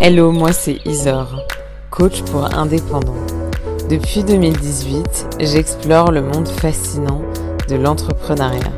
Hello, 0.00 0.30
moi 0.30 0.52
c'est 0.52 0.78
Isor, 0.84 1.26
coach 1.90 2.22
pour 2.22 2.54
indépendants. 2.54 3.26
Depuis 3.90 4.22
2018, 4.22 5.38
j'explore 5.40 6.12
le 6.12 6.22
monde 6.22 6.46
fascinant 6.46 7.22
de 7.68 7.74
l'entrepreneuriat. 7.74 8.72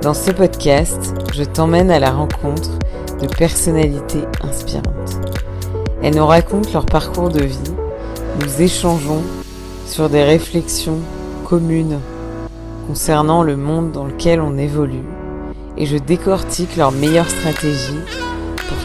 Dans 0.00 0.14
ce 0.14 0.30
podcast, 0.30 1.12
je 1.32 1.42
t'emmène 1.42 1.90
à 1.90 1.98
la 1.98 2.12
rencontre 2.12 2.70
de 3.20 3.26
personnalités 3.26 4.22
inspirantes. 4.42 5.20
Elles 6.02 6.14
nous 6.14 6.26
racontent 6.26 6.70
leur 6.72 6.86
parcours 6.86 7.30
de 7.30 7.42
vie, 7.42 7.74
nous 8.40 8.62
échangeons 8.62 9.22
sur 9.86 10.08
des 10.08 10.22
réflexions 10.22 11.00
communes 11.48 11.98
concernant 12.86 13.42
le 13.42 13.56
monde 13.56 13.90
dans 13.90 14.04
lequel 14.04 14.40
on 14.40 14.56
évolue 14.56 15.04
et 15.76 15.86
je 15.86 15.96
décortique 15.96 16.76
leurs 16.76 16.92
meilleures 16.92 17.28
stratégies 17.28 18.00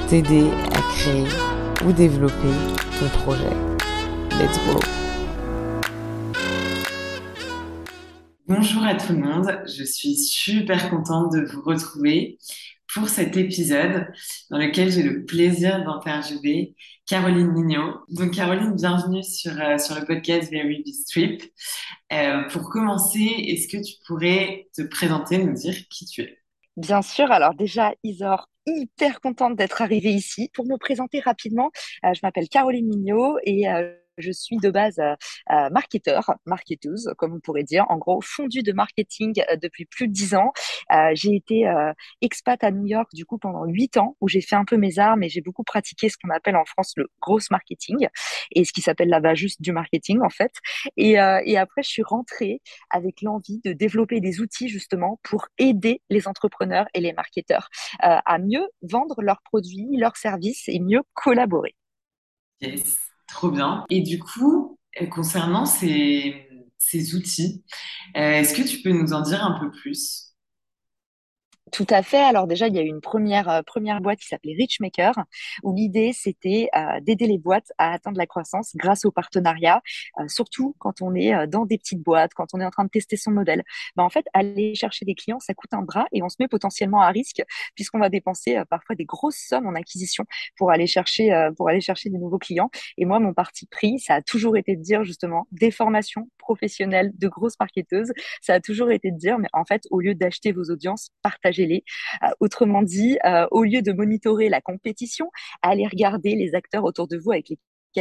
t'aider 0.08 0.50
à 0.74 0.82
créer 0.96 1.28
ou 1.86 1.92
développer 1.92 2.54
ton 3.00 3.10
projet. 3.20 3.56
Let's 4.40 4.58
go 4.66 4.80
Bonjour 8.48 8.84
à 8.84 8.96
tout 8.96 9.14
le 9.14 9.20
monde, 9.20 9.62
je 9.66 9.84
suis 9.84 10.16
super 10.16 10.90
contente 10.90 11.32
de 11.34 11.46
vous 11.46 11.62
retrouver 11.62 12.38
pour 12.94 13.10
cet 13.10 13.38
épisode 13.38 14.08
dans 14.52 14.58
lequel 14.58 14.92
j'ai 14.92 15.04
le 15.04 15.26
plaisir 15.26 15.84
d'interviewer 15.84 16.76
Caroline 17.08 17.52
Mignot. 17.52 18.02
Donc 18.10 18.32
Caroline, 18.32 18.76
bienvenue 18.76 19.24
sur, 19.24 19.52
euh, 19.60 19.78
sur 19.78 19.96
le 19.96 20.06
podcast 20.06 20.52
Very 20.52 20.84
Big 20.84 20.96
Trip. 21.10 21.44
Euh, 22.12 22.44
pour 22.50 22.70
commencer, 22.70 23.20
est-ce 23.20 23.68
que 23.68 23.84
tu 23.84 23.96
pourrais 24.06 24.68
te 24.76 24.84
présenter, 24.84 25.38
nous 25.38 25.54
dire 25.54 25.76
qui 25.90 26.06
tu 26.06 26.22
es? 26.22 26.38
Bien 26.78 27.02
sûr, 27.02 27.32
alors 27.32 27.54
déjà, 27.56 27.94
Isor, 28.04 28.48
hyper 28.66 29.22
contente 29.22 29.56
d'être 29.56 29.82
arrivée 29.82 30.12
ici. 30.12 30.50
Pour 30.54 30.66
me 30.66 30.78
présenter 30.78 31.20
rapidement, 31.20 31.72
euh, 32.06 32.14
je 32.14 32.20
m'appelle 32.24 32.50
Caroline 32.50 32.88
Mignot 32.88 33.38
et 33.44 33.68
je 34.18 34.32
suis 34.32 34.58
de 34.58 34.70
base 34.70 35.00
euh, 35.00 35.16
euh, 35.52 35.70
marketeur, 35.70 36.36
marketeuse, 36.46 37.14
comme 37.18 37.34
on 37.34 37.40
pourrait 37.40 37.64
dire. 37.64 37.86
En 37.90 37.98
gros, 37.98 38.22
fondue 38.22 38.64
de 38.64 38.72
marketing 38.72 39.42
euh, 39.52 39.56
depuis 39.56 39.86
plus 39.86 40.08
de 40.08 40.14
dix 40.14 40.36
ans. 40.36 40.52
j'ai 41.14 41.36
été 41.36 41.66
expat 42.22 42.64
à 42.64 42.72
New 42.72 42.86
York, 42.86 43.10
du 43.14 43.26
coup, 43.26 43.38
pendant 43.38 43.66
huit 43.66 43.98
ans, 43.98 44.16
où 44.22 44.28
j'ai 44.28 44.42
fait 44.42 44.56
un 44.56 44.66
peu 44.66 44.78
mes 44.78 45.00
armes 45.00 45.24
et 45.24 45.30
j'ai 45.30 45.42
beaucoup 45.42 45.64
pratiqué 45.64 46.10
ce 46.10 46.18
qu'on 46.18 46.30
appelle 46.30 46.56
en 46.56 46.66
France 46.66 46.94
le 46.98 47.08
gros 47.22 47.40
marketing 47.50 48.08
et 48.52 48.64
ce 48.64 48.72
qui 48.74 48.82
s'appelle 48.82 49.10
là-bas 49.10 49.34
juste 49.36 49.62
du 49.62 49.72
marketing, 49.72 50.22
en 50.22 50.30
fait. 50.30 50.52
Et, 50.98 51.14
et 51.14 51.58
après, 51.58 51.84
je 51.84 51.90
suis 51.90 52.04
rentrée 52.04 52.62
avec 52.90 53.22
l'envie 53.22 53.60
de 53.64 53.74
développer 53.74 54.20
des 54.22 54.40
outils, 54.40 54.70
justement, 54.70 55.20
pour 55.24 55.48
aider 55.58 56.02
les 56.10 56.28
entrepreneurs 56.28 56.86
et 56.94 57.02
les 57.02 57.14
marketeurs 57.14 57.70
à 58.00 58.38
mieux 58.40 58.68
vendre 58.82 59.22
leurs 59.22 59.42
produits, 59.42 59.98
leurs 59.98 60.18
services 60.18 60.68
et 60.68 60.80
mieux 60.80 61.02
collaborer. 61.14 61.76
Yes. 62.62 63.13
Trop 63.34 63.52
bien. 63.52 63.86
Et 63.90 64.02
du 64.02 64.20
coup, 64.20 64.78
euh, 65.02 65.08
concernant 65.08 65.66
ces, 65.66 66.48
ces 66.78 67.16
outils, 67.16 67.64
euh, 68.18 68.20
est-ce 68.42 68.54
que 68.56 68.68
tu 68.68 68.82
peux 68.82 68.92
nous 68.92 69.14
en 69.14 69.22
dire 69.22 69.44
un 69.44 69.60
peu 69.60 69.72
plus? 69.72 70.33
Tout 71.74 71.88
à 71.90 72.04
fait. 72.04 72.22
Alors 72.22 72.46
déjà, 72.46 72.68
il 72.68 72.76
y 72.76 72.80
a 72.80 72.84
eu 72.84 72.88
une 72.88 73.02
première, 73.02 73.50
euh, 73.50 73.62
première 73.64 74.00
boîte 74.00 74.20
qui 74.20 74.28
s'appelait 74.28 74.54
Richmaker, 74.54 75.16
où 75.64 75.74
l'idée, 75.74 76.14
c'était 76.14 76.70
euh, 76.76 77.00
d'aider 77.02 77.26
les 77.26 77.40
boîtes 77.40 77.72
à 77.80 77.94
atteindre 77.94 78.18
la 78.20 78.28
croissance 78.28 78.74
grâce 78.76 79.06
au 79.06 79.12
partenariat, 79.12 79.82
euh, 80.20 80.28
surtout 80.28 80.76
quand 80.78 81.02
on 81.02 81.16
est 81.16 81.48
dans 81.48 81.66
des 81.66 81.80
petites 81.80 82.04
boîtes, 82.04 82.36
quand 82.36 82.46
on 82.54 82.62
est 82.62 82.66
en 82.66 82.70
train 82.70 82.84
de 82.84 82.90
tester 82.90 83.18
son 83.18 83.32
modèle. 83.32 83.64
Ben, 83.96 84.04
en 84.04 84.10
fait, 84.12 84.26
aller 84.34 84.76
chercher 84.76 85.04
des 85.04 85.16
clients, 85.16 85.40
ça 85.40 85.56
coûte 85.56 85.74
un 85.74 85.82
bras 85.82 86.06
et 86.12 86.22
on 86.22 86.30
se 86.30 86.36
met 86.40 86.48
potentiellement 86.48 87.02
à 87.02 87.10
risque 87.10 87.42
puisqu'on 87.74 88.00
va 88.00 88.10
dépenser 88.10 88.62
parfois 88.70 88.96
des 88.96 89.06
grosses 89.06 89.44
sommes 89.48 89.66
en 89.66 89.74
acquisition 89.74 90.26
pour 90.58 90.70
aller 90.70 90.86
chercher, 90.86 91.50
pour 91.58 91.70
aller 91.70 91.82
chercher 91.82 92.10
des 92.12 92.20
nouveaux 92.20 92.38
clients. 92.38 92.70
Et 93.00 93.06
moi, 93.06 93.20
mon 93.20 93.34
parti 93.34 93.66
pris, 93.66 93.98
ça 94.00 94.16
a 94.16 94.22
toujours 94.22 94.58
été 94.58 94.76
de 94.76 94.82
dire 94.82 95.04
justement 95.04 95.48
des 95.52 95.72
formations 95.72 96.30
professionnelles 96.44 97.12
de 97.18 97.28
grosses 97.28 97.60
marketeuses. 97.60 98.12
Ça 98.42 98.54
a 98.56 98.60
toujours 98.60 98.92
été 98.92 99.12
de 99.12 99.18
dire, 99.18 99.40
mais 99.40 99.50
en 99.54 99.66
fait, 99.66 99.84
au 99.90 100.00
lieu 100.00 100.14
d'acheter 100.14 100.52
vos 100.52 100.66
audiences, 100.66 101.10
partagez 101.22 101.84
euh, 102.24 102.28
autrement 102.40 102.82
dit, 102.82 103.18
euh, 103.26 103.48
au 103.52 103.64
lieu 103.64 103.82
de 103.82 103.92
monitorer 103.94 104.50
la 104.50 104.62
compétition, 104.62 105.30
allez 105.62 105.88
regarder 105.88 106.36
les 106.36 106.56
acteurs 106.56 106.84
autour 106.84 107.08
de 107.08 107.18
vous 107.18 107.32
avec 107.32 107.52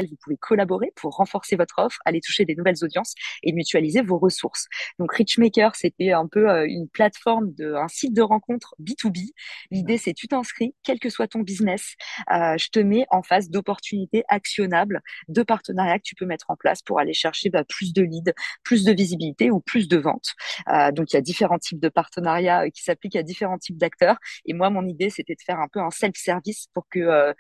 les 0.01 0.13
vous 0.13 0.17
pouvez 0.23 0.37
collaborer 0.37 0.93
pour 0.97 1.17
renforcer 1.17 1.57
votre 1.57 1.79
offre, 1.79 1.99
aller 2.05 2.21
toucher 2.21 2.45
des 2.45 2.55
nouvelles 2.55 2.83
audiences 2.83 3.15
et 3.43 3.53
mutualiser 3.53 4.03
vos 4.03 4.19
ressources. 4.19 4.69
Donc 4.99 5.13
Richmaker, 5.15 5.75
c'était 5.75 6.13
un 6.13 6.27
peu 6.27 6.49
euh, 6.49 6.67
une 6.67 6.89
plateforme, 6.89 7.53
de, 7.55 7.75
un 7.75 7.89
site 7.89 8.15
de 8.15 8.23
rencontre 8.23 8.75
B2B. 8.81 9.31
L'idée, 9.71 9.99
c'est 9.99 10.15
tu 10.15 10.29
t'inscris, 10.29 10.75
quel 10.83 10.99
que 10.99 11.11
soit 11.11 11.29
ton 11.29 11.41
business, 11.41 11.95
euh, 12.33 12.57
je 12.59 12.69
te 12.69 12.79
mets 12.79 13.05
en 13.11 13.23
face 13.23 13.51
d'opportunités 13.51 14.25
actionnables, 14.29 15.01
de 15.29 15.43
partenariats 15.43 15.99
que 15.99 16.05
tu 16.05 16.15
peux 16.15 16.27
mettre 16.27 16.47
en 16.51 16.57
place 16.57 16.83
pour 16.83 16.99
aller 16.99 17.15
chercher 17.15 17.51
bah, 17.51 17.65
plus 17.65 17.93
de 17.93 18.03
leads, 18.03 18.33
plus 18.65 18.85
de 18.85 18.93
visibilité 18.93 19.51
ou 19.51 19.61
plus 19.61 19.89
de 19.89 19.97
ventes. 19.97 20.35
Euh, 20.69 20.93
donc 20.93 21.13
il 21.13 21.17
y 21.17 21.19
a 21.19 21.23
différents 21.23 21.59
types 21.59 21.81
de 21.81 21.89
partenariats 21.89 22.71
qui 22.71 22.83
s'appliquent 22.83 23.17
à 23.17 23.23
différents 23.23 23.59
types 23.59 23.77
d'acteurs. 23.79 24.19
Et 24.47 24.53
moi, 24.53 24.71
mon 24.71 24.87
idée, 24.87 25.11
c'était 25.11 25.35
de 25.35 25.43
faire 25.45 25.59
un 25.59 25.69
peu 25.69 25.81
un 25.81 25.91
self-service 25.91 26.69
pour 26.73 26.87
que 26.89 27.35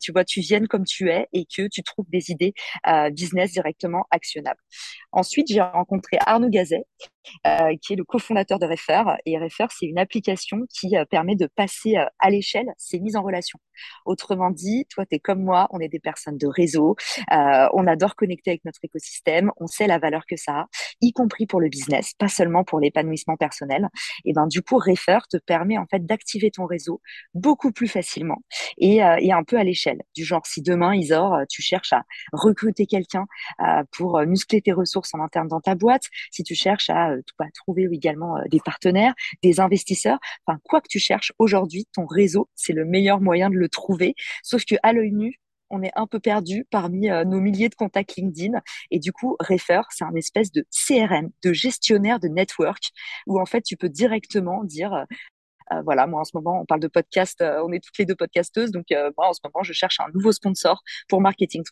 tu 0.00 0.12
vois, 0.12 0.24
tu 0.24 0.40
viennes 0.40 0.66
comme 0.66 0.84
tu 0.84 1.10
es 1.10 1.28
et 1.32 1.44
que 1.44 1.68
tu 1.68 1.82
des 2.08 2.30
idées 2.30 2.54
euh, 2.86 3.10
business 3.10 3.52
directement 3.52 4.04
actionnables. 4.10 4.60
Ensuite, 5.12 5.48
j'ai 5.48 5.60
rencontré 5.60 6.18
Arnaud 6.26 6.48
Gazet, 6.48 6.84
euh, 7.46 7.74
qui 7.82 7.94
est 7.94 7.96
le 7.96 8.04
cofondateur 8.04 8.58
de 8.58 8.66
Refer. 8.66 9.02
Et 9.26 9.38
Refer, 9.38 9.66
c'est 9.70 9.86
une 9.86 9.98
application 9.98 10.58
qui 10.70 10.96
euh, 10.96 11.04
permet 11.04 11.36
de 11.36 11.48
passer 11.54 11.96
à 12.18 12.30
l'échelle 12.30 12.66
ces 12.76 13.00
mises 13.00 13.16
en 13.16 13.22
relation. 13.22 13.58
Autrement 14.04 14.50
dit, 14.50 14.86
toi, 14.90 15.06
tu 15.06 15.16
es 15.16 15.18
comme 15.18 15.42
moi, 15.42 15.68
on 15.70 15.80
est 15.80 15.88
des 15.88 15.98
personnes 15.98 16.38
de 16.38 16.46
réseau, 16.46 16.96
on 17.30 17.86
adore 17.86 18.16
connecter 18.16 18.50
avec 18.50 18.64
notre 18.64 18.80
écosystème, 18.82 19.50
on 19.58 19.66
sait 19.66 19.86
la 19.86 19.98
valeur 19.98 20.24
que 20.26 20.36
ça 20.36 20.52
a, 20.52 20.66
y 21.00 21.12
compris 21.12 21.46
pour 21.46 21.60
le 21.60 21.68
business, 21.68 22.12
pas 22.18 22.28
seulement 22.28 22.64
pour 22.64 22.80
l'épanouissement 22.80 23.36
personnel. 23.36 23.88
Et 24.24 24.32
ben 24.32 24.46
du 24.46 24.62
coup, 24.62 24.78
Refer 24.78 25.18
te 25.30 25.36
permet 25.36 25.78
en 25.78 25.86
fait 25.86 26.04
d'activer 26.04 26.50
ton 26.50 26.66
réseau 26.66 27.00
beaucoup 27.34 27.72
plus 27.72 27.88
facilement 27.88 28.42
et, 28.78 28.96
et 28.96 29.32
un 29.32 29.44
peu 29.44 29.58
à 29.58 29.64
l'échelle. 29.64 30.02
Du 30.14 30.24
genre, 30.24 30.46
si 30.46 30.62
demain, 30.62 30.94
Isor, 30.94 31.38
tu 31.48 31.62
cherches 31.62 31.92
à 31.92 32.04
recruter 32.32 32.86
quelqu'un 32.86 33.26
euh, 33.60 33.82
pour 33.92 34.18
euh, 34.18 34.26
muscler 34.26 34.60
tes 34.60 34.72
ressources 34.72 35.14
en 35.14 35.20
interne 35.20 35.48
dans 35.48 35.60
ta 35.60 35.74
boîte, 35.74 36.04
si 36.30 36.42
tu 36.42 36.54
cherches 36.54 36.90
à, 36.90 37.10
euh, 37.10 37.22
trouver 37.54 37.88
également 37.92 38.36
des 38.50 38.60
partenaires, 38.64 39.14
des 39.42 39.60
investisseurs, 39.60 40.18
enfin 40.46 40.58
quoi 40.64 40.80
que 40.80 40.88
tu 40.88 40.98
cherches 40.98 41.32
aujourd'hui, 41.38 41.86
ton 41.92 42.06
réseau, 42.06 42.48
c'est 42.54 42.72
le 42.72 42.84
meilleur 42.84 43.20
moyen 43.20 43.50
de 43.50 43.56
le 43.56 43.63
trouver. 43.66 44.14
Sauf 44.42 44.64
que 44.64 44.74
à 44.82 44.92
l'œil 44.92 45.12
nu, 45.12 45.40
on 45.70 45.82
est 45.82 45.92
un 45.96 46.06
peu 46.06 46.20
perdu 46.20 46.66
parmi 46.70 47.08
nos 47.08 47.40
milliers 47.40 47.68
de 47.68 47.74
contacts 47.74 48.16
LinkedIn. 48.16 48.60
Et 48.90 48.98
du 48.98 49.12
coup, 49.12 49.36
Refer, 49.40 49.80
c'est 49.90 50.04
un 50.04 50.14
espèce 50.14 50.52
de 50.52 50.64
CRM, 50.70 51.30
de 51.42 51.52
gestionnaire 51.52 52.20
de 52.20 52.28
network, 52.28 52.90
où 53.26 53.40
en 53.40 53.46
fait, 53.46 53.62
tu 53.62 53.76
peux 53.76 53.88
directement 53.88 54.62
dire, 54.62 55.06
voilà, 55.84 56.06
moi 56.06 56.20
en 56.20 56.24
ce 56.24 56.32
moment, 56.34 56.60
on 56.60 56.66
parle 56.66 56.80
de 56.80 56.88
podcast, 56.88 57.42
on 57.42 57.72
est 57.72 57.82
toutes 57.82 57.98
les 57.98 58.04
deux 58.04 58.14
podcasteuses, 58.14 58.70
donc 58.70 58.86
moi 59.16 59.28
en 59.28 59.32
ce 59.32 59.40
moment, 59.42 59.64
je 59.64 59.72
cherche 59.72 59.98
un 60.00 60.06
nouveau 60.14 60.32
sponsor 60.32 60.82
pour 61.08 61.20
Marketing 61.20 61.64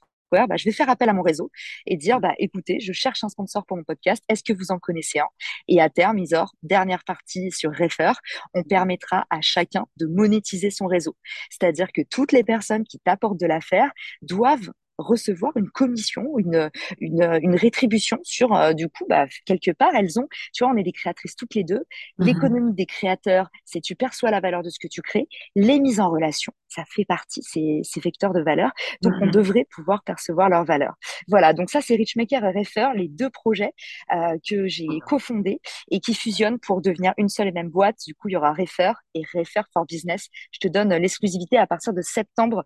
bah, 0.48 0.56
je 0.56 0.64
vais 0.64 0.72
faire 0.72 0.88
appel 0.88 1.08
à 1.08 1.12
mon 1.12 1.22
réseau 1.22 1.50
et 1.86 1.96
dire, 1.96 2.20
bah, 2.20 2.34
écoutez, 2.38 2.80
je 2.80 2.92
cherche 2.92 3.22
un 3.24 3.28
sponsor 3.28 3.64
pour 3.66 3.76
mon 3.76 3.84
podcast. 3.84 4.22
Est-ce 4.28 4.42
que 4.42 4.52
vous 4.52 4.70
en 4.70 4.78
connaissez 4.78 5.18
un? 5.18 5.28
Et 5.68 5.80
à 5.80 5.88
terme, 5.88 6.18
Isor, 6.18 6.52
dernière 6.62 7.04
partie 7.04 7.50
sur 7.50 7.70
Refer, 7.70 8.12
on 8.54 8.62
permettra 8.62 9.26
à 9.30 9.40
chacun 9.40 9.86
de 9.98 10.06
monétiser 10.06 10.70
son 10.70 10.86
réseau. 10.86 11.16
C'est-à-dire 11.50 11.92
que 11.92 12.02
toutes 12.02 12.32
les 12.32 12.44
personnes 12.44 12.84
qui 12.84 12.98
t'apportent 12.98 13.40
de 13.40 13.46
l'affaire 13.46 13.90
doivent 14.22 14.70
recevoir 14.98 15.52
une 15.56 15.70
commission, 15.70 16.38
une, 16.38 16.70
une, 17.00 17.38
une 17.42 17.56
rétribution 17.56 18.18
sur, 18.22 18.54
euh, 18.54 18.72
du 18.72 18.88
coup, 18.88 19.04
bah, 19.08 19.26
quelque 19.46 19.70
part, 19.70 19.94
elles 19.94 20.18
ont, 20.18 20.28
tu 20.52 20.64
vois, 20.64 20.72
on 20.72 20.76
est 20.76 20.82
des 20.82 20.92
créatrices 20.92 21.36
toutes 21.36 21.54
les 21.54 21.64
deux. 21.64 21.84
Mhm. 22.18 22.26
L'économie 22.26 22.74
des 22.74 22.86
créateurs, 22.86 23.48
c'est 23.64 23.80
tu 23.80 23.94
perçois 23.94 24.30
la 24.30 24.40
valeur 24.40 24.62
de 24.62 24.70
ce 24.70 24.78
que 24.78 24.88
tu 24.88 25.02
crées. 25.02 25.28
Les 25.54 25.80
mises 25.80 26.00
en 26.00 26.10
relation, 26.10 26.52
ça 26.72 26.84
fait 26.88 27.04
partie, 27.04 27.42
c'est, 27.42 27.80
c'est 27.82 28.02
vecteur 28.02 28.32
de 28.32 28.40
valeur. 28.40 28.70
Donc, 29.02 29.14
on 29.20 29.26
mhm. 29.26 29.32
devrait 29.32 29.66
pouvoir 29.70 30.02
percevoir 30.02 30.48
leur 30.48 30.64
valeur. 30.64 30.94
Voilà, 31.28 31.52
donc 31.52 31.70
ça, 31.70 31.80
c'est 31.80 31.96
Richmaker 31.96 32.44
et 32.44 32.58
Refer, 32.58 32.88
les 32.94 33.08
deux 33.08 33.30
projets 33.30 33.72
euh, 34.14 34.36
que 34.48 34.66
j'ai 34.66 34.86
cofondés 35.06 35.60
et 35.90 36.00
qui 36.00 36.14
fusionnent 36.14 36.58
pour 36.58 36.80
devenir 36.80 37.12
une 37.18 37.28
seule 37.28 37.48
et 37.48 37.52
même 37.52 37.68
boîte. 37.68 37.96
Du 38.06 38.14
coup, 38.14 38.28
il 38.28 38.32
y 38.32 38.36
aura 38.36 38.52
Refer 38.52 38.92
et 39.14 39.22
Refer 39.34 39.62
for 39.72 39.86
Business. 39.86 40.28
Je 40.50 40.58
te 40.58 40.68
donne 40.68 40.94
l'exclusivité 40.94 41.58
à 41.58 41.66
partir 41.66 41.92
de 41.92 42.02
septembre. 42.02 42.64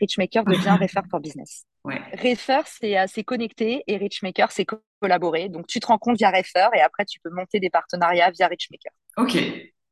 Richmaker 0.00 0.44
devient 0.44 0.76
Refer 0.80 1.00
for 1.10 1.20
Business. 1.20 1.64
Ouais. 1.84 2.00
Refer, 2.12 2.62
c'est 2.64 2.96
assez 2.96 3.24
connecté 3.24 3.84
et 3.86 3.98
Richmaker, 3.98 4.50
c'est 4.50 4.64
collaborer. 5.00 5.50
Donc, 5.50 5.66
tu 5.66 5.80
te 5.80 5.86
rends 5.86 5.98
compte 5.98 6.16
via 6.16 6.30
Refer 6.30 6.68
et 6.74 6.80
après, 6.80 7.04
tu 7.04 7.20
peux 7.20 7.28
monter 7.28 7.60
des 7.60 7.68
partenariats 7.68 8.30
via 8.30 8.46
Richmaker. 8.46 8.90
Ok, 9.18 9.36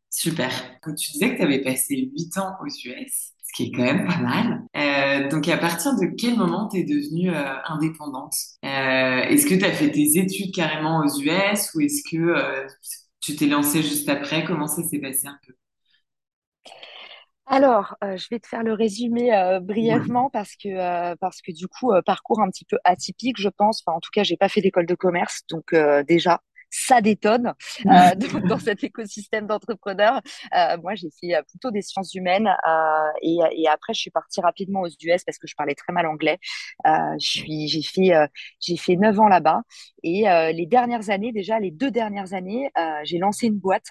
super. 0.08 0.50
tu 0.98 1.12
disais 1.12 1.32
que 1.32 1.36
tu 1.36 1.42
avais 1.42 1.60
passé 1.60 2.10
8 2.16 2.38
ans 2.38 2.54
aux 2.62 2.66
US, 2.66 3.34
ce 3.52 3.56
qui 3.56 3.64
est 3.68 3.72
quand 3.72 3.82
même 3.82 4.06
pas 4.06 4.18
mal. 4.18 4.62
Euh, 4.76 5.28
donc, 5.28 5.48
à 5.48 5.58
partir 5.58 5.94
de 5.96 6.06
quel 6.18 6.36
moment 6.36 6.68
tu 6.68 6.78
es 6.78 6.84
devenue 6.84 7.30
euh, 7.30 7.54
indépendante? 7.66 8.34
Euh, 8.64 8.68
Est-ce 8.68 9.46
que 9.46 9.54
tu 9.54 9.64
as 9.64 9.72
fait 9.72 9.90
tes 9.90 10.18
études 10.18 10.54
carrément 10.54 11.00
aux 11.04 11.20
US 11.20 11.70
ou 11.74 11.80
est-ce 11.80 12.02
que 12.10 12.66
tu 13.20 13.36
t'es 13.36 13.46
lancée 13.46 13.82
juste 13.82 14.08
après? 14.08 14.44
Comment 14.44 14.66
ça 14.66 14.82
s'est 14.82 15.00
passé 15.00 15.26
un 15.26 15.38
peu? 15.46 15.54
Alors, 17.46 17.96
euh, 18.04 18.16
je 18.16 18.28
vais 18.30 18.38
te 18.38 18.46
faire 18.46 18.62
le 18.62 18.72
résumé 18.72 19.34
euh, 19.34 19.60
brièvement 19.60 20.30
parce 20.30 20.54
que 20.56 20.68
euh, 20.68 21.16
parce 21.20 21.42
que 21.42 21.52
du 21.52 21.66
coup 21.68 21.92
parcours 22.06 22.40
un 22.40 22.48
petit 22.48 22.64
peu 22.64 22.78
atypique, 22.84 23.36
je 23.38 23.48
pense. 23.48 23.82
Enfin, 23.84 23.96
en 23.96 24.00
tout 24.00 24.10
cas, 24.12 24.22
j'ai 24.22 24.36
pas 24.36 24.48
fait 24.48 24.60
d'école 24.60 24.86
de 24.86 24.94
commerce, 24.94 25.42
donc 25.50 25.74
déjà 26.06 26.40
ça 26.72 27.02
détonne 27.02 27.52
euh, 27.86 28.14
dans, 28.16 28.40
dans, 28.48 28.58
cet 28.58 28.82
écosystème 28.82 29.46
d'entrepreneurs. 29.46 30.20
Euh, 30.56 30.76
moi, 30.82 30.94
j'ai 30.94 31.10
fait 31.20 31.34
plutôt 31.46 31.70
des 31.70 31.82
sciences 31.82 32.14
humaines 32.14 32.48
euh, 32.48 33.10
et, 33.20 33.38
et, 33.52 33.68
après, 33.68 33.92
je 33.92 34.00
suis 34.00 34.10
partie 34.10 34.40
rapidement 34.40 34.80
aux 34.80 34.88
US 34.88 35.22
parce 35.24 35.38
que 35.38 35.46
je 35.46 35.54
parlais 35.54 35.74
très 35.74 35.92
mal 35.92 36.06
anglais. 36.06 36.38
je 36.84 37.16
suis, 37.18 37.68
j'ai 37.68 37.82
fait, 37.82 38.12
j'ai 38.60 38.76
fait 38.76 38.96
neuf 38.96 39.20
ans 39.20 39.28
là-bas 39.28 39.62
et 40.02 40.24
les 40.54 40.66
dernières 40.66 41.10
années, 41.10 41.32
déjà 41.32 41.58
les 41.58 41.70
deux 41.70 41.90
dernières 41.90 42.32
années, 42.32 42.70
j'ai 43.04 43.18
lancé 43.18 43.46
une 43.46 43.58
boîte 43.58 43.88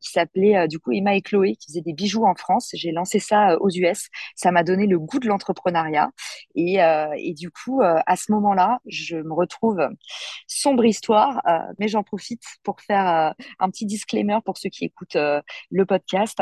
qui 0.00 0.10
s'appelait 0.10 0.66
du 0.68 0.78
coup 0.78 0.92
Emma 0.92 1.14
et 1.14 1.20
Chloé, 1.20 1.56
qui 1.56 1.66
faisait 1.68 1.82
des 1.82 1.92
bijoux 1.92 2.24
en 2.24 2.34
France. 2.34 2.70
J'ai 2.74 2.92
lancé 2.92 3.18
ça 3.18 3.58
aux 3.60 3.68
US. 3.68 4.08
Ça 4.34 4.50
m'a 4.50 4.64
donné 4.64 4.86
le 4.86 4.98
goût 4.98 5.18
de 5.18 5.28
l'entrepreneuriat 5.28 6.10
et, 6.54 6.78
et 7.16 7.34
du 7.34 7.50
coup, 7.50 7.82
à 7.82 8.16
ce 8.16 8.32
moment-là, 8.32 8.80
je 8.86 9.16
me 9.16 9.34
retrouve 9.34 9.80
sombre 10.46 10.84
histoire, 10.84 11.42
mais 11.78 11.89
j'en 11.90 12.02
profite 12.02 12.42
pour 12.62 12.80
faire 12.80 13.06
euh, 13.08 13.30
un 13.58 13.70
petit 13.70 13.86
disclaimer 13.86 14.38
pour 14.44 14.56
ceux 14.58 14.70
qui 14.70 14.84
écoutent 14.86 15.16
euh, 15.16 15.40
le 15.70 15.84
podcast. 15.84 16.38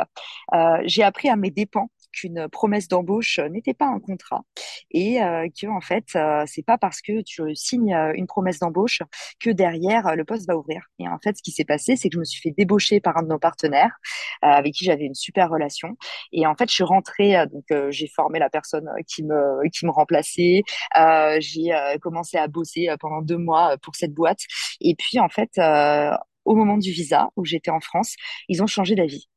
Euh, 0.55 0.79
j'ai 0.85 1.03
appris 1.03 1.29
à 1.29 1.37
mes 1.37 1.51
dépens 1.51 1.91
qu'une 2.21 2.49
promesse 2.49 2.89
d'embauche 2.89 3.39
n'était 3.51 3.75
pas 3.75 3.87
un 3.87 4.01
contrat 4.01 4.43
et 4.91 5.19
que 5.19 5.67
en 5.67 5.81
fait 5.81 6.17
c'est 6.47 6.65
pas 6.65 6.79
parce 6.79 7.01
que 7.01 7.23
tu 7.23 7.55
signes 7.55 7.95
une 8.15 8.27
promesse 8.27 8.59
d'embauche 8.59 9.03
que 9.41 9.51
derrière 9.51 10.17
le 10.17 10.25
poste 10.25 10.47
va 10.47 10.57
ouvrir. 10.57 10.83
Et 10.99 11.09
en 11.09 11.19
fait 11.19 11.37
ce 11.37 11.43
qui 11.43 11.51
s'est 11.51 11.65
passé 11.65 11.97
c'est 11.97 12.09
que 12.09 12.15
je 12.15 12.21
me 12.21 12.25
suis 12.25 12.41
fait 12.41 12.55
débaucher 12.57 13.01
par 13.01 13.17
un 13.17 13.23
de 13.23 13.29
nos 13.29 13.39
partenaires 13.39 13.99
avec 14.43 14.75
qui 14.75 14.85
j'avais 14.85 15.05
une 15.05 15.15
super 15.15 15.51
relation. 15.51 15.97
Et 16.33 16.47
en 16.47 16.55
fait 16.55 16.69
je 16.69 16.75
suis 16.75 16.85
rentrée 16.85 17.37
donc 17.53 17.65
j'ai 17.91 18.09
formé 18.09 18.39
la 18.39 18.51
personne 18.51 18.89
qui 19.07 19.23
me 19.25 19.69
qui 19.71 19.87
me 19.87 19.91
remplaçait. 19.91 20.63
J'ai 21.41 21.71
commencé 22.01 22.37
à 22.37 22.49
bosser 22.49 22.89
pendant 23.01 23.23
deux 23.23 23.39
mois 23.39 23.77
pour 23.83 23.95
cette 23.97 24.15
boîte. 24.15 24.41
Et 24.81 24.95
puis 24.95 25.21
en 25.21 25.29
fait 25.29 25.61
au 26.45 26.55
moment 26.55 26.79
du 26.79 26.91
visa 26.91 27.29
où 27.37 27.45
j'étais 27.45 27.71
en 27.71 27.81
France 27.81 28.15
ils 28.49 28.63
ont 28.63 28.67
changé 28.67 28.95
d'avis 28.95 29.29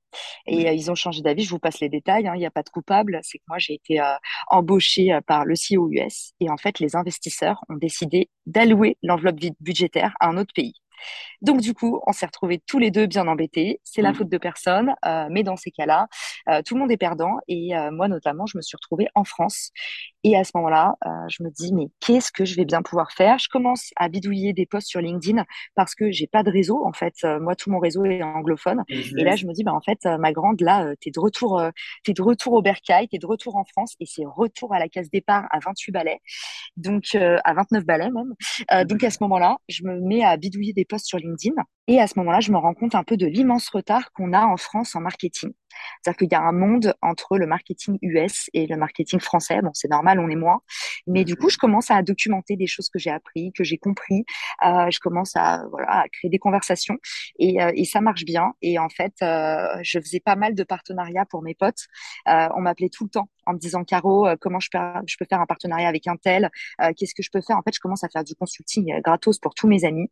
et 0.47 0.67
euh, 0.67 0.73
ils 0.73 0.91
ont 0.91 0.95
changé 0.95 1.21
d'avis. 1.21 1.43
Je 1.43 1.49
vous 1.49 1.59
passe 1.59 1.79
les 1.79 1.89
détails. 1.89 2.27
Hein. 2.27 2.33
Il 2.35 2.39
n'y 2.39 2.45
a 2.45 2.51
pas 2.51 2.63
de 2.63 2.69
coupable. 2.69 3.19
C'est 3.23 3.37
que 3.37 3.43
moi, 3.47 3.57
j'ai 3.57 3.73
été 3.73 3.99
euh, 3.99 4.13
embauchée 4.47 5.17
par 5.27 5.45
le 5.45 5.55
CEO 5.55 5.89
US. 5.91 6.33
Et 6.39 6.49
en 6.49 6.57
fait, 6.57 6.79
les 6.79 6.95
investisseurs 6.95 7.63
ont 7.69 7.75
décidé 7.75 8.29
d'allouer 8.45 8.97
l'enveloppe 9.03 9.39
budgétaire 9.59 10.15
à 10.19 10.27
un 10.27 10.37
autre 10.37 10.53
pays. 10.53 10.75
Donc 11.41 11.61
du 11.61 11.73
coup, 11.73 12.01
on 12.05 12.11
s'est 12.11 12.25
retrouvés 12.25 12.61
tous 12.65 12.79
les 12.79 12.91
deux 12.91 13.07
bien 13.07 13.27
embêtés. 13.27 13.79
C'est 13.83 14.01
la 14.01 14.11
mmh. 14.11 14.15
faute 14.15 14.29
de 14.29 14.37
personne, 14.37 14.93
euh, 15.05 15.27
mais 15.29 15.43
dans 15.43 15.55
ces 15.55 15.71
cas-là, 15.71 16.07
euh, 16.49 16.61
tout 16.65 16.75
le 16.75 16.81
monde 16.81 16.91
est 16.91 16.97
perdant. 16.97 17.37
Et 17.47 17.75
euh, 17.75 17.91
moi 17.91 18.07
notamment, 18.07 18.45
je 18.45 18.57
me 18.57 18.61
suis 18.61 18.75
retrouvée 18.75 19.07
en 19.15 19.23
France. 19.23 19.71
Et 20.23 20.35
à 20.35 20.44
ce 20.44 20.51
moment-là, 20.56 20.95
je 21.29 21.44
me 21.44 21.50
dis 21.50 21.73
mais 21.73 21.88
qu'est-ce 22.00 22.31
que 22.31 22.45
je 22.45 22.56
vais 22.56 22.65
bien 22.65 22.81
pouvoir 22.81 23.12
faire? 23.12 23.39
Je 23.39 23.50
commence 23.50 23.89
à 23.95 24.07
bidouiller 24.09 24.53
des 24.53 24.65
posts 24.65 24.88
sur 24.88 25.01
LinkedIn 25.01 25.44
parce 25.75 25.95
que 25.95 26.12
j'ai 26.12 26.27
pas 26.27 26.44
de 26.44 26.51
réseau. 26.51 26.85
En 26.85 26.94
fait, 26.94 27.15
moi 27.39 27.56
tout 27.56 27.71
mon 27.71 27.79
réseau 27.79 28.06
est 28.06 28.21
anglophone. 28.21 28.83
Et 28.89 29.23
là, 29.23 29.35
je 29.35 29.47
me 29.47 29.53
dis 29.53 29.63
bah 29.63 29.73
en 29.73 29.81
fait, 29.81 30.06
ma 30.19 30.31
grande, 30.31 30.62
là, 30.62 30.94
t'es 31.01 31.09
de 31.09 31.19
retour, 31.19 31.62
t'es 32.03 32.13
de 32.13 32.21
retour 32.21 32.53
au 32.53 32.62
Bercail, 32.62 33.07
t'es 33.07 33.18
de 33.18 33.25
retour 33.25 33.56
en 33.56 33.63
France, 33.63 33.95
et 34.00 34.06
c'est 34.06 34.25
retour 34.25 34.73
à 34.73 34.79
la 34.79 34.89
case 34.89 35.09
départ 35.09 35.45
à 35.51 35.59
28 35.59 35.91
balais, 35.91 36.19
donc 36.77 37.15
à 37.15 37.53
29 37.53 37.83
balais 37.85 38.09
même. 38.12 38.85
donc 38.85 39.03
à 39.03 39.09
ce 39.09 39.17
moment-là, 39.21 39.57
je 39.69 39.83
me 39.83 40.00
mets 40.00 40.24
à 40.24 40.38
bidouiller 40.38 40.74
des 40.74 40.85
posts 40.85 41.07
sur 41.07 41.17
LinkedIn 41.17 41.56
et 41.88 42.00
à 42.00 42.07
ce 42.07 42.17
moment-là, 42.19 42.39
je 42.41 42.51
me 42.51 42.57
rends 42.57 42.74
compte 42.74 42.95
un 42.95 43.03
peu 43.03 43.17
de 43.17 43.25
l'immense 43.25 43.69
retard 43.69 44.12
qu'on 44.13 44.33
a 44.33 44.45
en 44.45 44.57
France 44.57 44.95
en 44.95 45.01
marketing. 45.01 45.51
C'est-à-dire 46.01 46.17
qu'il 46.17 46.31
y 46.31 46.35
a 46.35 46.41
un 46.41 46.51
monde 46.51 46.93
entre 47.01 47.37
le 47.37 47.47
marketing 47.47 47.97
US 48.01 48.49
et 48.53 48.67
le 48.67 48.77
marketing 48.77 49.19
français. 49.19 49.61
Bon, 49.61 49.71
c'est 49.73 49.89
normal, 49.89 50.19
on 50.19 50.29
est 50.29 50.35
moins. 50.35 50.61
Mais 51.07 51.23
du 51.23 51.35
coup, 51.35 51.49
je 51.49 51.57
commence 51.57 51.91
à 51.91 52.01
documenter 52.01 52.55
des 52.55 52.67
choses 52.67 52.89
que 52.89 52.99
j'ai 52.99 53.09
appris, 53.11 53.51
que 53.53 53.63
j'ai 53.63 53.77
compris. 53.77 54.25
Euh, 54.65 54.89
je 54.91 54.99
commence 54.99 55.33
à, 55.35 55.63
créer 56.11 56.29
des 56.29 56.39
conversations 56.39 56.97
et, 57.39 57.61
euh, 57.61 57.71
et 57.75 57.85
ça 57.85 58.01
marche 58.01 58.25
bien. 58.25 58.53
Et 58.61 58.79
en 58.79 58.89
fait, 58.89 59.13
euh, 59.21 59.67
je 59.83 59.99
faisais 59.99 60.19
pas 60.19 60.35
mal 60.35 60.55
de 60.55 60.63
partenariats 60.63 61.25
pour 61.25 61.41
mes 61.41 61.55
potes. 61.55 61.87
On 62.25 62.61
m'appelait 62.61 62.89
tout 62.89 63.05
le 63.05 63.09
temps 63.09 63.29
en 63.51 63.53
me 63.53 63.59
disant 63.59 63.83
Caro, 63.83 64.27
euh, 64.27 64.36
comment 64.39 64.59
je 64.59 64.69
peux, 64.71 64.80
je 65.07 65.15
peux 65.18 65.25
faire 65.25 65.39
un 65.39 65.45
partenariat 65.45 65.88
avec 65.88 66.07
un 66.07 66.18
tel 66.18 66.50
Qu'est-ce 66.98 67.13
que 67.13 67.24
je 67.24 67.30
peux 67.31 67.42
faire? 67.42 67.57
En 67.57 67.62
fait, 67.62 67.74
je 67.74 67.80
commence 67.80 68.03
à 68.03 68.09
faire 68.09 68.24
du 68.24 68.36
consulting 68.36 69.00
gratos 69.01 69.39
pour 69.39 69.53
tous 69.53 69.68
mes 69.68 69.86
amis 69.86 70.09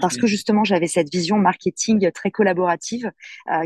parce 0.00 0.16
que 0.16 0.26
justement, 0.26 0.64
j'avais 0.64 0.86
cette 0.86 1.10
vision 1.10 1.36
marketing 1.36 2.10
très 2.12 2.30
collaborative 2.30 3.10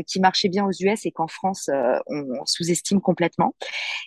qui 0.07 0.19
marchait 0.19 0.49
bien 0.49 0.65
aux 0.65 0.71
US 0.71 1.05
et 1.05 1.11
qu'en 1.11 1.27
France, 1.27 1.69
euh, 1.69 1.99
on, 2.07 2.45
sous-estime 2.45 3.01
complètement. 3.01 3.55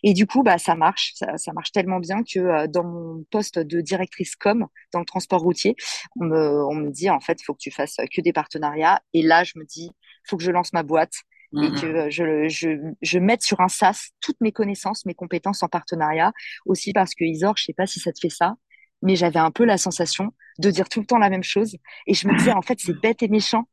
Et 0.03 0.15
du 0.15 0.27
coup, 0.27 0.43
bah, 0.43 0.59
ça 0.59 0.75
marche. 0.75 1.15
Ça, 1.15 1.53
marche 1.53 1.73
tellement 1.73 1.99
bien 1.99 2.23
que 2.23 2.39
euh, 2.39 2.67
dans 2.67 2.85
mon 2.85 3.25
poste 3.31 3.59
de 3.59 3.81
directrice 3.81 4.37
com 4.37 4.67
dans 4.93 5.01
le 5.01 5.05
transport 5.05 5.41
routier, 5.41 5.77
on 6.21 6.25
me, 6.25 6.91
dit 6.91 7.11
en 7.11 7.21
fait, 7.21 7.41
il 7.41 7.45
faut 7.45 7.55
que 7.55 7.61
tu 7.61 7.71
fasses 7.71 7.97
que 8.15 8.21
des 8.21 8.33
partenariats. 8.33 9.01
Et 9.13 9.23
là, 9.23 9.45
je 9.45 9.53
me 9.57 9.65
dis, 9.65 9.91
il 9.93 10.29
faut 10.29 10.37
que 10.37 10.43
je 10.43 10.51
lance 10.51 10.73
ma 10.73 10.83
boîte 10.83 11.15
et 11.55 11.71
que 11.81 11.87
euh, 11.87 12.11
je, 12.11 12.49
je, 12.49 12.71
je 13.03 13.19
mette 13.19 13.43
sur 13.43 13.61
un 13.61 13.69
SaaS 13.69 14.11
toutes 14.21 14.41
mes 14.41 14.53
connaissances, 14.53 15.05
mes 15.07 15.15
compétences 15.15 15.63
en 15.63 15.69
partenariat. 15.69 16.33
Aussi 16.67 16.93
parce 16.93 17.15
que 17.15 17.25
Isor, 17.25 17.57
je 17.57 17.65
sais 17.65 17.75
pas 17.75 17.87
si 17.87 18.01
ça 18.01 18.13
te 18.13 18.19
fait 18.21 18.31
ça, 18.31 18.55
mais 19.03 19.17
j'avais 19.17 19.41
un 19.41 19.51
peu 19.51 19.65
la 19.65 19.79
sensation 19.79 20.33
de 20.59 20.71
dire 20.71 20.89
tout 20.89 21.01
le 21.01 21.07
temps 21.07 21.19
la 21.19 21.31
même 21.31 21.43
chose. 21.43 21.77
Et 22.07 22.15
je 22.15 22.27
me 22.29 22.37
disais, 22.37 22.53
en 22.53 22.63
fait, 22.63 22.79
c'est 22.81 22.99
bête 23.01 23.23
et 23.23 23.29
méchant, 23.29 23.67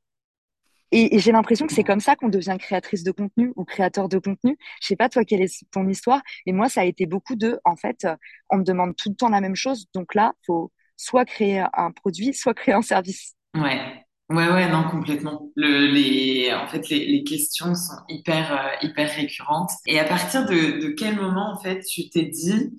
et, 0.92 1.20
j'ai 1.20 1.32
l'impression 1.32 1.68
que 1.68 1.74
c'est 1.74 1.84
comme 1.84 2.00
ça 2.00 2.16
qu'on 2.16 2.30
devient 2.30 2.58
créatrice 2.60 3.04
de 3.04 3.12
contenu 3.12 3.54
ou 3.56 3.64
créateur 3.64 4.10
de 4.10 4.18
contenu. 4.18 4.58
Je 4.82 4.88
sais 4.88 4.96
pas 4.96 5.10
toi 5.10 5.24
quelle 5.24 5.42
est 5.42 5.66
ton 5.72 5.88
histoire, 5.88 6.22
mais 6.46 6.54
moi 6.54 6.70
ça 6.70 6.82
a 6.82 6.86
été 6.86 7.06
beaucoup 7.06 7.36
de, 7.36 7.60
en 7.64 7.76
fait, 7.76 8.08
on 8.50 8.58
me 8.58 8.64
demande 8.64 8.96
tout 8.96 9.10
le 9.10 9.16
temps 9.16 9.30
la 9.30 9.42
même 9.42 9.56
chose, 9.56 9.86
donc 9.94 10.16
là 10.16 10.34
faut 10.46 10.72
soit 10.98 11.26
créer 11.26 11.64
un 11.74 11.92
produit, 11.92 12.34
soit 12.34 12.54
créer 12.54 12.74
un 12.74 12.82
service. 12.82 13.36
Ouais, 13.56 13.99
ouais, 14.30 14.48
ouais, 14.50 14.70
non 14.70 14.84
complètement. 14.90 15.52
Le, 15.56 15.88
les, 15.88 16.52
en 16.54 16.68
fait, 16.68 16.90
les, 16.90 17.06
les 17.06 17.24
questions 17.24 17.74
sont 17.76 17.96
hyper, 18.10 18.52
euh, 18.54 18.88
hyper 18.88 19.10
récurrentes. 19.16 19.72
Et 19.86 20.00
à 20.00 20.06
partir 20.06 20.46
de, 20.46 20.80
de 20.82 20.90
quel 20.90 21.16
moment 21.16 21.52
en 21.54 21.60
fait 21.62 21.82
tu 21.84 22.10
t'es 22.10 22.26
dit, 22.26 22.72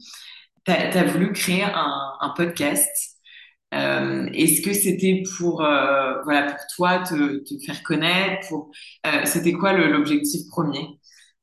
tu 0.64 0.72
as, 0.72 1.04
voulu 1.04 1.32
créer 1.32 1.64
un, 1.64 2.12
un 2.20 2.30
podcast 2.36 2.90
euh, 3.74 4.28
Est-ce 4.34 4.62
que 4.62 4.72
c'était 4.74 5.22
pour 5.38 5.64
euh, 5.64 6.22
voilà 6.24 6.52
pour 6.52 6.60
toi 6.76 7.00
te, 7.00 7.38
te 7.44 7.64
faire 7.66 7.82
connaître 7.84 8.48
pour 8.48 8.70
euh, 9.06 9.24
c'était 9.26 9.52
quoi 9.52 9.72
l'objectif 9.74 10.48
premier? 10.50 10.86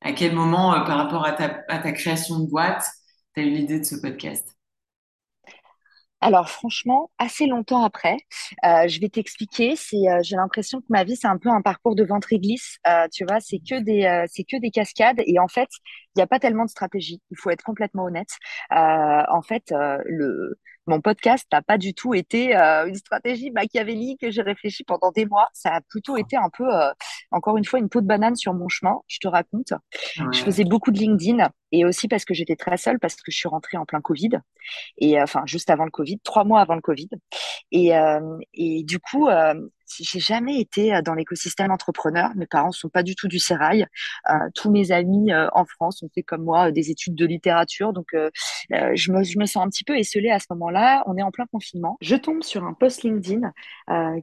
À 0.01 0.13
quel 0.13 0.36
moment 0.36 0.74
euh, 0.75 0.81
par 0.86 0.98
rapport 1.00 1.25
à 1.25 1.33
ta, 1.33 1.63
à 1.69 1.80
ta 1.80 1.92
création 1.94 2.39
de 2.42 2.48
boîte 2.50 2.86
tu 3.36 3.42
as 3.42 3.45
eu 3.45 3.51
l'idée 3.51 3.80
de 3.80 3.86
ce 3.86 3.95
podcast? 3.98 4.56
Alors 6.28 6.50
franchement, 6.50 7.10
assez 7.18 7.48
longtemps 7.48 7.84
après, 7.86 8.18
euh, 8.66 8.88
je 8.88 9.00
vais 9.00 9.07
t'expliquer. 9.07 9.76
C'est, 9.78 9.96
euh, 10.10 10.19
j'ai 10.24 10.36
l'impression 10.36 10.81
que 10.81 10.86
ma 10.90 11.06
vie 11.06 11.16
c'est 11.16 11.28
un 11.28 11.38
peu 11.38 11.50
un 11.50 11.62
parcours 11.62 11.96
de 11.96 12.04
ventre 12.04 12.34
et 12.34 12.40
glisse. 12.40 12.80
Euh, 12.86 13.07
tu 13.14 13.24
vois, 13.26 13.40
c'est 13.40 13.60
que 13.60 13.80
des, 13.80 14.26
c'est 14.30 14.44
que 14.44 14.60
des 14.60 14.69
cascades. 14.69 15.22
Et 15.26 15.40
en 15.40 15.48
fait, 15.48 15.69
il 16.16 16.19
n'y 16.19 16.24
a 16.24 16.28
pas 16.28 16.40
tellement 16.40 16.66
de 16.66 16.69
stratégie. 16.69 17.22
Il 17.31 17.38
faut 17.38 17.50
être 17.50 17.64
complètement 17.64 18.04
honnête. 18.06 18.30
en 18.72 19.42
fait, 19.42 19.74
le 20.06 20.60
mon 20.87 21.01
podcast 21.01 21.45
n'a 21.51 21.61
pas 21.61 21.77
du 21.77 21.94
tout 21.94 22.13
été 22.13 22.56
une 22.56 22.95
stratégie 22.95 23.51
machiavélique 23.51 24.21
que 24.21 24.31
j'ai 24.31 24.41
réfléchi 24.41 24.83
pendant 24.83 25.11
des 25.11 25.25
mois. 25.25 25.47
Ça 25.53 25.75
a 25.75 25.81
plutôt 25.81 26.17
été 26.17 26.37
un 26.37 26.49
peu, 26.49 26.65
encore 27.31 27.57
une 27.57 27.65
fois, 27.65 27.79
une 27.79 27.89
peau 27.89 28.01
de 28.01 28.07
banane 28.07 28.35
sur 28.35 28.53
mon 28.53 28.69
chemin. 28.69 28.95
Je 29.07 29.19
te 29.19 29.27
raconte. 29.27 29.73
Je 30.31 30.41
faisais 30.41 30.63
beaucoup 30.63 30.91
de 30.91 30.97
LinkedIn 30.97 31.49
et 31.71 31.85
aussi 31.85 32.07
parce 32.07 32.25
que 32.25 32.33
j'étais 32.33 32.56
très 32.56 32.77
seule, 32.77 32.99
parce 32.99 33.15
que 33.15 33.31
je 33.31 33.37
suis 33.37 33.49
rentrée 33.49 33.77
en 33.77 33.85
plein 33.85 34.01
Covid 34.01 34.29
et 34.97 35.21
enfin 35.21 35.44
juste 35.45 35.69
avant 35.69 35.85
le 35.85 35.91
Covid, 35.91 36.19
trois 36.23 36.44
mois 36.44 36.61
avant 36.61 36.75
le 36.75 36.81
Covid. 36.81 37.09
Et, 37.71 37.91
et 38.53 38.83
du 38.83 38.99
coup, 38.99 39.27
j'ai 39.87 40.19
jamais 40.19 40.59
été 40.59 40.94
euh, 40.94 41.01
dans 41.01 41.13
l'écosystème 41.13 41.71
entrepreneur. 41.71 42.29
Mes 42.35 42.45
parents 42.45 42.71
sont 42.71 42.89
pas 42.89 43.03
du 43.03 43.15
tout 43.15 43.27
du 43.27 43.39
sérail. 43.39 43.85
Euh, 44.29 44.33
tous 44.56 44.71
mes 44.71 44.91
amis 44.91 45.31
euh, 45.31 45.47
en 45.53 45.65
France 45.65 46.03
ont 46.03 46.09
fait 46.13 46.23
comme 46.23 46.44
moi 46.44 46.71
des 46.71 46.91
études 46.91 47.15
de 47.15 47.25
littérature, 47.25 47.94
donc 47.94 48.07
je 48.13 49.11
me, 49.11 49.23
je, 49.23 49.39
me, 49.39 49.45
sens 49.45 49.65
un 49.65 49.69
petit 49.69 49.83
peu 49.83 49.97
esselée 49.97 50.29
à 50.29 50.39
ce 50.39 50.47
moment-là. 50.51 51.03
On 51.07 51.17
est 51.17 51.23
en 51.23 51.31
plein 51.31 51.45
confinement. 51.45 51.97
Je 52.01 52.15
tombe 52.15 52.44
sur 52.44 52.63
un 52.63 52.73
post 52.73 53.03
LinkedIn 53.03 53.51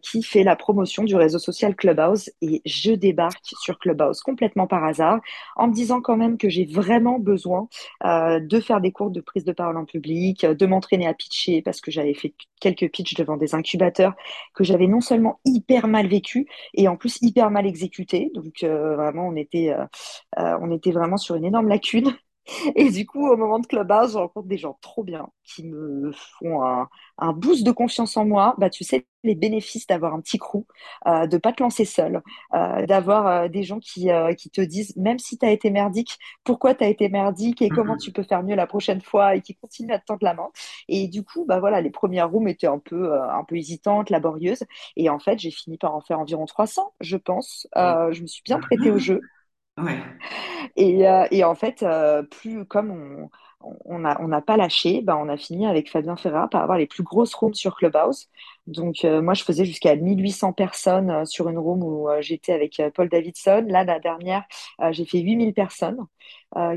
qui 0.02 0.22
fait 0.22 0.42
la 0.42 0.56
promotion 0.56 1.04
du 1.04 1.16
réseau 1.16 1.38
social 1.38 1.74
Clubhouse 1.74 2.30
et 2.40 2.62
je 2.64 2.92
débarque 2.92 3.54
sur 3.60 3.78
Clubhouse 3.78 4.20
complètement 4.20 4.66
par 4.66 4.84
hasard 4.84 5.20
en 5.56 5.68
me 5.68 5.72
disant 5.72 6.00
quand 6.00 6.16
même 6.16 6.38
que 6.38 6.48
j'ai 6.48 6.64
vraiment 6.64 7.18
besoin 7.18 7.68
de 8.04 8.60
faire 8.60 8.80
des 8.80 8.92
cours 8.92 9.10
de 9.10 9.20
prise 9.20 9.44
de 9.44 9.52
parole 9.52 9.76
en 9.76 9.84
public, 9.84 10.44
de 10.44 10.66
m'entraîner 10.66 11.06
à 11.06 11.14
pitcher 11.14 11.62
parce 11.62 11.80
que 11.80 11.90
j'avais 11.90 12.14
fait 12.14 12.34
quelques 12.60 12.90
pitches 12.90 13.14
devant 13.14 13.36
des 13.36 13.54
incubateurs 13.54 14.14
que 14.54 14.64
j'avais 14.64 14.86
non 14.86 15.00
seulement 15.00 15.40
hyper 15.54 15.86
mal 15.86 16.06
vécu 16.08 16.46
et 16.74 16.88
en 16.88 16.96
plus 16.96 17.18
hyper 17.22 17.50
mal 17.50 17.66
exécuté. 17.66 18.30
Donc 18.34 18.62
euh, 18.62 18.96
vraiment, 18.96 19.28
on 19.28 19.36
était, 19.36 19.70
euh, 19.70 19.84
euh, 20.38 20.58
on 20.60 20.70
était 20.70 20.92
vraiment 20.92 21.16
sur 21.16 21.36
une 21.36 21.44
énorme 21.44 21.68
lacune. 21.68 22.12
Et 22.76 22.90
du 22.90 23.06
coup, 23.06 23.26
au 23.26 23.36
moment 23.36 23.58
de 23.58 23.66
Clubhouse, 23.66 24.12
je 24.12 24.18
rencontre 24.18 24.48
des 24.48 24.58
gens 24.58 24.78
trop 24.82 25.02
bien 25.02 25.28
qui 25.44 25.64
me 25.64 26.12
font 26.38 26.62
un, 26.62 26.88
un 27.18 27.32
boost 27.32 27.64
de 27.64 27.72
confiance 27.72 28.16
en 28.16 28.24
moi. 28.24 28.54
Bah, 28.58 28.70
tu 28.70 28.84
sais, 28.84 29.06
les 29.22 29.34
bénéfices 29.34 29.86
d'avoir 29.86 30.14
un 30.14 30.20
petit 30.20 30.38
crew, 30.38 30.64
euh, 31.06 31.26
de 31.26 31.38
pas 31.38 31.52
te 31.52 31.62
lancer 31.62 31.84
seul, 31.84 32.22
euh, 32.54 32.84
d'avoir 32.86 33.26
euh, 33.26 33.48
des 33.48 33.62
gens 33.62 33.78
qui, 33.80 34.08
qui 34.38 34.50
te 34.50 34.60
disent, 34.60 34.94
même 34.96 35.18
si 35.18 35.38
tu 35.38 35.46
as 35.46 35.50
été 35.50 35.70
merdique, 35.70 36.18
pourquoi 36.44 36.74
tu 36.74 36.84
as 36.84 36.88
été 36.88 37.08
merdique 37.08 37.62
et 37.62 37.70
comment 37.70 37.96
tu 37.96 38.12
peux 38.12 38.22
faire 38.22 38.42
mieux 38.42 38.54
la 38.56 38.66
prochaine 38.66 39.00
fois 39.00 39.36
et 39.36 39.40
qui 39.40 39.54
continuent 39.54 39.92
à 39.92 39.98
te 39.98 40.04
tendre 40.06 40.20
la 40.22 40.34
main. 40.34 40.50
Et 40.88 41.08
du 41.08 41.24
coup, 41.24 41.44
bah 41.46 41.60
voilà, 41.60 41.80
les 41.80 41.90
premières 41.90 42.30
rooms 42.30 42.48
étaient 42.48 42.66
un 42.66 42.78
peu, 42.78 43.18
un 43.20 43.44
peu 43.44 43.56
hésitantes, 43.56 44.10
laborieuses. 44.10 44.64
Et 44.96 45.08
en 45.08 45.18
fait, 45.18 45.38
j'ai 45.38 45.50
fini 45.50 45.78
par 45.78 45.94
en 45.94 46.00
faire 46.00 46.20
environ 46.20 46.44
300, 46.46 46.92
je 47.00 47.16
pense. 47.16 47.66
Euh, 47.76 48.12
je 48.12 48.22
me 48.22 48.26
suis 48.26 48.42
bien 48.44 48.58
prêtée 48.58 48.90
au 48.90 48.98
jeu. 48.98 49.20
Ouais. 49.78 49.98
Et, 50.76 51.08
euh, 51.08 51.26
et 51.30 51.44
en 51.44 51.54
fait, 51.54 51.82
euh, 51.82 52.22
plus 52.22 52.64
comme 52.66 52.90
on 52.90 53.30
on 53.86 54.04
a- 54.04 54.20
on 54.20 54.28
n'a 54.28 54.42
pas 54.42 54.58
lâché, 54.58 55.00
ben, 55.00 55.16
on 55.16 55.28
a 55.30 55.38
fini 55.38 55.66
avec 55.66 55.90
Fabien 55.90 56.16
Ferrat 56.16 56.48
par 56.48 56.62
avoir 56.62 56.76
les 56.76 56.86
plus 56.86 57.02
grosses 57.02 57.32
rooms 57.34 57.54
sur 57.54 57.76
Clubhouse. 57.76 58.28
Donc, 58.66 59.04
euh, 59.06 59.22
moi, 59.22 59.32
je 59.34 59.42
faisais 59.42 59.64
jusqu'à 59.64 59.96
1800 59.96 60.52
personnes 60.52 61.10
euh, 61.10 61.24
sur 61.24 61.48
une 61.48 61.56
room 61.58 61.82
où 61.82 62.10
euh, 62.10 62.20
j'étais 62.20 62.52
avec 62.52 62.82
Paul 62.94 63.08
Davidson. 63.08 63.64
Là, 63.68 63.84
la 63.84 64.00
dernière, 64.00 64.44
j'ai 64.90 65.06
fait 65.06 65.20
8000 65.20 65.54
personnes, 65.54 65.98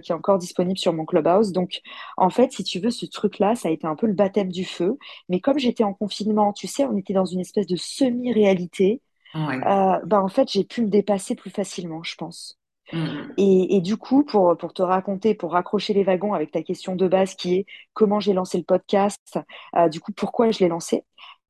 qui 0.02 0.12
est 0.12 0.16
encore 0.16 0.38
disponible 0.38 0.78
sur 0.80 0.94
mon 0.94 1.06
Clubhouse. 1.06 1.52
Donc, 1.52 1.82
en 2.18 2.30
fait, 2.30 2.54
si 2.54 2.64
tu 2.64 2.80
veux, 2.80 2.90
ce 2.92 3.06
truc-là, 3.06 3.56
ça 3.56 3.68
a 3.70 3.72
été 3.72 3.86
un 3.86 3.96
peu 3.96 4.08
le 4.08 4.14
baptême 4.14 4.52
du 4.52 4.64
feu. 4.66 4.98
Mais 5.30 5.40
comme 5.42 5.60
j'étais 5.60 5.84
en 5.84 5.94
confinement, 5.94 6.54
tu 6.54 6.68
sais, 6.68 6.86
on 6.86 6.98
était 6.98 7.14
dans 7.14 7.26
une 7.26 7.42
espèce 7.42 7.68
de 7.68 7.76
semi-réalité. 7.76 9.02
Ouais. 9.36 9.60
Ben, 9.60 10.22
en 10.22 10.30
fait, 10.30 10.50
j'ai 10.52 10.64
pu 10.64 10.82
me 10.84 10.90
dépasser 10.90 11.36
plus 11.36 11.52
facilement, 11.52 12.02
je 12.04 12.16
pense. 12.16 12.57
Mm, 12.94 13.34
Et, 13.38 13.82
du 13.82 13.98
coup, 13.98 14.24
pour, 14.24 14.58
pour 14.58 14.74
te 14.74 14.82
raconter, 14.82 15.36
pour 15.36 15.52
raccrocher 15.52 15.94
les 15.94 16.04
wagons 16.04 16.34
avec 16.34 16.52
ta 16.52 16.64
question 16.64 16.96
de 16.96 17.08
base 17.08 17.36
qui 17.36 17.56
est 17.56 17.66
comment 17.94 18.20
j'ai 18.20 18.34
lancé 18.34 18.58
le 18.58 18.64
podcast, 18.64 19.40
euh, 19.76 19.90
du 19.90 20.00
coup, 20.00 20.12
pourquoi 20.14 20.52
je 20.52 20.60
l'ai 20.60 20.70
lancé, 20.70 21.04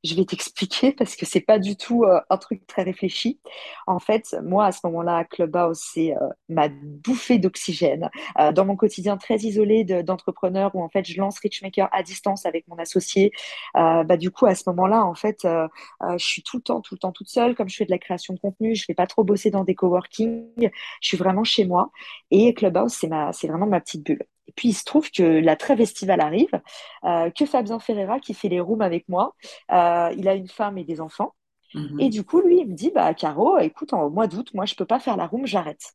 je 0.04 0.16
vais 0.16 0.25
t'expliquer 0.25 0.92
parce 0.94 1.16
que 1.16 1.25
c'est 1.25 1.42
pas 1.42 1.60
du 1.60 1.75
tout 1.75 2.04
euh, 2.04 2.20
un 2.30 2.38
truc 2.38 2.66
très 2.68 2.84
réfléchi. 2.84 3.39
En 3.88 4.00
fait, 4.00 4.36
moi, 4.44 4.66
à 4.66 4.72
ce 4.72 4.80
moment-là, 4.86 5.25
Clubhouse, 5.25 5.80
c'est 5.82 6.16
euh, 6.16 6.30
ma 6.50 6.70
bouffée 6.70 7.39
d'oxygène 7.39 8.10
euh, 8.39 8.51
dans 8.51 8.66
mon 8.66 8.75
quotidien 8.75 9.18
très 9.18 9.38
isolé 9.38 9.84
de- 9.84 10.01
d'entrepreneur 10.01 10.74
où 10.75 10.84
en 10.84 10.89
fait, 10.89 11.06
je 11.06 11.20
lance 11.20 11.39
Richmaker 11.39 11.89
à 11.92 12.04
distance 12.04 12.46
avec 12.46 12.68
mon 12.68 12.77
associé. 12.77 13.32
Euh, 13.75 14.04
bah, 14.04 14.18
du 14.18 14.32
coup, 14.32 14.46
à 14.46 14.56
ce 14.56 14.63
moment-là, 14.68 15.04
en 15.06 15.16
fait, 15.16 15.39
je 15.44 16.24
suis 16.25 16.44
tout 16.44 16.58
le 16.58 16.63
temps, 16.63 16.82
tout 16.82 16.96
le 16.96 17.00
temps 17.00 17.12
toute 17.12 17.30
seule. 17.30 17.56
Comme 17.56 17.70
je 17.70 17.75
fais 17.77 17.86
de 17.86 17.92
la 17.92 18.00
création 18.00 18.34
de 18.34 18.39
contenu, 18.39 18.75
je 18.75 18.86
vais 18.88 18.94
pas 18.94 19.08
trop 19.08 19.24
bosser 19.24 19.51
dans 19.51 19.63
des 19.63 19.75
coworking. 19.75 20.46
Je 21.01 21.08
suis 21.08 21.18
vraiment 21.18 21.44
chez 21.44 21.66
moi. 21.66 21.92
Et 22.32 22.54
Clubhouse, 22.54 22.94
c'est 22.94 23.10
c'est 23.34 23.48
vraiment 23.48 23.68
ma 23.68 23.82
petite 23.82 24.04
bulle. 24.06 24.24
Et 24.48 24.54
puis, 24.56 24.70
il 24.70 24.74
se 24.74 24.86
trouve 24.86 25.12
que 25.12 25.24
la 25.24 25.56
trêve 25.56 25.82
estivale 25.82 26.22
arrive, 26.22 26.62
euh, 27.04 27.30
que 27.32 27.46
Fabien 27.46 27.80
Ferreira, 27.80 28.20
qui 28.20 28.34
fait 28.34 28.50
les 28.50 28.60
rooms 28.60 28.82
avec 28.82 29.08
moi, 29.10 29.36
euh, 29.72 30.13
il 30.18 30.27
a 30.27 30.34
une 30.36 30.48
femme 30.48 30.77
et 30.77 30.84
des 30.84 31.01
enfants. 31.01 31.34
Et 31.74 32.06
mhm. 32.06 32.10
du 32.10 32.24
coup, 32.24 32.42
lui, 32.42 32.62
il 32.62 32.68
me 32.68 32.74
dit, 32.74 32.92
bah, 32.96 33.13
Caro, 33.13 33.58
écoute, 33.60 33.94
en 33.94 34.10
mois 34.10 34.27
d'août, 34.27 34.50
moi, 34.54 34.66
je 34.66 34.74
peux 34.75 34.86
pas 34.86 35.00
faire 35.00 35.18
la 35.18 35.27
room, 35.27 35.46
j'arrête. 35.46 35.94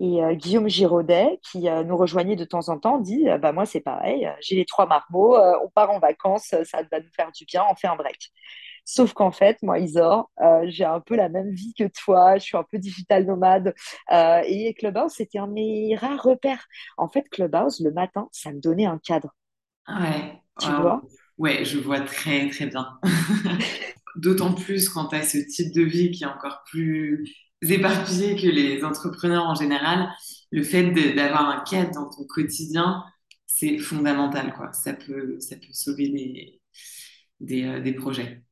Et 0.00 0.22
euh, 0.22 0.34
Guillaume 0.34 0.68
Giraudet, 0.68 1.38
qui 1.42 1.68
euh, 1.68 1.84
nous 1.84 1.96
rejoignait 1.96 2.36
de 2.36 2.44
temps 2.44 2.68
en 2.68 2.78
temps, 2.78 2.98
dit, 2.98 3.28
euh, 3.28 3.38
bah, 3.38 3.52
moi, 3.52 3.66
c'est 3.66 3.80
pareil, 3.80 4.30
j'ai 4.40 4.56
les 4.56 4.64
trois 4.64 4.86
marmots, 4.86 5.36
on 5.62 5.68
part 5.68 5.90
en 5.90 5.98
vacances, 5.98 6.54
ça 6.64 6.82
va 6.90 7.00
nous 7.00 7.10
faire 7.14 7.30
du 7.32 7.44
bien, 7.44 7.64
on 7.70 7.74
fait 7.74 7.88
un 7.88 7.96
break. 7.96 8.30
Sauf 8.84 9.12
qu'en 9.14 9.30
fait, 9.32 9.58
moi, 9.62 9.78
Isor, 9.78 10.30
euh, 10.40 10.64
j'ai 10.68 10.84
un 10.84 11.00
peu 11.00 11.16
la 11.16 11.28
même 11.28 11.50
vie 11.50 11.74
que 11.74 11.84
toi. 12.04 12.36
Je 12.36 12.44
suis 12.44 12.56
un 12.56 12.64
peu 12.64 12.78
digital 12.78 13.24
nomade. 13.26 13.74
Euh, 14.12 14.42
et 14.46 14.74
Clubhouse, 14.74 15.12
c'était 15.16 15.38
un 15.38 15.48
de 15.48 15.52
mes 15.52 15.96
rares 15.96 16.22
repères. 16.22 16.66
En 16.96 17.08
fait, 17.08 17.28
Clubhouse, 17.30 17.80
le 17.80 17.92
matin, 17.92 18.28
ça 18.32 18.52
me 18.52 18.60
donnait 18.60 18.86
un 18.86 18.98
cadre. 18.98 19.34
Ouais. 19.88 20.40
Tu 20.60 20.70
vois? 20.70 21.02
Ouais, 21.38 21.64
je 21.64 21.78
vois 21.78 22.00
très 22.00 22.48
très 22.50 22.66
bien. 22.66 22.98
D'autant 24.16 24.54
plus 24.54 24.88
quand 24.88 25.08
tu 25.08 25.16
as 25.16 25.22
ce 25.22 25.38
type 25.38 25.72
de 25.74 25.82
vie 25.82 26.12
qui 26.12 26.22
est 26.22 26.26
encore 26.26 26.62
plus 26.70 27.34
éparpillé 27.62 28.36
que 28.36 28.46
les 28.46 28.84
entrepreneurs 28.84 29.44
en 29.44 29.54
général, 29.54 30.08
le 30.52 30.62
fait 30.62 30.92
d'avoir 31.14 31.48
un 31.48 31.64
cadre 31.64 31.90
dans 31.92 32.08
ton 32.10 32.24
quotidien, 32.26 33.02
c'est 33.46 33.78
fondamental, 33.78 34.54
quoi. 34.54 34.72
Ça 34.72 34.94
peut, 34.94 35.40
ça 35.40 35.56
peut 35.56 35.72
sauver 35.72 36.08
des, 36.10 36.60
des, 37.40 37.64
euh, 37.64 37.80
des 37.80 37.94
projets. 37.94 38.43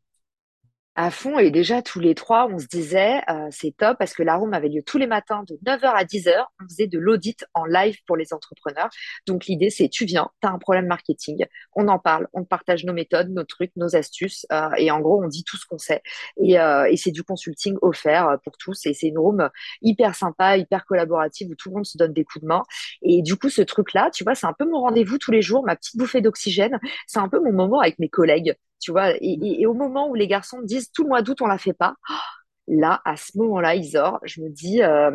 À 0.94 1.10
fond, 1.10 1.38
et 1.38 1.50
déjà 1.50 1.80
tous 1.80 2.00
les 2.00 2.14
trois, 2.14 2.46
on 2.52 2.58
se 2.58 2.66
disait, 2.66 3.22
euh, 3.30 3.48
c'est 3.50 3.74
top 3.74 3.96
parce 3.98 4.12
que 4.12 4.22
la 4.22 4.36
room 4.36 4.52
avait 4.52 4.68
lieu 4.68 4.82
tous 4.84 4.98
les 4.98 5.06
matins 5.06 5.42
de 5.48 5.58
9 5.66 5.84
heures 5.84 5.96
à 5.96 6.04
10 6.04 6.28
heures. 6.28 6.52
On 6.60 6.68
faisait 6.68 6.86
de 6.86 6.98
l'audit 6.98 7.46
en 7.54 7.64
live 7.64 7.96
pour 8.06 8.14
les 8.14 8.34
entrepreneurs. 8.34 8.90
Donc 9.26 9.46
l'idée, 9.46 9.70
c'est 9.70 9.88
tu 9.88 10.04
viens, 10.04 10.28
tu 10.42 10.48
as 10.48 10.50
un 10.50 10.58
problème 10.58 10.86
marketing, 10.86 11.46
on 11.74 11.88
en 11.88 11.98
parle, 11.98 12.28
on 12.34 12.44
partage 12.44 12.84
nos 12.84 12.92
méthodes, 12.92 13.30
nos 13.30 13.44
trucs, 13.44 13.72
nos 13.76 13.96
astuces, 13.96 14.44
euh, 14.52 14.68
et 14.76 14.90
en 14.90 15.00
gros, 15.00 15.24
on 15.24 15.28
dit 15.28 15.44
tout 15.44 15.56
ce 15.56 15.64
qu'on 15.64 15.78
sait. 15.78 16.02
Et, 16.38 16.60
euh, 16.60 16.84
et 16.84 16.98
c'est 16.98 17.10
du 17.10 17.22
consulting 17.22 17.78
offert 17.80 18.28
euh, 18.28 18.36
pour 18.44 18.58
tous. 18.58 18.84
Et 18.84 18.92
c'est 18.92 19.08
une 19.08 19.18
room 19.18 19.48
hyper 19.80 20.14
sympa, 20.14 20.58
hyper 20.58 20.84
collaborative 20.84 21.48
où 21.50 21.54
tout 21.54 21.70
le 21.70 21.76
monde 21.76 21.86
se 21.86 21.96
donne 21.96 22.12
des 22.12 22.24
coups 22.24 22.42
de 22.42 22.48
main. 22.48 22.64
Et 23.00 23.22
du 23.22 23.36
coup, 23.36 23.48
ce 23.48 23.62
truc-là, 23.62 24.10
tu 24.12 24.24
vois, 24.24 24.34
c'est 24.34 24.46
un 24.46 24.52
peu 24.52 24.66
mon 24.66 24.80
rendez-vous 24.80 25.16
tous 25.16 25.30
les 25.30 25.40
jours, 25.40 25.64
ma 25.64 25.74
petite 25.74 25.96
bouffée 25.96 26.20
d'oxygène. 26.20 26.78
C'est 27.06 27.20
un 27.20 27.30
peu 27.30 27.40
mon 27.40 27.52
moment 27.52 27.80
avec 27.80 27.98
mes 27.98 28.10
collègues 28.10 28.56
tu 28.82 28.92
vois. 28.92 29.12
Et, 29.16 29.18
et- 29.42 29.62
et 29.62 29.66
au 29.66 29.74
moment 29.74 30.08
où 30.10 30.14
les 30.16 30.28
garçons 30.28 30.58
me 30.60 30.66
disent 30.66 30.90
tout 30.92 31.04
le 31.04 31.10
mois 31.10 31.22
d'août, 31.22 31.42
on 31.42 31.46
la 31.48 31.58
fait 31.58 31.74
pas, 31.74 31.94
là, 32.68 33.00
à 33.04 33.16
ce 33.16 33.38
moment-là, 33.38 33.76
Isor, 33.76 34.20
je 34.24 34.42
me 34.42 34.50
dis, 34.50 34.82
euh, 34.82 35.12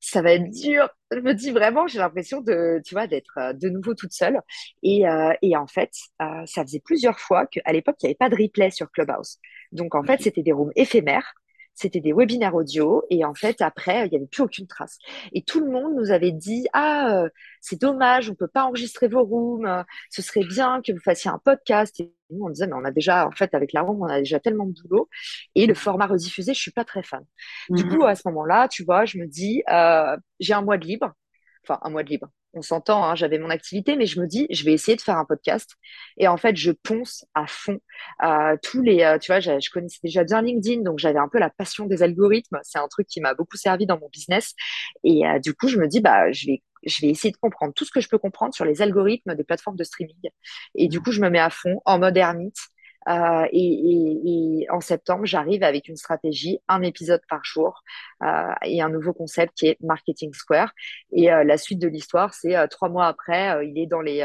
ça 0.00 0.22
va 0.22 0.32
être 0.34 0.50
dur. 0.50 0.88
Je 1.12 1.20
me 1.20 1.34
dis 1.34 1.50
vraiment, 1.50 1.86
j'ai 1.86 1.98
l'impression 1.98 2.40
de, 2.40 2.80
tu 2.84 2.94
vois, 2.94 3.06
d'être 3.06 3.32
euh, 3.38 3.52
de 3.52 3.68
nouveau 3.68 3.94
toute 3.94 4.12
seule. 4.12 4.40
Et, 4.82 5.08
euh, 5.08 5.32
et 5.42 5.56
en 5.56 5.66
fait, 5.66 5.90
euh, 6.22 6.44
ça 6.46 6.62
faisait 6.64 6.80
plusieurs 6.84 7.18
fois 7.20 7.46
qu'à 7.46 7.72
l'époque, 7.72 7.96
il 8.02 8.06
n'y 8.06 8.10
avait 8.10 8.16
pas 8.16 8.28
de 8.30 8.36
replay 8.42 8.70
sur 8.70 8.90
Clubhouse. 8.90 9.38
Donc, 9.72 9.94
en 9.94 10.04
fait, 10.04 10.20
c'était 10.22 10.42
des 10.42 10.52
rooms 10.52 10.72
éphémères. 10.76 11.34
C'était 11.74 12.00
des 12.00 12.12
webinaires 12.12 12.54
audio 12.54 13.02
et 13.10 13.24
en 13.24 13.34
fait 13.34 13.60
après 13.62 14.06
il 14.06 14.10
n'y 14.10 14.16
avait 14.16 14.26
plus 14.26 14.42
aucune 14.42 14.66
trace 14.66 14.98
et 15.32 15.42
tout 15.42 15.60
le 15.64 15.70
monde 15.70 15.94
nous 15.96 16.10
avait 16.10 16.30
dit 16.32 16.66
ah 16.74 17.24
euh, 17.24 17.28
c'est 17.60 17.80
dommage 17.80 18.30
on 18.30 18.34
peut 18.34 18.46
pas 18.48 18.64
enregistrer 18.64 19.08
vos 19.08 19.24
rooms 19.24 19.66
euh, 19.66 19.82
ce 20.10 20.22
serait 20.22 20.44
bien 20.44 20.82
que 20.82 20.92
vous 20.92 21.00
fassiez 21.00 21.30
un 21.30 21.38
podcast 21.38 21.98
et 22.00 22.12
nous 22.30 22.44
on 22.44 22.50
disait 22.50 22.66
mais 22.66 22.74
on 22.74 22.84
a 22.84 22.90
déjà 22.90 23.26
en 23.26 23.30
fait 23.32 23.54
avec 23.54 23.72
la 23.72 23.82
room 23.82 24.02
on 24.02 24.06
a 24.06 24.18
déjà 24.18 24.38
tellement 24.38 24.66
de 24.66 24.74
boulot 24.82 25.08
et 25.54 25.66
le 25.66 25.74
format 25.74 26.06
rediffusé 26.06 26.54
je 26.54 26.60
suis 26.60 26.70
pas 26.72 26.84
très 26.84 27.02
fan 27.02 27.24
du 27.74 27.84
coup, 27.86 28.02
Mhm. 28.02 28.02
à 28.04 28.14
ce 28.14 28.22
moment-là, 28.28 28.68
tu 28.68 28.84
vois, 28.84 29.04
je 29.04 29.18
me 29.18 29.26
dis, 29.26 29.62
euh, 29.70 30.16
j'ai 30.40 30.54
un 30.54 30.62
mois 30.62 30.78
de 30.78 30.86
libre, 30.86 31.12
enfin 31.64 31.78
un 31.82 31.90
mois 31.90 32.02
de 32.02 32.08
libre. 32.10 32.28
On 32.54 32.62
s'entend, 32.62 33.04
hein, 33.04 33.14
j'avais 33.14 33.38
mon 33.38 33.48
activité, 33.50 33.96
mais 33.96 34.06
je 34.06 34.20
me 34.20 34.26
dis, 34.26 34.46
je 34.50 34.64
vais 34.64 34.72
essayer 34.72 34.96
de 34.96 35.00
faire 35.00 35.16
un 35.16 35.24
podcast. 35.24 35.70
Et 36.18 36.28
en 36.28 36.36
fait, 36.36 36.56
je 36.56 36.70
ponce 36.70 37.24
à 37.34 37.46
fond 37.46 37.78
euh, 38.22 38.56
tous 38.62 38.82
les, 38.82 39.02
euh, 39.02 39.18
tu 39.18 39.32
vois, 39.32 39.40
je, 39.40 39.70
connaissais 39.70 40.00
déjà 40.02 40.24
bien 40.24 40.42
LinkedIn, 40.42 40.82
donc 40.82 40.98
j'avais 40.98 41.18
un 41.18 41.28
peu 41.28 41.38
la 41.38 41.50
passion 41.50 41.86
des 41.86 42.02
algorithmes. 42.02 42.58
C'est 42.62 42.78
un 42.78 42.88
truc 42.88 43.06
qui 43.06 43.20
m'a 43.20 43.34
beaucoup 43.34 43.56
servi 43.56 43.86
dans 43.86 43.98
mon 43.98 44.08
business. 44.12 44.54
Et 45.04 45.26
euh, 45.26 45.38
du 45.38 45.54
coup, 45.54 45.68
je 45.68 45.78
me 45.78 45.88
dis, 45.88 46.00
bah, 46.00 46.30
je 46.32 46.46
vais, 46.46 46.62
je 46.84 47.00
vais 47.00 47.08
essayer 47.08 47.32
de 47.32 47.38
comprendre 47.38 47.72
tout 47.74 47.84
ce 47.84 47.90
que 47.90 48.00
je 48.00 48.08
peux 48.08 48.18
comprendre 48.18 48.54
sur 48.54 48.64
les 48.64 48.82
algorithmes 48.82 49.34
des 49.34 49.44
plateformes 49.44 49.76
de 49.76 49.84
streaming. 49.84 50.28
Et 50.74 50.88
du 50.88 51.00
coup, 51.00 51.12
je 51.12 51.20
me 51.20 51.30
mets 51.30 51.40
à 51.40 51.50
fond 51.50 51.80
en 51.86 51.98
mode 51.98 52.16
ermite. 52.16 52.58
Euh, 53.08 53.46
et, 53.52 53.58
et- 53.58 54.62
et 54.62 54.70
en 54.70 54.80
septembre, 54.80 55.24
j'arrive 55.26 55.62
avec 55.62 55.88
une 55.88 55.96
stratégie, 55.96 56.60
un 56.68 56.82
épisode 56.82 57.20
par 57.28 57.44
jour 57.44 57.82
euh, 58.22 58.52
et 58.64 58.80
un 58.82 58.88
nouveau 58.88 59.12
concept 59.12 59.54
qui 59.56 59.66
est 59.68 59.76
Marketing 59.82 60.32
Square. 60.32 60.72
Et 61.12 61.32
euh, 61.32 61.44
la 61.44 61.58
suite 61.58 61.78
de 61.80 61.88
l'histoire, 61.88 62.32
c'est 62.34 62.56
euh, 62.56 62.66
trois 62.68 62.88
mois 62.88 63.06
après, 63.06 63.56
euh, 63.56 63.64
il 63.64 63.78
est 63.78 63.86
dans 63.86 64.00
les, 64.00 64.22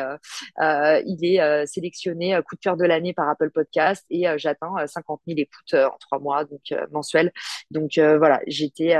il 0.60 1.19
est 1.25 1.65
sélectionné 1.65 2.39
coup 2.48 2.55
de 2.55 2.62
cœur 2.62 2.77
de 2.77 2.86
l'année 2.86 3.13
par 3.13 3.29
Apple 3.29 3.50
Podcast 3.51 4.05
et 4.10 4.25
j'atteins 4.38 4.74
euh, 4.79 4.88
50 4.88 5.22
000 5.27 5.39
écoutes 5.39 5.74
en 5.74 5.98
trois 6.00 6.19
mois, 6.19 6.46
donc 6.46 6.62
mensuels. 6.91 7.31
Donc 7.72 7.91
voilà, 7.98 8.41
j'étais 8.48 8.96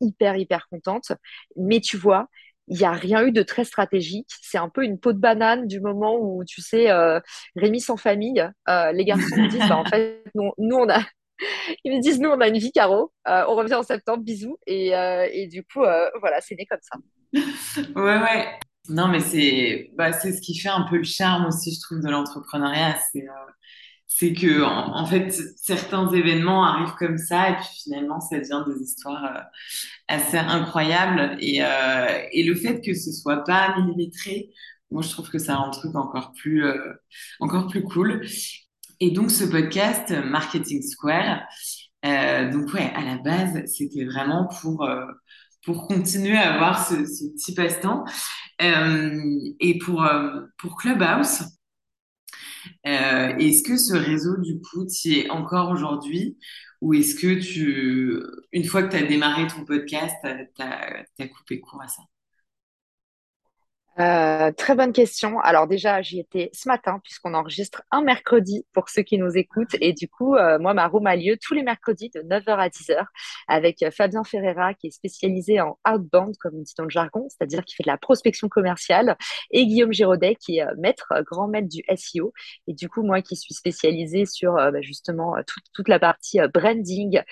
hyper 0.00 0.36
hyper 0.36 0.68
contente. 0.68 1.12
Mais 1.56 1.80
tu 1.80 1.96
vois, 1.96 2.28
il 2.70 2.78
n'y 2.78 2.84
a 2.84 2.92
rien 2.92 3.26
eu 3.26 3.32
de 3.32 3.42
très 3.42 3.64
stratégique. 3.64 4.28
C'est 4.42 4.56
un 4.56 4.68
peu 4.68 4.84
une 4.84 4.98
peau 4.98 5.12
de 5.12 5.18
banane 5.18 5.66
du 5.66 5.80
moment 5.80 6.16
où, 6.16 6.44
tu 6.44 6.62
sais, 6.62 6.90
euh, 6.90 7.18
Rémi 7.56 7.80
sans 7.80 7.96
famille, 7.96 8.48
euh, 8.68 8.92
les 8.92 9.04
garçons 9.04 9.36
me 9.36 9.48
disent, 9.48 9.68
bah, 9.68 9.76
en 9.76 9.84
fait, 9.84 10.22
nous, 10.36 10.52
nous, 10.56 10.76
on 10.76 10.88
a, 10.88 11.00
ils 11.84 11.96
me 11.96 12.00
disent, 12.00 12.20
nous, 12.20 12.30
on 12.30 12.40
a 12.40 12.46
une 12.46 12.58
vie, 12.58 12.70
Caro. 12.70 13.12
Euh, 13.28 13.44
on 13.48 13.56
revient 13.56 13.74
en 13.74 13.82
septembre, 13.82 14.22
bisous. 14.22 14.56
Et, 14.68 14.96
euh, 14.96 15.28
et 15.32 15.48
du 15.48 15.64
coup, 15.64 15.80
voilà, 15.80 16.40
c'est 16.40 16.54
né 16.54 16.64
comme 16.64 16.78
ça. 16.80 16.96
Ouais, 17.96 18.18
ouais. 18.18 18.58
Non, 18.88 19.08
mais 19.08 19.20
c'est 19.20 19.90
bah, 19.94 20.12
ce 20.12 20.40
qui 20.40 20.58
fait 20.58 20.68
un 20.68 20.86
peu 20.88 20.96
le 20.96 21.04
charme 21.04 21.46
aussi, 21.46 21.74
je 21.74 21.80
trouve, 21.80 22.00
de 22.00 22.08
l'entrepreneuriat. 22.08 22.96
C'est 23.12 23.24
c'est 24.12 24.32
que, 24.32 24.64
en, 24.64 25.06
fait, 25.06 25.30
certains 25.56 26.12
événements 26.12 26.64
arrivent 26.64 26.96
comme 26.98 27.16
ça 27.16 27.50
et 27.50 27.54
puis 27.54 27.68
finalement, 27.84 28.18
ça 28.18 28.40
devient 28.40 28.64
des 28.66 28.82
histoires 28.82 29.24
euh, 29.24 29.40
assez 30.08 30.36
incroyables. 30.36 31.36
Et, 31.40 31.62
euh, 31.62 32.18
et 32.32 32.42
le 32.42 32.56
fait 32.56 32.80
que 32.80 32.92
ce 32.92 33.12
soit 33.12 33.44
pas 33.44 33.76
millimétré, 33.78 34.50
moi, 34.90 35.00
je 35.02 35.10
trouve 35.10 35.30
que 35.30 35.38
ça 35.38 35.54
rend 35.54 35.66
le 35.66 35.72
truc 35.72 35.94
encore 35.94 36.32
plus, 36.32 36.66
euh, 36.66 36.92
encore 37.38 37.68
plus 37.68 37.84
cool. 37.84 38.26
Et 38.98 39.12
donc, 39.12 39.30
ce 39.30 39.44
podcast, 39.44 40.12
Marketing 40.24 40.82
Square, 40.82 41.42
donc 42.02 42.74
ouais, 42.74 42.92
à 42.96 43.02
la 43.02 43.16
base, 43.18 43.64
c'était 43.66 44.04
vraiment 44.04 44.48
pour... 44.60 44.86
pour 45.64 45.86
continuer 45.86 46.36
à 46.36 46.54
avoir 46.54 46.84
ce, 46.84 47.06
ce 47.06 47.32
petit 47.32 47.54
passe-temps. 47.54 48.04
et 48.58 49.78
pour, 49.78 50.04
pour 50.58 50.76
Clubhouse, 50.76 51.44
est-ce 52.84 53.62
que 53.62 53.76
ce 53.76 53.94
réseau, 53.94 54.36
du 54.38 54.60
coup, 54.60 54.86
tu 54.86 55.18
es 55.18 55.30
encore 55.30 55.70
aujourd'hui? 55.70 56.38
Ou 56.80 56.94
est-ce 56.94 57.14
que 57.14 57.38
tu, 57.38 58.18
une 58.52 58.64
fois 58.64 58.82
que 58.82 58.90
tu 58.90 58.96
as 58.96 59.06
démarré 59.06 59.46
ton 59.46 59.64
podcast, 59.64 60.16
tu 60.24 60.62
as, 60.62 61.28
coupé 61.28 61.60
court 61.60 61.82
à 61.82 61.88
ça? 61.88 62.02
Euh, 64.00 64.50
très 64.52 64.74
bonne 64.74 64.92
question. 64.92 65.40
Alors 65.40 65.66
déjà, 65.66 66.00
j'y 66.00 66.20
étais 66.20 66.50
ce 66.54 66.68
matin 66.68 67.00
puisqu'on 67.02 67.34
enregistre 67.34 67.82
un 67.90 68.02
mercredi 68.02 68.64
pour 68.72 68.88
ceux 68.88 69.02
qui 69.02 69.18
nous 69.18 69.36
écoutent. 69.36 69.76
Et 69.80 69.92
du 69.92 70.08
coup, 70.08 70.36
euh, 70.36 70.58
moi, 70.58 70.74
ma 70.74 70.86
room 70.86 71.06
a 71.06 71.16
lieu 71.16 71.36
tous 71.40 71.54
les 71.54 71.62
mercredis 71.62 72.10
de 72.14 72.20
9h 72.20 72.56
à 72.56 72.68
10h 72.68 73.04
avec 73.48 73.82
euh, 73.82 73.90
Fabien 73.90 74.24
Ferreira 74.24 74.74
qui 74.74 74.86
est 74.86 74.90
spécialisé 74.90 75.60
en 75.60 75.78
outbound, 75.86 76.36
comme 76.38 76.54
on 76.56 76.62
dit 76.62 76.72
dans 76.78 76.84
le 76.84 76.90
jargon, 76.90 77.26
c'est-à-dire 77.28 77.64
qui 77.64 77.74
fait 77.74 77.82
de 77.82 77.88
la 77.88 77.98
prospection 77.98 78.48
commerciale, 78.48 79.16
et 79.50 79.66
Guillaume 79.66 79.92
Giraudet 79.92 80.36
qui 80.36 80.58
est 80.58 80.66
maître, 80.78 81.12
grand 81.30 81.48
maître 81.48 81.68
du 81.68 81.82
SEO. 81.94 82.32
Et 82.66 82.74
du 82.74 82.88
coup, 82.88 83.02
moi 83.02 83.20
qui 83.20 83.36
suis 83.36 83.54
spécialisée 83.54 84.24
sur 84.24 84.54
bah, 84.54 84.80
justement 84.80 85.34
toute, 85.74 85.88
la 85.88 85.98
partie 85.98 86.38
branding, 86.54 87.22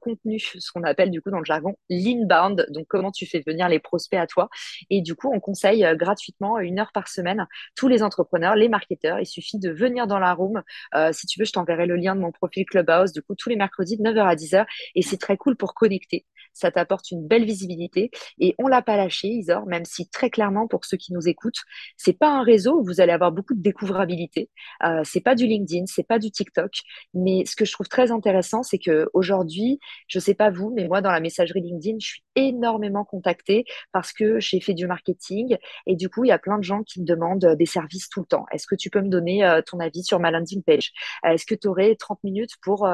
contenu, 0.00 0.38
ce 0.40 0.72
qu'on 0.72 0.82
appelle 0.82 1.10
du 1.10 1.22
coup 1.22 1.30
dans 1.30 1.38
le 1.38 1.44
jargon 1.44 1.76
l'inbound, 1.88 2.66
donc 2.70 2.86
comment 2.88 3.12
tu 3.12 3.26
fais 3.26 3.42
venir 3.46 3.68
les 3.68 3.78
prospects 3.78 4.18
à 4.18 4.26
toi? 4.26 4.48
Et 4.90 5.00
du 5.00 5.14
coup, 5.14 5.30
on 5.32 5.40
conseille 5.40 5.86
gratuitement 5.96 6.17
une 6.60 6.78
heure 6.78 6.92
par 6.92 7.08
semaine 7.08 7.46
tous 7.74 7.88
les 7.88 8.02
entrepreneurs, 8.02 8.54
les 8.54 8.68
marketeurs. 8.68 9.20
Il 9.20 9.26
suffit 9.26 9.58
de 9.58 9.70
venir 9.70 10.06
dans 10.06 10.18
la 10.18 10.32
room. 10.34 10.62
Euh, 10.94 11.12
si 11.12 11.26
tu 11.26 11.38
veux, 11.38 11.44
je 11.44 11.52
t'enverrai 11.52 11.86
le 11.86 11.96
lien 11.96 12.14
de 12.14 12.20
mon 12.20 12.32
profil 12.32 12.64
Clubhouse, 12.66 13.12
du 13.12 13.22
coup, 13.22 13.34
tous 13.34 13.48
les 13.48 13.56
mercredis 13.56 13.96
de 13.96 14.02
9h 14.02 14.26
à 14.26 14.34
10h. 14.34 14.66
Et 14.94 15.02
c'est 15.02 15.16
très 15.16 15.36
cool 15.36 15.56
pour 15.56 15.74
connecter. 15.74 16.26
Ça 16.52 16.70
t'apporte 16.70 17.10
une 17.10 17.26
belle 17.26 17.44
visibilité. 17.44 18.10
Et 18.38 18.54
on 18.58 18.66
l'a 18.66 18.82
pas 18.82 18.96
lâché, 18.96 19.28
Isor, 19.28 19.66
même 19.66 19.84
si 19.84 20.08
très 20.08 20.30
clairement, 20.30 20.66
pour 20.66 20.84
ceux 20.84 20.96
qui 20.96 21.12
nous 21.12 21.28
écoutent, 21.28 21.62
c'est 21.96 22.18
pas 22.18 22.30
un 22.30 22.42
réseau 22.42 22.80
où 22.80 22.84
vous 22.84 23.00
allez 23.00 23.12
avoir 23.12 23.32
beaucoup 23.32 23.54
de 23.54 23.62
découvrabilité. 23.62 24.50
Euh, 24.84 25.02
c'est 25.04 25.20
pas 25.20 25.34
du 25.34 25.46
LinkedIn, 25.46 25.84
c'est 25.86 26.06
pas 26.06 26.18
du 26.18 26.30
TikTok. 26.30 26.72
Mais 27.14 27.44
ce 27.46 27.54
que 27.54 27.64
je 27.64 27.72
trouve 27.72 27.88
très 27.88 28.10
intéressant, 28.10 28.62
c'est 28.62 28.78
que 28.78 29.08
aujourd'hui, 29.14 29.78
je 30.08 30.18
sais 30.18 30.34
pas 30.34 30.50
vous, 30.50 30.72
mais 30.74 30.88
moi, 30.88 31.00
dans 31.00 31.12
la 31.12 31.20
messagerie 31.20 31.60
LinkedIn, 31.60 31.98
je 32.00 32.06
suis 32.06 32.22
énormément 32.34 33.04
contactée 33.04 33.64
parce 33.92 34.12
que 34.12 34.40
j'ai 34.40 34.60
fait 34.60 34.74
du 34.74 34.86
marketing 34.86 35.56
et 35.86 35.96
du 35.98 36.08
coup, 36.08 36.24
il 36.24 36.28
y 36.28 36.32
a 36.32 36.38
plein 36.38 36.58
de 36.58 36.64
gens 36.64 36.82
qui 36.82 37.00
me 37.00 37.04
demandent 37.04 37.44
euh, 37.44 37.54
des 37.54 37.66
services 37.66 38.08
tout 38.08 38.20
le 38.20 38.26
temps. 38.26 38.46
Est-ce 38.52 38.66
que 38.66 38.74
tu 38.74 38.88
peux 38.90 39.02
me 39.02 39.08
donner 39.10 39.44
euh, 39.44 39.60
ton 39.62 39.80
avis 39.80 40.02
sur 40.02 40.20
ma 40.20 40.30
landing 40.30 40.62
page? 40.62 40.92
Euh, 41.26 41.30
Est-ce 41.30 41.44
que 41.44 41.54
tu 41.54 41.68
aurais 41.68 41.94
30 41.96 42.24
minutes 42.24 42.52
pour 42.62 42.88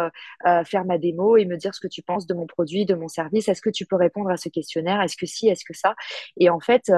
faire 0.66 0.84
ma 0.84 0.99
démo 0.99 1.37
et 1.37 1.44
me 1.44 1.56
dire 1.56 1.75
ce 1.75 1.80
que 1.80 1.88
tu 1.88 2.02
penses 2.02 2.26
de 2.26 2.34
mon 2.34 2.46
produit, 2.46 2.87
de 2.87 2.94
mon 2.94 3.08
service? 3.08 3.49
Est-ce 3.49 3.62
que 3.62 3.70
tu 3.70 3.87
peux 3.87 3.96
répondre 3.96 4.30
à 4.30 4.37
ce 4.37 4.49
questionnaire? 4.49 5.00
Est-ce 5.02 5.16
que 5.16 5.26
si? 5.26 5.49
Est-ce 5.49 5.64
que 5.64 5.75
ça? 5.75 5.94
Et 6.38 6.50
en 6.50 6.61
fait, 6.61 6.90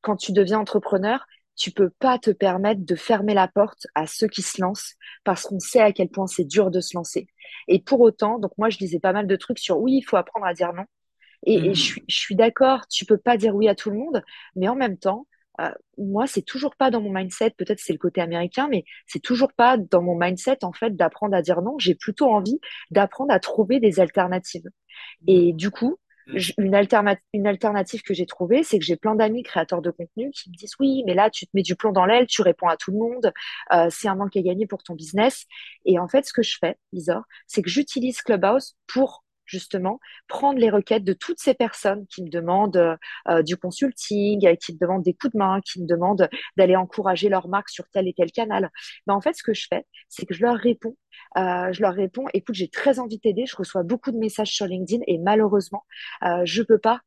quand 0.00 0.16
tu 0.16 0.32
deviens 0.32 0.58
entrepreneur, 0.60 1.24
tu 1.56 1.70
peux 1.70 1.90
pas 1.90 2.18
te 2.18 2.30
permettre 2.30 2.84
de 2.84 2.94
fermer 2.94 3.34
la 3.34 3.48
porte 3.48 3.86
à 3.94 4.06
ceux 4.06 4.28
qui 4.28 4.42
se 4.42 4.60
lancent 4.60 4.94
parce 5.24 5.44
qu'on 5.44 5.60
sait 5.60 5.80
à 5.80 5.92
quel 5.92 6.08
point 6.08 6.26
c'est 6.26 6.44
dur 6.44 6.70
de 6.70 6.80
se 6.80 6.96
lancer. 6.96 7.28
Et 7.68 7.80
pour 7.80 8.00
autant, 8.00 8.38
donc 8.38 8.52
moi 8.58 8.70
je 8.70 8.78
disais 8.78 8.98
pas 9.00 9.12
mal 9.12 9.26
de 9.26 9.36
trucs 9.36 9.58
sur 9.58 9.78
oui, 9.78 9.98
il 9.98 10.02
faut 10.02 10.16
apprendre 10.16 10.46
à 10.46 10.54
dire 10.54 10.72
non. 10.72 10.84
Et, 11.44 11.60
je, 11.62 11.70
mmh. 11.70 11.74
suis, 11.74 12.04
je 12.08 12.16
suis 12.16 12.36
d'accord, 12.36 12.86
tu 12.88 13.04
peux 13.04 13.18
pas 13.18 13.36
dire 13.36 13.54
oui 13.54 13.68
à 13.68 13.74
tout 13.74 13.90
le 13.90 13.98
monde, 13.98 14.22
mais 14.56 14.68
en 14.68 14.76
même 14.76 14.98
temps, 14.98 15.26
euh, 15.60 15.70
moi, 15.98 16.26
c'est 16.26 16.42
toujours 16.42 16.74
pas 16.76 16.90
dans 16.90 17.00
mon 17.00 17.12
mindset. 17.12 17.50
Peut-être 17.50 17.78
c'est 17.78 17.92
le 17.92 17.98
côté 17.98 18.20
américain, 18.20 18.68
mais 18.70 18.84
c'est 19.06 19.22
toujours 19.22 19.52
pas 19.52 19.76
dans 19.76 20.02
mon 20.02 20.16
mindset 20.18 20.64
en 20.64 20.72
fait 20.72 20.96
d'apprendre 20.96 21.34
à 21.36 21.42
dire 21.42 21.62
non. 21.62 21.78
J'ai 21.78 21.94
plutôt 21.94 22.28
envie 22.28 22.58
d'apprendre 22.90 23.32
à 23.32 23.38
trouver 23.38 23.78
des 23.80 24.00
alternatives. 24.00 24.68
Et 25.28 25.52
du 25.52 25.70
coup, 25.70 25.96
mmh. 26.26 26.38
une, 26.58 27.16
une 27.34 27.46
alternative 27.46 28.02
que 28.02 28.14
j'ai 28.14 28.26
trouvée, 28.26 28.64
c'est 28.64 28.78
que 28.78 28.84
j'ai 28.84 28.96
plein 28.96 29.14
d'amis 29.14 29.44
créateurs 29.44 29.82
de 29.82 29.90
contenu 29.90 30.30
qui 30.32 30.50
me 30.50 30.56
disent 30.56 30.74
oui, 30.80 31.04
mais 31.06 31.14
là 31.14 31.30
tu 31.30 31.46
te 31.46 31.50
mets 31.54 31.62
du 31.62 31.76
plomb 31.76 31.92
dans 31.92 32.06
l'aile, 32.06 32.26
tu 32.26 32.42
réponds 32.42 32.68
à 32.68 32.76
tout 32.76 32.90
le 32.90 32.98
monde, 32.98 33.32
euh, 33.72 33.86
c'est 33.90 34.08
un 34.08 34.16
manque 34.16 34.36
à 34.36 34.42
gagner 34.42 34.66
pour 34.66 34.82
ton 34.82 34.94
business. 34.94 35.46
Et 35.84 35.98
en 36.00 36.08
fait, 36.08 36.26
ce 36.26 36.32
que 36.32 36.42
je 36.42 36.56
fais, 36.60 36.76
Lisa, 36.92 37.22
c'est 37.46 37.62
que 37.62 37.70
j'utilise 37.70 38.22
Clubhouse 38.22 38.76
pour 38.88 39.23
justement 39.44 40.00
prendre 40.28 40.58
les 40.58 40.70
requêtes 40.70 41.04
de 41.04 41.12
toutes 41.12 41.38
ces 41.38 41.54
personnes 41.54 42.06
qui 42.06 42.22
me 42.22 42.28
demandent 42.28 42.96
euh, 43.28 43.42
du 43.42 43.56
consulting, 43.56 44.56
qui 44.58 44.72
me 44.72 44.78
demandent 44.78 45.02
des 45.02 45.14
coups 45.14 45.32
de 45.32 45.38
main, 45.38 45.60
qui 45.60 45.80
me 45.80 45.86
demandent 45.86 46.28
d'aller 46.56 46.76
encourager 46.76 47.28
leur 47.28 47.48
marque 47.48 47.70
sur 47.70 47.88
tel 47.90 48.08
et 48.08 48.14
tel 48.14 48.30
canal. 48.32 48.70
Ben, 49.06 49.14
en 49.14 49.20
fait, 49.20 49.34
ce 49.34 49.42
que 49.42 49.54
je 49.54 49.66
fais, 49.68 49.86
c'est 50.08 50.26
que 50.26 50.34
je 50.34 50.42
leur 50.42 50.56
réponds. 50.56 50.96
Euh, 51.36 51.72
je 51.72 51.80
leur 51.82 51.94
réponds, 51.94 52.26
écoute, 52.32 52.54
j'ai 52.54 52.68
très 52.68 52.98
envie 52.98 53.16
de 53.16 53.22
t'aider. 53.22 53.46
Je 53.46 53.56
reçois 53.56 53.82
beaucoup 53.82 54.12
de 54.12 54.18
messages 54.18 54.52
sur 54.52 54.66
LinkedIn 54.66 55.02
et 55.06 55.18
malheureusement, 55.18 55.84
euh, 56.24 56.42
je 56.44 56.62
peux 56.62 56.78
pas 56.78 57.00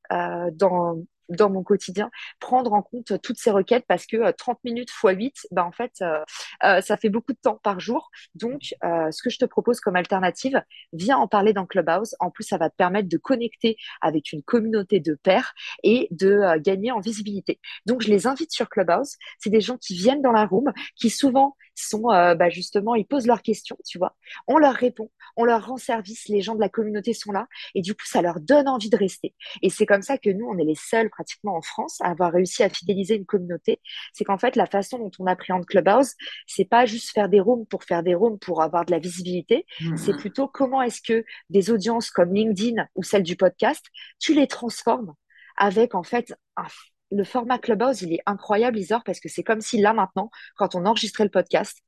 dans 0.54 0.98
dans 1.30 1.50
mon 1.50 1.64
quotidien, 1.64 2.10
prendre 2.40 2.74
en 2.74 2.82
compte 2.82 3.22
toutes 3.22 3.38
ces 3.38 3.52
requêtes 3.52 3.86
parce 3.88 4.06
que 4.06 4.32
30 4.32 4.58
euh, 4.58 4.60
minutes 4.64 4.90
x 4.90 5.02
8, 5.04 5.48
ben 5.52 5.64
en 5.64 5.72
fait, 5.72 5.94
euh, 6.02 6.24
euh, 6.64 6.82
ça 6.82 6.98
fait 6.98 7.10
beaucoup 7.10 7.34
de 7.34 7.40
temps 7.42 7.60
par 7.64 7.80
jour. 7.80 8.10
Donc, 8.36 8.76
ce 8.82 9.24
que 9.24 9.30
je 9.30 9.38
te 9.38 9.46
propose 9.46 9.80
comme 9.80 9.96
alternative, 9.96 10.62
viens 10.94 11.18
en 11.18 11.28
parler 11.28 11.54
dans 11.54 11.66
Clubhouse. 11.66 12.16
En 12.20 12.32
plus, 12.32 12.44
ça 12.44 12.58
va 12.58 12.70
te 12.70 12.76
permettre 12.76 13.10
de 13.10 13.18
connecter 13.18 13.78
avec 14.02 14.32
une 14.32 14.44
communauté 14.44 15.00
de 15.00 15.16
pairs 15.16 15.54
et 15.84 16.08
de 16.12 16.58
gagner 16.60 16.92
en 16.92 17.00
visibilité. 17.00 17.60
Donc, 17.86 18.02
je 18.02 18.10
les 18.10 18.28
invite 18.28 18.52
sur 18.52 18.70
Clubhouse. 18.70 19.18
C'est 19.40 19.50
des 19.50 19.62
gens 19.62 19.78
qui 19.78 19.96
viennent 19.96 20.22
dans 20.22 20.32
la 20.32 20.46
room, 20.46 20.72
qui 20.96 21.10
souvent 21.10 21.56
sont 21.86 22.10
euh, 22.12 22.36
bah, 22.36 22.50
justement, 22.50 22.96
ils 22.96 23.06
posent 23.06 23.28
leurs 23.28 23.42
questions, 23.42 23.78
tu 23.86 23.98
vois. 23.98 24.16
On 24.48 24.58
leur 24.58 24.74
répond, 24.74 25.10
on 25.36 25.46
leur 25.46 25.68
rend 25.68 25.78
service, 25.78 26.28
les 26.28 26.42
gens 26.42 26.56
de 26.56 26.60
la 26.60 26.70
communauté 26.70 27.14
sont 27.14 27.32
là, 27.32 27.48
et 27.76 27.82
du 27.82 27.94
coup, 27.94 28.06
ça 28.06 28.22
leur 28.22 28.40
donne 28.40 28.68
envie 28.68 28.90
de 28.90 28.98
rester. 28.98 29.34
Et 29.62 29.70
c'est 29.70 29.86
comme 29.86 30.02
ça 30.02 30.18
que 30.18 30.30
nous, 30.30 30.46
on 30.46 30.58
est 30.58 30.66
les 30.66 30.76
seuls 30.76 31.10
pratiquement 31.10 31.56
en 31.56 31.62
France 31.62 32.00
à 32.02 32.10
avoir 32.10 32.32
réussi 32.32 32.64
à 32.64 32.70
fidéliser 32.70 33.16
une 33.16 33.26
communauté. 33.26 33.80
C'est 34.14 34.24
qu'en 34.24 34.38
fait, 34.38 34.56
la 34.56 34.66
façon 34.66 35.00
dont 35.00 35.12
on 35.20 35.26
appréhende 35.28 35.66
Clubhouse, 35.66 36.14
c'est 36.46 36.66
pas 36.66 36.86
juste 36.86 37.12
faire 37.12 37.30
des 37.30 37.40
rooms 37.40 37.66
pour 37.66 37.84
faire 37.84 38.04
des 38.04 38.16
rooms 38.16 38.40
pour 38.40 38.62
avoir 38.62 38.86
de 38.86 38.92
la 38.92 39.00
visibilité, 39.00 39.66
mmh. 39.82 39.98
c'est 39.98 40.14
plutôt 40.14 40.48
comment 40.48 40.82
est-ce 40.82 41.02
que 41.02 41.24
des 41.50 41.72
audiences 41.72 42.10
comme 42.10 42.34
LinkedIn 42.34 42.88
ou 42.96 43.04
celle 43.04 43.24
du 43.24 43.36
podcast, 43.36 43.86
tu 44.20 44.34
les 44.34 44.48
transformes 44.48 45.14
avec 45.58 45.96
en 45.96 46.04
fait 46.04 46.34
un 46.56 46.68
le 47.12 47.24
format 47.24 47.58
Clubhouse, 47.58 48.02
il 48.02 48.14
est 48.14 48.22
incroyable, 48.26 48.78
Isor, 48.80 49.04
parce 49.04 49.20
que 49.20 49.30
c'est 49.30 49.44
comme 49.44 49.62
si 49.62 49.80
là 49.80 49.94
maintenant, 49.94 50.30
quand 50.56 50.76
on 50.76 50.86
enregistrait 50.86 51.24
le 51.24 51.30
podcast, 51.30 51.82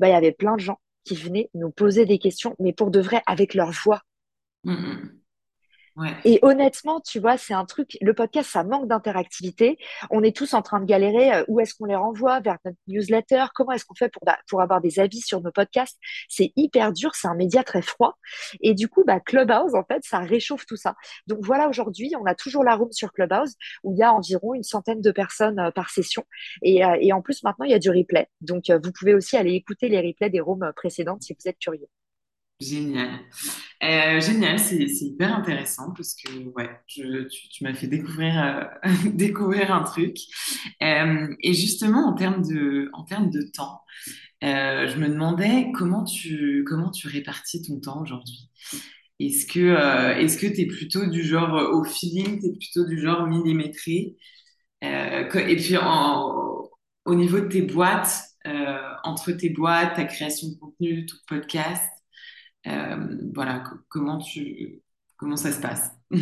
bah, 0.00 0.08
il 0.08 0.12
y 0.12 0.14
avait 0.14 0.32
plein 0.32 0.56
de 0.56 0.60
gens 0.60 0.80
qui 1.04 1.14
venaient 1.14 1.50
nous 1.54 1.70
poser 1.70 2.06
des 2.06 2.18
questions, 2.18 2.56
mais 2.58 2.72
pour 2.72 2.90
de 2.90 3.00
vrai, 3.00 3.22
avec 3.26 3.54
leur 3.54 3.70
voix. 3.70 4.00
Mmh, 4.64 5.08
Et 6.24 6.40
honnêtement, 6.42 7.00
tu 7.00 7.20
vois, 7.20 7.36
c'est 7.36 7.54
un 7.54 7.64
truc, 7.64 7.96
le 8.00 8.14
podcast, 8.14 8.50
ça 8.50 8.64
manque 8.64 8.88
d'interactivité. 8.88 9.78
On 10.10 10.22
est 10.22 10.34
tous 10.34 10.54
en 10.54 10.62
train 10.62 10.80
de 10.80 10.86
galérer. 10.86 11.32
Euh, 11.32 11.44
où 11.48 11.60
est-ce 11.60 11.74
qu'on 11.74 11.84
les 11.84 11.94
renvoie 11.94 12.40
vers 12.40 12.58
notre 12.64 12.76
newsletter? 12.88 13.44
Comment 13.54 13.72
est-ce 13.72 13.84
qu'on 13.84 13.94
fait 13.94 14.08
pour, 14.08 14.22
bah, 14.24 14.38
pour 14.48 14.60
avoir 14.60 14.80
des 14.80 14.98
avis 14.98 15.20
sur 15.20 15.40
nos 15.40 15.52
podcasts? 15.52 15.98
C'est 16.28 16.52
hyper 16.56 16.92
dur, 16.92 17.14
c'est 17.14 17.28
un 17.28 17.34
média 17.34 17.62
très 17.62 17.82
froid. 17.82 18.18
Et 18.60 18.74
du 18.74 18.88
coup, 18.88 19.04
bah, 19.06 19.20
Clubhouse, 19.20 19.74
en 19.74 19.84
fait, 19.84 20.02
ça 20.04 20.18
réchauffe 20.18 20.66
tout 20.66 20.76
ça. 20.76 20.96
Donc 21.26 21.38
voilà, 21.42 21.68
aujourd'hui, 21.68 22.12
on 22.20 22.26
a 22.26 22.34
toujours 22.34 22.64
la 22.64 22.74
room 22.74 22.90
sur 22.90 23.12
Clubhouse 23.12 23.54
où 23.84 23.92
il 23.92 23.98
y 23.98 24.02
a 24.02 24.12
environ 24.12 24.54
une 24.54 24.64
centaine 24.64 25.00
de 25.00 25.12
personnes 25.12 25.60
euh, 25.60 25.70
par 25.70 25.90
session. 25.90 26.24
Et, 26.62 26.84
euh, 26.84 26.96
et, 27.00 27.12
en 27.12 27.22
plus, 27.22 27.42
maintenant, 27.44 27.64
il 27.66 27.70
y 27.70 27.74
a 27.74 27.78
du 27.78 27.90
replay. 27.90 28.28
Donc, 28.40 28.64
vous 28.70 28.92
pouvez 28.92 29.14
aussi 29.14 29.36
aller 29.36 29.52
écouter 29.52 29.88
les 29.88 30.00
replays 30.00 30.30
des 30.30 30.40
rooms 30.40 30.72
précédentes 30.74 31.22
si 31.22 31.34
vous 31.34 31.48
êtes 31.48 31.58
curieux. 31.58 31.88
Génial. 32.60 33.20
Euh, 33.82 34.20
génial, 34.20 34.58
c'est 34.58 34.86
hyper 34.86 35.36
intéressant 35.36 35.92
parce 35.92 36.14
que 36.14 36.32
ouais, 36.54 36.70
je, 36.86 37.26
tu, 37.28 37.64
m'as 37.64 37.74
fait 37.74 37.88
découvrir, 37.88 38.70
euh, 38.84 38.90
découvrir 39.12 39.74
un 39.74 39.82
truc. 39.82 40.16
Euh, 40.82 41.34
et 41.40 41.52
justement, 41.52 42.06
en 42.08 42.14
termes 42.14 42.42
de, 42.42 42.90
en 42.92 43.04
termes 43.04 43.30
de 43.30 43.42
temps, 43.42 43.82
je 44.42 44.98
me 44.98 45.08
demandais 45.08 45.72
comment 45.74 46.04
tu, 46.04 46.64
comment 46.66 46.90
tu 46.90 47.08
répartis 47.08 47.62
ton 47.62 47.80
temps 47.80 48.00
aujourd'hui. 48.02 48.50
Est-ce 49.18 49.46
que 49.46 50.46
tu 50.46 50.60
es 50.62 50.66
plutôt 50.66 51.06
du 51.06 51.22
genre 51.24 51.54
au 51.72 51.84
feeling, 51.84 52.40
tu 52.40 52.46
es 52.46 52.52
plutôt 52.52 52.84
du 52.84 53.00
genre 53.00 53.26
millimétré 53.26 54.16
Et 54.82 55.56
puis 55.56 55.76
au 55.76 57.14
niveau 57.14 57.40
de 57.40 57.48
tes 57.48 57.62
boîtes, 57.62 58.22
entre 59.04 59.32
tes 59.32 59.50
boîtes, 59.50 59.96
ta 59.96 60.04
création 60.04 60.48
de 60.48 60.54
contenu, 60.56 61.06
ton 61.06 61.16
podcast, 61.28 61.93
voilà, 62.64 63.64
comment, 63.88 64.18
tu, 64.18 64.82
comment 65.16 65.36
ça 65.36 65.52
se 65.52 65.60
passe? 65.60 65.90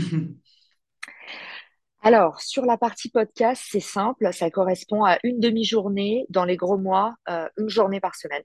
Alors, 2.04 2.40
sur 2.40 2.64
la 2.64 2.76
partie 2.76 3.10
podcast, 3.10 3.62
c'est 3.64 3.78
simple, 3.78 4.32
ça 4.32 4.50
correspond 4.50 5.04
à 5.04 5.18
une 5.22 5.38
demi-journée 5.38 6.26
dans 6.30 6.44
les 6.44 6.56
gros 6.56 6.76
mois, 6.76 7.14
euh, 7.28 7.48
une 7.56 7.68
journée 7.68 8.00
par 8.00 8.16
semaine, 8.16 8.42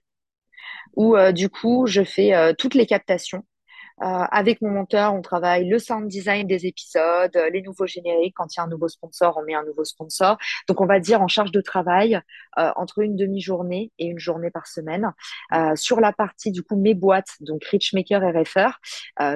où 0.96 1.16
euh, 1.16 1.32
du 1.32 1.50
coup, 1.50 1.88
je 1.88 2.04
fais 2.04 2.54
toutes 2.56 2.76
les 2.76 2.86
captations 2.86 3.44
avec 4.00 4.62
mon 4.62 4.70
monteur, 4.70 5.14
on 5.14 5.22
travaille 5.22 5.68
le 5.68 5.80
sound 5.80 6.08
design 6.08 6.48
des 6.48 6.66
épisodes, 6.66 7.36
les 7.52 7.62
nouveaux 7.62 7.88
génériques. 7.88 8.36
Quand 8.36 8.56
il 8.56 8.60
y 8.60 8.62
a 8.62 8.64
un 8.64 8.68
nouveau 8.68 8.88
sponsor, 8.88 9.38
on 9.38 9.44
met 9.44 9.56
un 9.56 9.64
nouveau 9.64 9.84
sponsor. 9.86 10.38
Donc, 10.68 10.82
on 10.82 10.86
va 10.86 11.00
dire 11.00 11.22
en 11.22 11.28
charge 11.28 11.52
de 11.52 11.62
travail 11.62 12.20
entre 12.56 13.00
une 13.00 13.16
demi-journée 13.16 13.92
et 13.98 14.06
une 14.06 14.20
journée 14.20 14.52
par 14.52 14.68
semaine. 14.68 15.12
sur 15.76 16.00
la 16.00 16.14
partie, 16.14 16.52
du 16.52 16.64
coup, 16.64 16.76
mes 16.76 16.94
boîtes, 16.94 17.32
donc 17.40 17.64
Richmaker 17.66 18.24
et 18.24 18.32
Refer, 18.32 18.70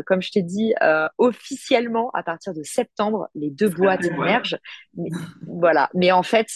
comme 0.06 0.22
je 0.22 0.32
t'ai 0.32 0.44
dit, 0.44 0.74
officiellement, 1.18 2.12
à 2.14 2.24
partir 2.24 2.54
de 2.54 2.64
septembre, 2.64 3.30
les 3.36 3.50
deux 3.50 3.70
boîtes 3.70 4.06
émergent. 4.06 4.58
voilà. 5.48 5.90
Mais 5.94 6.12
en 6.12 6.24
fait, 6.24 6.48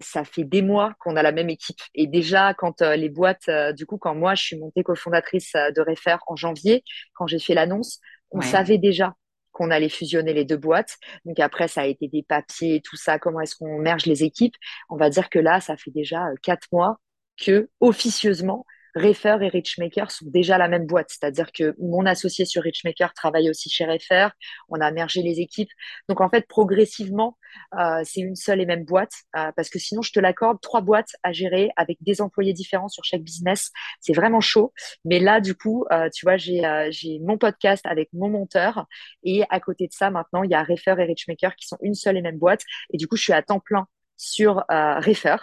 ça 0.00 0.24
fait 0.24 0.44
des 0.44 0.62
mois 0.62 0.94
qu'on 1.00 1.16
a 1.16 1.22
la 1.22 1.32
même 1.32 1.50
équipe. 1.50 1.80
Et 1.94 2.06
déjà, 2.06 2.54
quand 2.54 2.82
euh, 2.82 2.96
les 2.96 3.08
boîtes, 3.08 3.48
euh, 3.48 3.72
du 3.72 3.86
coup, 3.86 3.98
quand 3.98 4.14
moi, 4.14 4.34
je 4.34 4.42
suis 4.42 4.58
montée 4.58 4.82
cofondatrice 4.82 5.54
euh, 5.54 5.70
de 5.70 5.80
Refer 5.80 6.16
en 6.26 6.36
janvier, 6.36 6.84
quand 7.14 7.26
j'ai 7.26 7.38
fait 7.38 7.54
l'annonce, 7.54 8.00
on 8.30 8.40
savait 8.40 8.78
déjà 8.78 9.14
qu'on 9.52 9.70
allait 9.70 9.88
fusionner 9.88 10.34
les 10.34 10.44
deux 10.44 10.56
boîtes. 10.56 10.96
Donc 11.24 11.40
après, 11.40 11.68
ça 11.68 11.82
a 11.82 11.86
été 11.86 12.08
des 12.08 12.22
papiers, 12.22 12.82
tout 12.84 12.96
ça, 12.96 13.18
comment 13.18 13.40
est-ce 13.40 13.56
qu'on 13.56 13.78
merge 13.78 14.04
les 14.04 14.24
équipes. 14.24 14.54
On 14.90 14.96
va 14.96 15.08
dire 15.08 15.30
que 15.30 15.38
là, 15.38 15.60
ça 15.60 15.76
fait 15.76 15.90
déjà 15.90 16.26
quatre 16.42 16.66
mois 16.72 16.98
que 17.38 17.70
officieusement, 17.80 18.66
Refer 18.96 19.36
et 19.42 19.48
Richmaker 19.48 20.10
sont 20.10 20.24
déjà 20.28 20.56
la 20.56 20.68
même 20.68 20.86
boîte. 20.86 21.10
C'est-à-dire 21.10 21.52
que 21.52 21.74
mon 21.78 22.06
associé 22.06 22.46
sur 22.46 22.62
Richmaker 22.62 23.12
travaille 23.12 23.50
aussi 23.50 23.68
chez 23.68 23.84
Refer. 23.84 24.28
On 24.70 24.80
a 24.80 24.90
mergé 24.90 25.22
les 25.22 25.40
équipes. 25.40 25.70
Donc, 26.08 26.22
en 26.22 26.30
fait, 26.30 26.46
progressivement, 26.48 27.36
euh, 27.78 28.02
c'est 28.04 28.20
une 28.20 28.36
seule 28.36 28.60
et 28.60 28.66
même 28.66 28.84
boîte. 28.84 29.12
Euh, 29.36 29.52
parce 29.56 29.68
que 29.68 29.78
sinon, 29.78 30.02
je 30.02 30.12
te 30.12 30.20
l'accorde, 30.20 30.60
trois 30.60 30.80
boîtes 30.80 31.10
à 31.22 31.32
gérer 31.32 31.70
avec 31.76 31.98
des 32.02 32.20
employés 32.20 32.52
différents 32.52 32.88
sur 32.88 33.04
chaque 33.04 33.22
business. 33.22 33.70
C'est 34.00 34.12
vraiment 34.12 34.40
chaud. 34.40 34.72
Mais 35.04 35.18
là, 35.18 35.40
du 35.40 35.54
coup, 35.54 35.84
euh, 35.92 36.08
tu 36.14 36.26
vois, 36.26 36.36
j'ai 36.36 37.18
mon 37.20 37.38
podcast 37.38 37.84
avec 37.86 38.08
mon 38.12 38.28
monteur. 38.28 38.86
Et 39.22 39.42
à 39.50 39.60
côté 39.60 39.86
de 39.86 39.92
ça, 39.92 40.10
maintenant, 40.10 40.42
il 40.42 40.50
y 40.50 40.54
a 40.54 40.62
Refer 40.62 40.94
et 40.98 41.04
Richmaker 41.04 41.54
qui 41.56 41.66
sont 41.66 41.78
une 41.82 41.94
seule 41.94 42.16
et 42.16 42.22
même 42.22 42.38
boîte. 42.38 42.62
Et 42.92 42.96
du 42.96 43.06
coup, 43.06 43.16
je 43.16 43.22
suis 43.22 43.32
à 43.32 43.42
temps 43.42 43.60
plein 43.60 43.86
sur 44.16 44.64
Refer. 44.68 45.36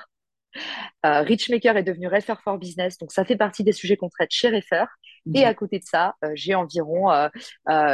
Richmaker 1.03 1.77
est 1.77 1.83
devenu 1.83 2.07
Refer 2.07 2.35
for 2.43 2.57
Business, 2.57 2.97
donc 2.97 3.11
ça 3.11 3.25
fait 3.25 3.35
partie 3.35 3.63
des 3.63 3.71
sujets 3.71 3.97
qu'on 3.97 4.09
traite 4.09 4.31
chez 4.31 4.49
Refer. 4.49 4.85
Et 5.33 5.41
mhm. 5.41 5.45
à 5.45 5.53
côté 5.53 5.79
de 5.79 5.83
ça, 5.85 6.15
euh, 6.23 6.31
j'ai 6.35 6.55
environ 6.55 7.11
euh, 7.11 7.29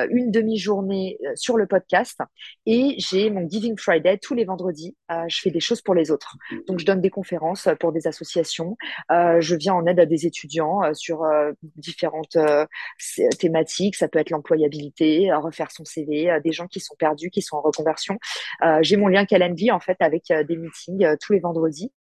une 0.10 0.32
demi-journée 0.32 1.18
sur 1.36 1.58
le 1.58 1.68
podcast 1.68 2.20
et 2.66 2.96
j'ai 2.98 3.30
mon 3.30 3.48
Giving 3.48 3.78
Friday 3.78 4.18
tous 4.18 4.34
les 4.34 4.46
vendredis. 4.46 4.96
je 5.28 5.42
fais 5.42 5.52
des 5.52 5.60
choses 5.60 5.82
pour 5.82 5.96
les 5.96 6.12
autres. 6.12 6.38
Donc, 6.68 6.80
je 6.80 6.86
donne 6.86 7.02
des 7.02 7.10
conférences 7.10 7.68
pour 7.80 7.92
des 7.92 8.08
associations. 8.08 8.78
je 9.10 9.56
viens 9.56 9.74
en 9.74 9.86
aide 9.86 10.00
à 10.00 10.06
des 10.06 10.26
étudiants 10.26 10.82
sur 10.94 11.26
différentes 11.76 12.38
thématiques. 13.40 13.96
Ça 13.96 14.08
peut 14.08 14.20
être 14.20 14.30
l'employabilité, 14.30 15.32
refaire 15.34 15.72
son 15.72 15.86
CV, 15.86 16.40
des 16.44 16.52
gens 16.52 16.68
qui 16.68 16.80
sont 16.80 16.96
perdus, 16.98 17.30
qui 17.30 17.42
sont 17.42 17.58
en 17.58 17.62
reconversion. 17.62 18.18
j'ai 18.82 18.98
mon 18.98 19.08
lien 19.08 19.26
Calendly 19.26 19.72
en 19.72 19.80
fait 19.80 19.98
avec 20.00 20.26
des 20.30 20.58
meetings 20.58 21.18
tous 21.20 21.34
les 21.34 21.40
vendredis. 21.40 21.92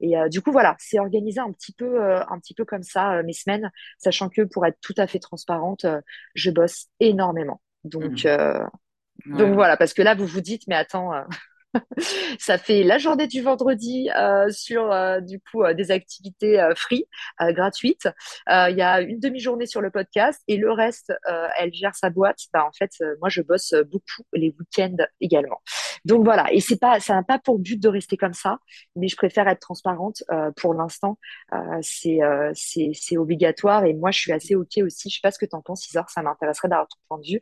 Et 0.00 0.16
euh, 0.16 0.28
du 0.28 0.40
coup, 0.40 0.52
voilà, 0.52 0.76
c'est 0.78 0.98
organisé 0.98 1.40
un 1.40 1.52
petit 1.52 1.72
peu, 1.72 2.02
euh, 2.02 2.20
un 2.28 2.38
petit 2.38 2.54
peu 2.54 2.64
comme 2.64 2.82
ça 2.82 3.14
euh, 3.14 3.22
mes 3.22 3.32
semaines, 3.32 3.70
sachant 3.98 4.28
que 4.28 4.42
pour 4.42 4.66
être 4.66 4.78
tout 4.80 4.94
à 4.96 5.06
fait 5.06 5.18
transparente, 5.18 5.86
je 6.34 6.50
bosse 6.50 6.86
énormément. 7.00 7.60
Donc, 7.84 8.24
mmh. 8.24 9.36
donc 9.36 9.54
voilà, 9.54 9.76
parce 9.76 9.94
que 9.94 10.02
là, 10.02 10.14
vous 10.14 10.26
vous 10.26 10.40
dites, 10.40 10.62
mais 10.68 10.74
attends, 10.74 11.12
ça 12.38 12.58
fait 12.58 12.82
la 12.82 12.98
journée 12.98 13.26
du 13.26 13.42
vendredi 13.42 14.10
euh, 14.16 14.48
sur 14.50 14.90
euh, 14.90 15.20
du 15.20 15.40
coup 15.40 15.62
euh, 15.62 15.74
des 15.74 15.90
activités 15.90 16.60
free 16.76 17.04
gratuites. 17.40 18.08
Il 18.48 18.76
y 18.76 18.82
a 18.82 19.00
une 19.00 19.18
demi-journée 19.18 19.66
sur 19.66 19.80
le 19.80 19.90
podcast 19.90 20.42
et 20.48 20.56
le 20.56 20.72
reste, 20.72 21.12
elle 21.58 21.72
gère 21.72 21.94
sa 21.94 22.10
boîte. 22.10 22.38
Bah, 22.52 22.64
en 22.64 22.72
fait, 22.72 22.90
moi 23.20 23.28
je 23.28 23.42
bosse 23.42 23.74
beaucoup 23.90 24.22
les 24.32 24.54
week-ends 24.58 24.96
également. 25.20 25.60
Donc 26.04 26.24
voilà, 26.24 26.50
et 26.52 26.60
c'est 26.60 26.78
pas, 26.78 26.98
ça 27.00 27.14
n'a 27.14 27.22
pas 27.22 27.38
pour 27.38 27.58
but 27.58 27.80
de 27.80 27.88
rester 27.88 28.16
comme 28.16 28.32
ça, 28.32 28.58
mais 28.96 29.08
je 29.08 29.16
préfère 29.16 29.48
être 29.48 29.60
transparente. 29.60 30.22
pour 30.56 30.74
l'instant, 30.74 31.18
c'est 31.82 32.18
c'est 32.54 33.16
obligatoire 33.16 33.84
et 33.84 33.94
moi 33.94 34.10
je 34.10 34.20
suis 34.20 34.32
assez 34.32 34.54
ok 34.54 34.78
aussi. 34.84 35.10
Je 35.10 35.16
sais 35.16 35.20
pas 35.22 35.30
ce 35.30 35.38
que 35.38 35.46
tu 35.46 35.56
en 35.56 35.62
penses, 35.62 35.88
Isor, 35.88 36.08
ça 36.10 36.22
m'intéresserait 36.22 36.68
d'avoir 36.68 36.88
ton 36.88 36.98
point 37.08 37.18
de 37.18 37.26
vue. 37.26 37.40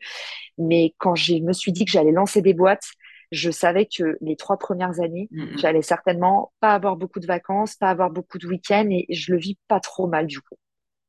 Mais 0.58 0.94
quand 0.98 1.14
je 1.14 1.34
me 1.36 1.52
suis 1.52 1.72
dit 1.72 1.84
que 1.84 1.90
j'allais 1.90 2.12
lancer 2.12 2.42
des 2.42 2.54
boîtes, 2.54 2.84
je 3.30 3.50
savais 3.50 3.86
que 3.86 4.16
les 4.20 4.36
trois 4.36 4.58
premières 4.58 5.00
années, 5.00 5.28
mm, 5.30 5.42
mm. 5.42 5.58
j'allais 5.58 5.82
certainement 5.82 6.52
pas 6.60 6.74
avoir 6.74 6.96
beaucoup 6.96 7.20
de 7.20 7.26
vacances, 7.26 7.76
pas 7.76 7.90
avoir 7.90 8.10
beaucoup 8.10 8.38
de 8.38 8.46
week-ends 8.46 8.88
et 8.90 9.06
je 9.14 9.32
le 9.32 9.38
vis 9.38 9.58
pas 9.68 9.80
trop 9.80 10.06
mal 10.06 10.26
du 10.26 10.40
coup. 10.40 10.56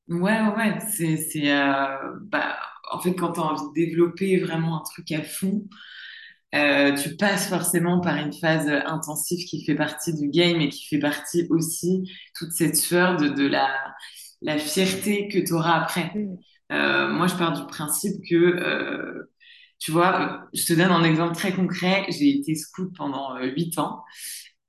Ouais, 0.08 0.40
ouais, 0.58 0.80
c'est, 0.90 1.18
c'est, 1.18 1.52
euh, 1.52 1.86
bah, 2.24 2.58
en 2.92 3.00
fait, 3.00 3.14
quand 3.14 3.34
tu 3.34 3.40
as 3.40 3.44
envie 3.44 3.62
de 3.70 3.74
développer 3.86 4.38
vraiment 4.40 4.80
un 4.80 4.84
truc 4.84 5.12
à 5.12 5.22
fond, 5.22 5.68
euh, 6.56 6.96
tu 6.96 7.16
passes 7.16 7.48
forcément 7.48 8.02
par 8.02 8.18
une 8.18 8.34
phase 8.34 8.68
intensive 8.88 9.46
qui 9.46 9.64
fait 9.64 9.76
partie 9.76 10.16
du 10.16 10.30
game 10.30 10.62
et 10.62 10.70
qui 10.70 10.88
fait 10.88 10.98
partie 10.98 11.46
aussi 11.52 12.12
toute 12.36 12.52
cette 12.54 12.76
sueur 12.76 13.18
de, 13.18 13.30
de 13.30 13.46
la, 13.48 13.70
la 14.42 14.58
fierté 14.58 15.28
que 15.28 15.38
tu 15.38 15.54
auras 15.54 15.80
après. 15.80 16.12
Mm. 16.16 16.38
Euh, 16.72 17.10
moi, 17.10 17.28
je 17.28 17.36
pars 17.36 17.54
du 17.54 17.68
principe 17.68 18.16
que 18.28 19.30
tu 19.80 19.92
vois, 19.92 20.46
je 20.54 20.66
te 20.66 20.74
donne 20.74 20.92
un 20.92 21.04
exemple 21.04 21.34
très 21.34 21.54
concret. 21.54 22.06
J'ai 22.10 22.30
été 22.38 22.54
scout 22.56 22.92
pendant 22.96 23.38
euh, 23.38 23.46
huit 23.46 23.78
ans. 23.80 24.04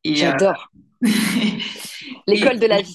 Euh, 0.07 0.15
J'adore. 0.15 0.71
L'école 2.27 2.61
de 2.61 2.67
la 2.67 2.81
vie. 2.81 2.95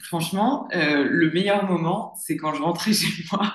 Franchement, 0.00 0.68
euh, 0.74 1.04
le 1.08 1.30
meilleur 1.30 1.64
moment, 1.64 2.14
c'est 2.20 2.36
quand 2.36 2.52
je 2.52 2.60
rentrais 2.60 2.92
chez 2.92 3.24
moi. 3.30 3.54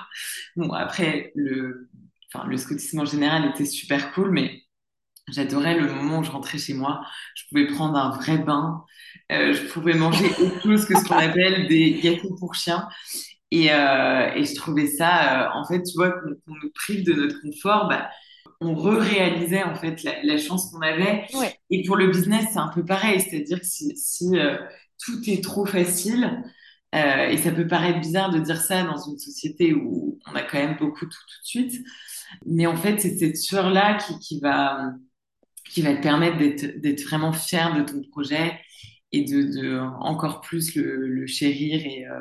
Bon, 0.56 0.72
après, 0.72 1.32
le, 1.34 1.90
enfin, 2.32 2.46
le 2.48 2.56
scoutisme 2.56 3.00
en 3.00 3.04
général 3.04 3.50
était 3.50 3.66
super 3.66 4.12
cool, 4.12 4.30
mais 4.30 4.62
j'adorais 5.28 5.78
le 5.78 5.92
moment 5.92 6.20
où 6.20 6.24
je 6.24 6.30
rentrais 6.30 6.58
chez 6.58 6.72
moi. 6.72 7.02
Je 7.34 7.44
pouvais 7.50 7.66
prendre 7.66 7.96
un 7.98 8.10
vrai 8.16 8.38
bain. 8.38 8.84
je 9.28 9.70
pouvais 9.70 9.94
manger 9.94 10.24
autre 10.40 10.62
chose 10.62 10.86
que 10.86 10.98
ce 10.98 11.04
qu'on 11.04 11.18
appelle 11.18 11.68
des 11.68 12.00
gâteaux 12.00 12.34
pour 12.36 12.54
chiens. 12.54 12.88
Et, 13.50 13.72
euh, 13.72 14.32
et 14.34 14.44
je 14.44 14.54
trouvais 14.54 14.86
ça, 14.86 15.46
euh, 15.46 15.58
en 15.60 15.64
fait, 15.66 15.82
tu 15.82 15.94
vois, 15.96 16.10
qu'on 16.10 16.30
nous 16.46 16.70
prive 16.74 17.04
de 17.04 17.14
notre 17.14 17.40
confort, 17.40 17.88
bah, 17.88 18.10
on 18.60 18.74
re-réalisait 18.74 19.62
en 19.62 19.74
fait 19.74 20.02
la, 20.02 20.22
la 20.22 20.38
chance 20.38 20.70
qu'on 20.70 20.80
avait. 20.82 21.24
Et 21.70 21.82
pour 21.84 21.96
le 21.96 22.08
business, 22.08 22.46
c'est 22.52 22.58
un 22.58 22.68
peu 22.74 22.84
pareil, 22.84 23.20
c'est-à-dire 23.20 23.60
que 23.60 23.66
si, 23.66 23.96
si 23.96 24.36
euh, 24.38 24.58
tout 25.04 25.18
est 25.28 25.42
trop 25.42 25.64
facile, 25.66 26.42
et 26.94 27.36
ça 27.36 27.52
peut 27.52 27.66
paraître 27.66 28.00
bizarre 28.00 28.30
de 28.30 28.38
dire 28.38 28.60
ça 28.60 28.82
dans 28.82 28.96
une 28.96 29.18
société 29.18 29.74
où 29.74 30.18
on 30.26 30.34
a 30.34 30.42
quand 30.42 30.58
même 30.58 30.76
beaucoup 30.78 31.04
tout 31.04 31.10
tout 31.10 31.40
de 31.42 31.46
suite, 31.46 31.84
mais 32.46 32.66
en 32.66 32.76
fait, 32.76 32.98
c'est 33.00 33.18
cette 33.18 33.36
sueur-là 33.36 33.98
qui, 33.98 34.18
qui, 34.20 34.40
va, 34.40 34.92
qui 35.70 35.82
va 35.82 35.94
te 35.94 36.02
permettre 36.02 36.38
d'être 36.80 37.02
vraiment 37.04 37.32
fier 37.32 37.74
de 37.76 37.82
ton 37.82 38.02
projet 38.10 38.60
et 39.12 39.24
de, 39.24 39.42
de 39.42 39.78
encore 40.00 40.40
plus 40.40 40.74
le, 40.76 41.06
le 41.08 41.26
chérir 41.26 41.80
et, 41.84 42.06
euh, 42.06 42.20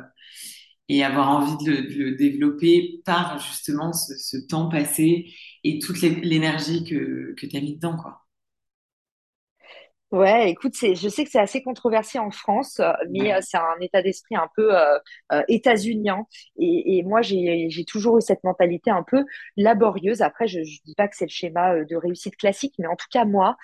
et 0.89 1.03
avoir 1.03 1.29
envie 1.29 1.65
de 1.65 1.71
le, 1.71 2.15
développer 2.15 3.01
par 3.05 3.39
justement 3.39 3.91
ce, 3.93 4.37
temps 4.47 4.69
passé 4.69 5.33
et 5.63 5.79
toute 5.79 6.01
l'énergie 6.01 6.83
que, 6.83 7.33
que 7.37 7.45
tu 7.45 7.57
as 7.57 7.61
mis 7.61 7.75
dedans. 7.75 7.97
Quoi. 7.97 8.26
Ouais, 10.13 10.49
écoute, 10.51 10.71
c'est, 10.73 10.95
je 10.95 11.09
sais 11.09 11.25
que 11.25 11.29
c'est 11.29 11.39
assez 11.39 11.61
controversé 11.61 12.17
en 12.17 12.31
France, 12.31 12.79
euh, 12.79 12.93
mais 13.09 13.33
euh, 13.33 13.39
c'est 13.41 13.57
un 13.57 13.75
état 13.81 14.01
d'esprit 14.01 14.37
un 14.37 14.47
peu 14.55 14.73
euh, 14.73 14.97
euh 15.33 15.43
états-unien. 15.49 16.25
Et, 16.57 16.97
et, 16.97 17.03
moi, 17.03 17.21
j'ai, 17.21 17.67
j'ai 17.69 17.83
toujours 17.83 18.17
eu 18.17 18.21
cette 18.21 18.41
mentalité 18.45 18.89
un 18.89 19.03
peu 19.03 19.25
laborieuse. 19.57 20.21
Après, 20.21 20.47
je 20.47 20.59
ne 20.59 20.63
dis 20.63 20.95
pas 20.95 21.09
que 21.09 21.17
c'est 21.17 21.25
le 21.25 21.29
schéma 21.29 21.83
de 21.83 21.95
réussite 21.97 22.37
classique, 22.37 22.75
mais 22.79 22.87
en 22.87 22.95
tout 22.95 23.07
cas, 23.11 23.25
moi, 23.25 23.57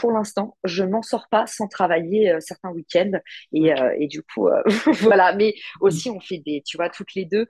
pour 0.00 0.10
l'instant, 0.10 0.56
je 0.64 0.82
m'en 0.82 1.02
sors 1.02 1.28
pas 1.30 1.46
sans 1.46 1.68
travailler 1.68 2.36
certains 2.40 2.70
week-ends. 2.70 3.12
Et, 3.52 3.72
et 3.98 4.08
du 4.08 4.22
coup, 4.22 4.48
voilà. 5.00 5.34
Mais 5.34 5.54
aussi, 5.80 6.10
on 6.10 6.20
fait 6.20 6.38
des, 6.38 6.62
tu 6.66 6.76
vois, 6.76 6.88
toutes 6.88 7.14
les 7.14 7.24
deux, 7.24 7.46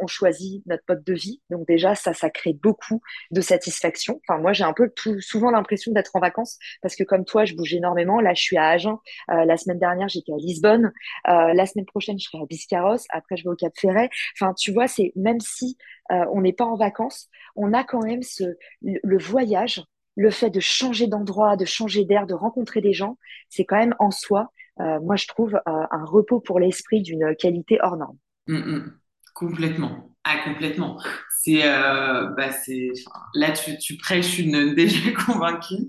on 0.00 0.06
choisit 0.06 0.64
notre 0.66 0.84
mode 0.88 1.04
de 1.04 1.14
vie. 1.14 1.42
Donc 1.50 1.66
déjà, 1.66 1.94
ça, 1.94 2.14
ça 2.14 2.30
crée 2.30 2.54
beaucoup 2.54 3.02
de 3.30 3.40
satisfaction. 3.40 4.20
Enfin, 4.26 4.40
moi, 4.40 4.52
j'ai 4.52 4.64
un 4.64 4.72
peu 4.72 4.90
tout, 4.94 5.20
souvent 5.20 5.50
l'impression 5.50 5.92
d'être 5.92 6.16
en 6.16 6.20
vacances 6.20 6.58
parce 6.80 6.96
que 6.96 7.04
comme 7.04 7.24
toi, 7.24 7.44
je 7.44 7.54
bouge 7.54 7.65
énormément. 7.74 8.20
Là, 8.20 8.34
je 8.34 8.42
suis 8.42 8.56
à 8.56 8.68
Agen. 8.68 8.98
Euh, 9.30 9.44
la 9.44 9.56
semaine 9.56 9.78
dernière, 9.78 10.08
j'étais 10.08 10.32
à 10.32 10.36
Lisbonne. 10.36 10.92
Euh, 11.28 11.52
la 11.54 11.66
semaine 11.66 11.86
prochaine, 11.86 12.18
je 12.18 12.24
serai 12.24 12.42
à 12.42 12.46
Biscarros. 12.46 12.96
Après, 13.10 13.36
je 13.36 13.44
vais 13.44 13.50
au 13.50 13.56
Cap 13.56 13.72
Ferret. 13.76 14.10
Enfin, 14.34 14.54
tu 14.54 14.72
vois, 14.72 14.88
c'est 14.88 15.12
même 15.16 15.40
si 15.40 15.76
euh, 16.10 16.24
on 16.32 16.42
n'est 16.42 16.52
pas 16.52 16.64
en 16.64 16.76
vacances, 16.76 17.28
on 17.56 17.72
a 17.72 17.84
quand 17.84 18.02
même 18.02 18.22
ce 18.22 18.44
le, 18.82 19.18
voyage, 19.18 19.82
le 20.14 20.30
fait 20.30 20.50
de 20.50 20.60
changer 20.60 21.06
d'endroit, 21.06 21.56
de 21.56 21.64
changer 21.64 22.04
d'air, 22.04 22.26
de 22.26 22.34
rencontrer 22.34 22.80
des 22.80 22.92
gens, 22.92 23.18
c'est 23.48 23.64
quand 23.64 23.76
même 23.76 23.94
en 23.98 24.10
soi, 24.10 24.50
moi, 24.78 25.16
je 25.16 25.26
trouve 25.26 25.58
un 25.64 26.04
repos 26.04 26.38
pour 26.38 26.60
l'esprit 26.60 27.00
d'une 27.00 27.34
qualité 27.34 27.78
hors 27.80 27.96
norme. 27.96 28.18
Mmh, 28.46 28.56
mmh. 28.56 28.98
Complètement. 29.34 30.10
Ah, 30.24 30.38
complètement. 30.44 30.98
C'est, 31.46 31.64
euh, 31.64 32.26
bah, 32.36 32.50
c'est, 32.50 32.88
là, 33.34 33.52
tu, 33.52 33.78
tu 33.78 33.96
prêches 33.96 34.40
une 34.40 34.74
déjà 34.74 35.12
convaincue. 35.26 35.88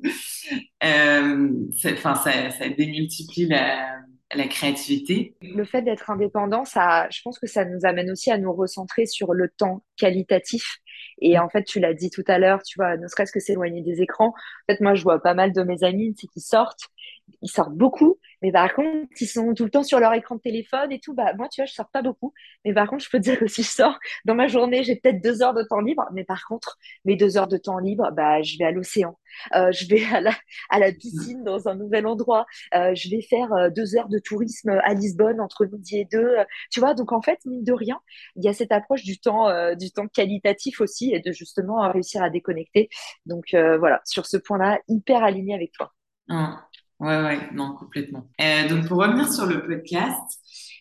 Euh, 0.84 1.50
enfin, 1.84 2.14
ça, 2.14 2.52
ça 2.52 2.70
démultiplie 2.70 3.48
la, 3.48 3.98
la 4.36 4.48
créativité. 4.48 5.34
Le 5.42 5.66
fait 5.66 5.82
d'être 5.82 6.12
indépendant, 6.12 6.64
ça, 6.64 7.08
je 7.10 7.22
pense 7.24 7.40
que 7.40 7.48
ça 7.48 7.66
nous 7.66 7.86
amène 7.86 8.12
aussi 8.12 8.30
à 8.30 8.38
nous 8.38 8.54
recentrer 8.54 9.08
sur 9.08 9.34
le 9.34 9.50
temps 9.50 9.84
qualitatif. 9.98 10.78
Et 11.22 11.40
en 11.40 11.50
fait, 11.50 11.64
tu 11.64 11.80
l'as 11.80 11.96
dit 11.96 12.12
tout 12.12 12.26
à 12.28 12.38
l'heure, 12.38 12.62
tu 12.62 12.78
vois, 12.78 12.96
ne 12.96 13.08
serait-ce 13.08 13.32
que 13.32 13.40
s'éloigner 13.40 13.82
des 13.82 14.04
écrans. 14.04 14.28
En 14.28 14.74
fait, 14.74 14.80
moi, 14.80 14.94
je 14.94 15.02
vois 15.02 15.24
pas 15.24 15.34
mal 15.34 15.54
de 15.54 15.64
mes 15.64 15.84
amis, 15.84 16.14
c'est 16.20 16.28
qui 16.28 16.40
sortent, 16.40 16.86
ils 17.42 17.50
sortent 17.50 17.76
beaucoup, 17.76 18.20
mais 18.42 18.52
par 18.52 18.74
contre, 18.74 19.08
ils 19.20 19.28
sont 19.28 19.54
tout 19.54 19.64
le 19.64 19.70
temps 19.70 19.84
sur 19.84 20.00
leur 20.00 20.14
écran 20.14 20.36
de 20.36 20.42
téléphone 20.42 20.92
et 20.92 21.00
tout. 21.00 21.14
Bah, 21.14 21.34
moi, 21.36 21.48
tu 21.50 21.62
vois, 21.62 21.66
je 21.66 21.74
sors 21.74 21.90
pas 21.90 22.02
beaucoup. 22.02 22.34
Mais 22.66 22.74
par 22.74 22.90
contre, 22.90 23.04
je 23.04 23.10
peux 23.10 23.18
te 23.18 23.24
dire 23.24 23.40
que 23.40 23.48
si 23.48 23.64
je 23.64 23.70
sors 23.70 23.98
dans 24.26 24.36
ma 24.36 24.48
journée, 24.48 24.84
j'ai 24.84 24.96
peut-être 24.96 25.22
deux 25.22 25.42
heures 25.42 25.54
de 25.54 25.64
temps 25.64 25.80
libre. 25.80 26.06
Mais 26.14 26.24
par 26.24 26.46
contre, 26.46 26.78
mes 27.06 27.16
deux 27.16 27.38
heures 27.38 27.48
de 27.48 27.58
temps 27.58 27.80
libre, 27.80 28.12
bah, 28.12 28.42
je 28.42 28.58
vais 28.58 28.66
à 28.66 28.72
l'océan. 28.72 29.18
Euh, 29.56 29.72
je 29.72 29.88
vais 29.88 30.04
à 30.06 30.22
la, 30.22 30.32
à 30.70 30.80
la 30.80 30.92
piscine 30.92 31.44
dans 31.44 31.68
un 31.68 31.76
nouvel 31.76 32.08
endroit. 32.08 32.46
Euh, 32.74 32.94
je 32.96 33.10
vais 33.10 33.22
faire 33.22 33.52
euh, 33.54 33.70
deux 33.70 33.96
heures 33.96 34.10
de 34.10 34.20
tourisme 34.20 34.70
à 34.84 34.94
Lisbonne 34.94 35.40
entre 35.42 35.66
midi 35.66 35.98
et 36.00 36.06
deux. 36.06 36.36
tu 36.72 36.80
vois, 36.80 36.94
donc 36.94 37.12
en 37.12 37.22
fait, 37.22 37.40
mine 37.46 37.64
de 37.64 37.74
rien, 37.74 38.00
il 38.36 38.44
y 38.44 38.48
a 38.48 38.54
cette 38.54 38.72
approche 38.72 39.04
du 39.04 39.20
temps, 39.20 39.48
du 39.76 39.92
temps 39.92 40.08
qualitatif 40.08 40.82
aussi 40.82 41.14
et 41.14 41.20
de 41.20 41.32
justement 41.32 41.90
réussir 41.92 42.24
à 42.24 42.30
déconnecter. 42.30 42.90
Donc 43.26 43.48
voilà, 43.54 44.02
sur 44.06 44.26
ce 44.26 44.38
point-là, 44.38 44.80
hyper 44.88 45.24
aligné 45.24 45.54
avec 45.54 45.72
toi. 45.72 45.94
Mmh. 46.30 46.56
Ouais, 47.00 47.22
ouais, 47.22 47.52
non, 47.54 47.76
complètement. 47.76 48.28
Euh, 48.42 48.68
donc, 48.70 48.88
pour 48.88 48.98
revenir 49.00 49.32
sur 49.32 49.46
le 49.46 49.66
podcast, 49.66 50.40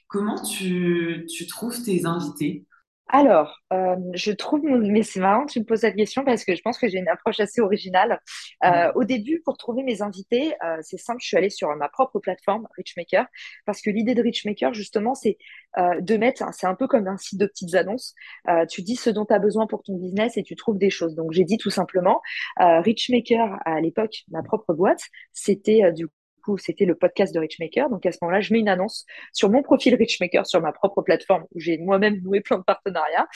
comment 0.09 0.43
tu, 0.43 1.27
tu 1.35 1.47
trouves 1.47 1.83
tes 1.83 2.07
invités? 2.07 2.66
Alors, 3.09 3.61
euh, 3.73 3.95
je 4.15 4.33
trouve, 4.33 4.63
mais 4.65 5.05
c'est 5.05 5.21
marrant 5.21 5.47
que 5.47 5.53
tu 5.53 5.61
me 5.61 5.65
poses 5.65 5.81
cette 5.81 5.95
question 5.95 6.25
parce 6.25 6.45
que 6.45 6.57
je 6.57 6.61
pense 6.61 6.77
que 6.77 6.89
j'ai 6.89 6.99
une 6.99 7.09
approche 7.09 7.39
assez 7.39 7.61
originale. 7.61 8.21
Euh, 8.65 8.91
au 8.97 9.05
début, 9.05 9.41
pour 9.45 9.57
trouver 9.59 9.85
mes 9.85 10.03
invités, 10.03 10.55
euh, 10.65 10.79
c'est 10.83 10.97
simple, 10.97 11.21
je 11.23 11.29
suis 11.29 11.37
allée 11.37 11.51
sur 11.51 11.69
ma 11.77 11.89
propre 11.89 12.19
plateforme, 12.19 12.67
Richmaker, 12.77 13.27
parce 13.65 13.81
que 13.81 13.91
l'idée 13.91 14.17
de 14.17 14.23
Richmaker, 14.23 14.75
justement, 14.75 15.15
c'est 15.15 15.39
euh, 15.79 16.01
de 16.01 16.17
mettre, 16.17 16.43
c'est 16.53 16.67
un 16.67 16.75
peu 16.75 16.89
comme 16.89 17.07
un 17.07 17.17
site 17.17 17.39
de 17.39 17.47
petites 17.47 17.77
annonces. 17.77 18.15
Euh, 18.49 18.67
tu 18.67 18.83
dis 18.83 18.97
ce 18.97 19.11
dont 19.11 19.25
tu 19.25 19.35
as 19.35 19.39
besoin 19.39 19.69
pour 19.69 19.85
ton 19.85 19.97
business 19.97 20.37
et 20.37 20.43
tu 20.43 20.57
trouves 20.57 20.79
des 20.79 20.91
choses. 20.91 21.15
Donc, 21.15 21.31
j'ai 21.31 21.45
dit 21.45 21.59
tout 21.59 21.71
simplement, 21.71 22.21
euh, 22.61 22.81
Richmaker, 22.81 23.61
à 23.67 23.81
l'époque, 23.81 24.25
ma 24.31 24.43
propre 24.43 24.75
boîte, 24.75 25.03
c'était 25.33 25.93
du 25.93 26.09
c'était 26.57 26.85
le 26.85 26.95
podcast 26.95 27.35
de 27.35 27.41
Richmaker. 27.41 27.91
Donc 27.91 28.07
à 28.07 28.13
ce 28.13 28.19
moment-là, 28.23 28.41
je 28.41 28.53
mets 28.53 28.61
une 28.61 28.69
annonce 28.69 29.05
sur 29.33 29.51
mon 29.51 29.63
profil 29.63 29.95
Richmaker 29.95 30.47
sur 30.47 30.61
ma 30.61 30.73
propre 30.73 31.03
plateforme 31.03 31.45
où 31.55 31.61
j'ai 31.61 31.79
moi-même 31.79 32.21
noué 32.23 32.41
plein 32.41 32.59
de 32.59 32.65
partenariats. 32.65 33.27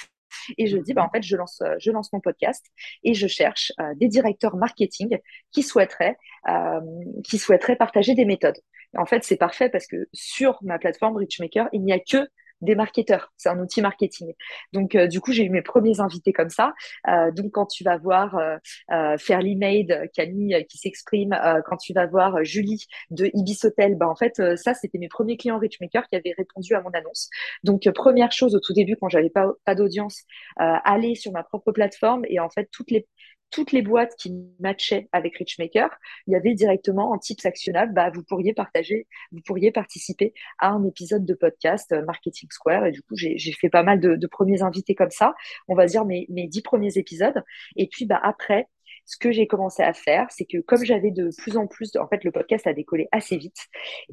Et 0.59 0.67
je 0.67 0.77
dis, 0.77 0.95
bah, 0.95 1.05
en 1.05 1.11
fait, 1.11 1.23
je 1.23 1.37
lance, 1.37 1.61
je 1.79 1.91
lance 1.91 2.13
mon 2.13 2.21
podcast 2.21 2.65
et 3.03 3.15
je 3.15 3.27
cherche 3.27 3.73
euh, 3.81 3.95
des 3.97 4.09
directeurs 4.09 4.57
marketing 4.57 5.19
qui 5.51 5.63
souhaiteraient, 5.63 6.17
euh, 6.49 6.81
qui 7.25 7.39
souhaiteraient 7.39 7.77
partager 7.77 8.15
des 8.15 8.25
méthodes. 8.25 8.59
en 8.97 9.07
fait, 9.07 9.25
c'est 9.25 9.37
parfait 9.37 9.69
parce 9.69 9.87
que 9.87 10.09
sur 10.13 10.59
ma 10.63 10.79
plateforme 10.79 11.17
Richmaker, 11.17 11.69
il 11.73 11.83
n'y 11.83 11.93
a 11.93 11.99
que 11.99 12.29
des 12.61 12.75
marketeurs. 12.75 13.33
C'est 13.37 13.49
un 13.49 13.59
outil 13.59 13.83
marketing. 13.83 14.33
Donc, 14.73 14.95
euh, 14.95 15.07
du 15.07 15.21
coup, 15.21 15.33
j'ai 15.33 15.45
eu 15.45 15.51
mes 15.51 15.63
premiers 15.63 16.01
invités 16.01 16.33
comme 16.33 16.51
ça. 16.51 16.75
Euh, 17.09 17.31
donc, 17.33 17.53
quand 17.53 17.67
tu 17.67 17.85
vas 17.85 17.97
voir 17.97 18.37
euh, 18.37 18.57
euh 18.93 19.17
Fairly 19.19 19.57
Made, 19.57 20.11
Camille 20.15 20.67
qui 20.69 20.79
s'exprime, 20.79 21.37
quand 21.67 21.77
tu 21.77 21.93
vas 21.93 22.07
voir 22.07 22.45
Julie 22.45 22.87
de 23.11 23.31
Ibis 23.35 23.59
Hotel, 23.65 23.97
bah, 23.97 24.09
en 24.09 24.15
fait, 24.15 24.41
ça, 24.57 24.75
c'était 24.75 24.99
mes 24.99 25.09
premiers 25.09 25.37
clients 25.37 25.59
Richmaker 25.59 26.07
qui 26.09 26.17
avaient 26.17 26.35
répondu 26.37 26.75
à 26.75 26.83
mon 26.83 26.91
annonce. 26.91 27.29
Donc, 27.65 27.89
première 27.91 28.33
chose 28.33 28.55
au 28.55 28.61
tout 28.61 28.73
début, 28.73 28.97
quand 28.97 29.09
j'avais 29.09 29.31
pas, 29.31 29.53
pas 29.65 29.75
d'audience, 29.75 30.23
aller 30.57 31.15
sur 31.15 31.33
ma 31.33 31.43
propre 31.43 31.73
plateforme 31.73 32.25
et 32.29 32.41
en 32.41 32.51
fait, 32.51 32.69
toutes 32.73 32.91
les 32.91 33.07
toutes 33.51 33.73
les 33.73 33.83
boîtes 33.83 34.15
qui 34.17 34.33
matchaient 34.61 35.09
avec 35.13 35.37
Richmaker, 35.37 35.91
il 36.27 36.33
y 36.33 36.37
avait 36.37 36.55
directement 36.55 37.11
en 37.11 37.19
tips 37.19 37.45
actionnables, 37.47 37.93
bah, 37.93 38.11
vous 38.11 38.23
pourriez 38.23 38.55
partager, 38.55 39.07
vous 39.33 39.41
pourriez 39.45 39.73
participer 39.73 40.33
à 40.59 40.69
un 40.71 40.85
épisode 40.85 41.25
de 41.25 41.35
podcast 41.35 41.93
euh, 41.93 42.05
Marketing 42.05 42.49
Square. 42.51 42.87
Et 42.87 42.93
du 42.93 43.03
coup, 43.03 43.17
j'ai 43.17 43.53
fait 43.53 43.69
pas 43.69 43.83
mal 43.83 44.01
de, 44.01 44.27
premiers 44.27 44.63
invités 44.63 44.95
comme 44.95 45.11
ça. 45.11 45.35
On 45.69 45.75
va 45.75 45.87
dire 45.87 46.05
mes, 46.05 46.27
mes 46.31 46.47
dix 46.47 46.63
premiers 46.63 46.97
épisodes. 46.97 47.43
Et 47.77 47.89
puis, 47.89 48.07
bah, 48.07 48.21
après, 48.23 48.69
ce 49.07 49.17
que 49.17 49.33
j'ai 49.33 49.49
commencé 49.49 49.83
à 49.83 49.93
faire, 49.93 50.27
c'est 50.31 50.45
que 50.45 50.59
comme 50.59 50.85
j'avais 50.85 51.11
de 51.11 51.31
plus 51.39 51.57
en 51.57 51.67
plus, 51.67 51.97
en 51.97 52.07
fait, 52.07 52.23
le 52.23 52.31
podcast 52.31 52.67
a 52.69 52.73
décollé 52.73 53.09
assez 53.11 53.37
vite 53.37 53.67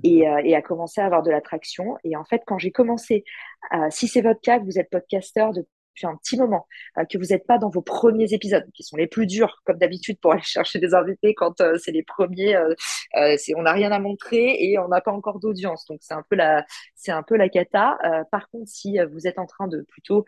et, 0.04 0.28
euh, 0.28 0.42
et 0.44 0.56
a 0.56 0.62
commencé 0.62 1.02
à 1.02 1.06
avoir 1.06 1.22
de 1.22 1.30
l'attraction. 1.30 1.98
Et 2.04 2.16
en 2.16 2.26
fait, 2.26 2.42
quand 2.48 2.58
j'ai 2.58 2.72
commencé, 2.72 3.24
si 3.90 4.08
c'est 4.08 4.22
votre 4.22 4.42
cas, 4.42 4.60
que 4.60 4.66
vous 4.66 4.80
êtes 4.80 4.90
podcasteur 4.90 5.52
de 5.54 5.68
un 6.06 6.16
petit 6.16 6.38
moment, 6.38 6.68
euh, 6.98 7.06
que 7.06 7.18
vous 7.18 7.26
n'êtes 7.26 7.48
pas 7.48 7.58
dans 7.58 7.70
vos 7.70 7.82
premiers 7.82 8.34
épisodes, 8.34 8.66
qui 8.74 8.84
sont 8.84 8.98
les 8.98 9.08
plus 9.08 9.26
durs, 9.26 9.62
comme 9.66 9.78
d'habitude, 9.78 10.20
pour 10.20 10.34
aller 10.34 10.42
chercher 10.44 10.80
des 10.80 10.94
invités 10.94 11.34
quand 11.34 11.62
euh, 11.62 11.78
c'est 11.78 11.92
les 11.92 12.04
premiers, 12.04 12.56
euh, 12.56 12.76
c'est, 13.38 13.56
on 13.56 13.64
n'a 13.64 13.72
rien 13.74 13.92
à 13.92 14.00
montrer 14.00 14.58
et 14.60 14.78
on 14.80 14.88
n'a 14.90 15.02
pas 15.02 15.12
encore 15.12 15.40
d'audience. 15.40 15.86
Donc, 15.88 16.00
c'est 16.02 16.14
un 16.14 16.24
peu 16.30 16.36
la, 16.36 16.66
c'est 16.96 17.12
un 17.12 17.24
peu 17.24 17.36
la 17.36 17.50
cata. 17.50 17.98
par 18.32 18.50
contre, 18.50 18.70
si 18.70 18.98
vous 19.12 19.28
êtes 19.28 19.40
en 19.40 19.46
train 19.46 19.68
de 19.68 19.82
plutôt 19.82 20.26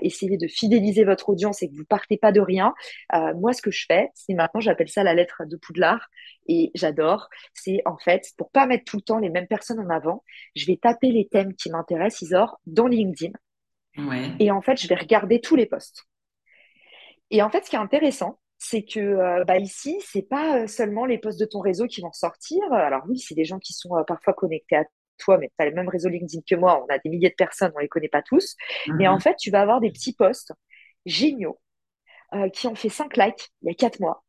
essayer 0.00 0.36
de 0.36 0.46
fidéliser 0.46 1.04
votre 1.04 1.28
audience 1.28 1.62
et 1.62 1.68
que 1.68 1.74
vous 1.74 1.84
partez 1.84 2.16
pas 2.16 2.32
de 2.32 2.40
rien, 2.40 2.74
moi, 3.34 3.52
ce 3.52 3.62
que 3.62 3.70
je 3.70 3.84
fais, 3.86 4.10
c'est 4.14 4.34
maintenant, 4.34 4.60
j'appelle 4.60 4.88
ça 4.88 5.02
la 5.02 5.14
lettre 5.14 5.42
de 5.46 5.56
Poudlard 5.56 6.08
et 6.46 6.70
j'adore. 6.74 7.28
C'est 7.54 7.82
en 7.86 7.96
fait, 7.98 8.26
pour 8.36 8.50
pas 8.50 8.66
mettre 8.66 8.84
tout 8.84 8.96
le 8.96 9.02
temps 9.02 9.18
les 9.18 9.30
mêmes 9.30 9.46
personnes 9.46 9.80
en 9.80 9.90
avant, 9.90 10.24
je 10.56 10.66
vais 10.66 10.76
taper 10.76 11.10
les 11.10 11.28
thèmes 11.28 11.54
qui 11.54 11.70
m'intéressent, 11.70 12.22
Isor, 12.22 12.60
dans 12.66 12.86
LinkedIn. 12.86 13.32
Et 14.38 14.50
en 14.50 14.62
fait, 14.62 14.80
je 14.80 14.88
vais 14.88 14.94
regarder 14.94 15.40
tous 15.40 15.56
les 15.56 15.66
posts. 15.66 16.04
Et 17.30 17.42
en 17.42 17.50
fait, 17.50 17.64
ce 17.64 17.70
qui 17.70 17.76
est 17.76 17.80
intéressant, 17.80 18.38
c'est 18.58 18.84
que 18.84 19.00
euh, 19.00 19.44
bah, 19.44 19.58
ici, 19.58 19.98
c'est 20.00 20.22
pas 20.28 20.60
euh, 20.60 20.66
seulement 20.66 21.04
les 21.04 21.18
posts 21.18 21.40
de 21.40 21.46
ton 21.46 21.60
réseau 21.60 21.86
qui 21.86 22.00
vont 22.00 22.12
sortir. 22.12 22.60
Alors 22.72 23.02
oui, 23.08 23.18
c'est 23.18 23.34
des 23.34 23.44
gens 23.44 23.58
qui 23.58 23.72
sont 23.72 23.96
euh, 23.96 24.04
parfois 24.04 24.34
connectés 24.34 24.76
à 24.76 24.84
toi, 25.18 25.38
mais 25.38 25.48
tu 25.48 25.54
as 25.58 25.68
le 25.68 25.74
même 25.74 25.88
réseau 25.88 26.08
LinkedIn 26.08 26.42
que 26.48 26.54
moi. 26.54 26.84
On 26.84 26.94
a 26.94 26.98
des 26.98 27.10
milliers 27.10 27.30
de 27.30 27.34
personnes, 27.34 27.72
on 27.74 27.80
les 27.80 27.88
connaît 27.88 28.08
pas 28.08 28.22
tous. 28.22 28.54
Mais 28.98 29.08
en 29.08 29.14
mhm. 29.14 29.20
fait, 29.20 29.36
tu 29.36 29.50
vas 29.50 29.62
avoir 29.62 29.80
des 29.80 29.90
petits 29.90 30.14
posts 30.14 30.52
géniaux 31.06 31.58
qui 32.54 32.66
ont 32.66 32.74
fait 32.74 32.88
5 32.88 33.14
likes 33.18 33.50
il 33.60 33.68
y 33.68 33.70
a 33.70 33.74
4 33.74 34.00
mois 34.00 34.24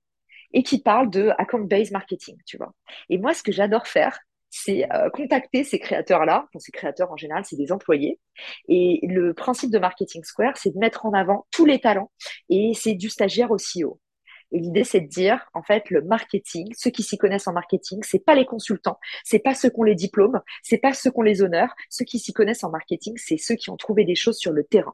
et 0.51 0.61
qui 0.61 0.81
parlent 0.81 1.09
de 1.09 1.29
account-based 1.37 1.93
marketing, 1.93 2.35
tu 2.45 2.57
vois. 2.57 2.73
Et 3.09 3.17
moi, 3.17 3.33
ce 3.33 3.43
que 3.43 3.53
j'adore 3.53 3.87
faire, 3.87 4.19
c'est 4.55 4.85
euh, 4.93 5.09
contacter 5.09 5.63
ces 5.63 5.79
créateurs-là. 5.79 6.47
ces 6.59 6.71
créateurs, 6.71 7.11
en 7.11 7.17
général, 7.17 7.43
c'est 7.43 7.55
des 7.55 7.71
employés. 7.71 8.19
Et 8.69 8.99
le 9.01 9.33
principe 9.33 9.71
de 9.71 9.79
Marketing 9.79 10.23
Square, 10.23 10.57
c'est 10.57 10.69
de 10.69 10.77
mettre 10.77 11.07
en 11.07 11.13
avant 11.13 11.47
tous 11.49 11.65
les 11.65 11.79
talents. 11.79 12.11
Et 12.49 12.73
c'est 12.75 12.93
du 12.93 13.09
stagiaire 13.09 13.49
au 13.49 13.57
CEO. 13.57 13.99
Et 14.51 14.59
l'idée, 14.59 14.83
c'est 14.83 15.01
de 15.01 15.07
dire, 15.07 15.43
en 15.55 15.63
fait, 15.63 15.89
le 15.89 16.03
marketing, 16.03 16.71
ceux 16.77 16.91
qui 16.91 17.01
s'y 17.01 17.17
connaissent 17.17 17.47
en 17.47 17.53
marketing, 17.53 18.01
c'est 18.03 18.23
pas 18.23 18.35
les 18.35 18.45
consultants, 18.45 18.99
c'est 19.23 19.39
pas 19.39 19.55
ceux 19.55 19.71
qui 19.71 19.79
ont 19.79 19.83
les 19.83 19.95
diplômes, 19.95 20.39
c'est 20.61 20.77
pas 20.77 20.93
ceux 20.93 21.09
qui 21.09 21.17
ont 21.17 21.23
les 21.23 21.41
honneurs. 21.41 21.73
Ceux 21.89 22.05
qui 22.05 22.19
s'y 22.19 22.31
connaissent 22.31 22.63
en 22.63 22.69
marketing, 22.69 23.15
c'est 23.17 23.37
ceux 23.37 23.55
qui 23.55 23.71
ont 23.71 23.77
trouvé 23.77 24.05
des 24.05 24.13
choses 24.13 24.37
sur 24.37 24.51
le 24.51 24.63
terrain. 24.63 24.93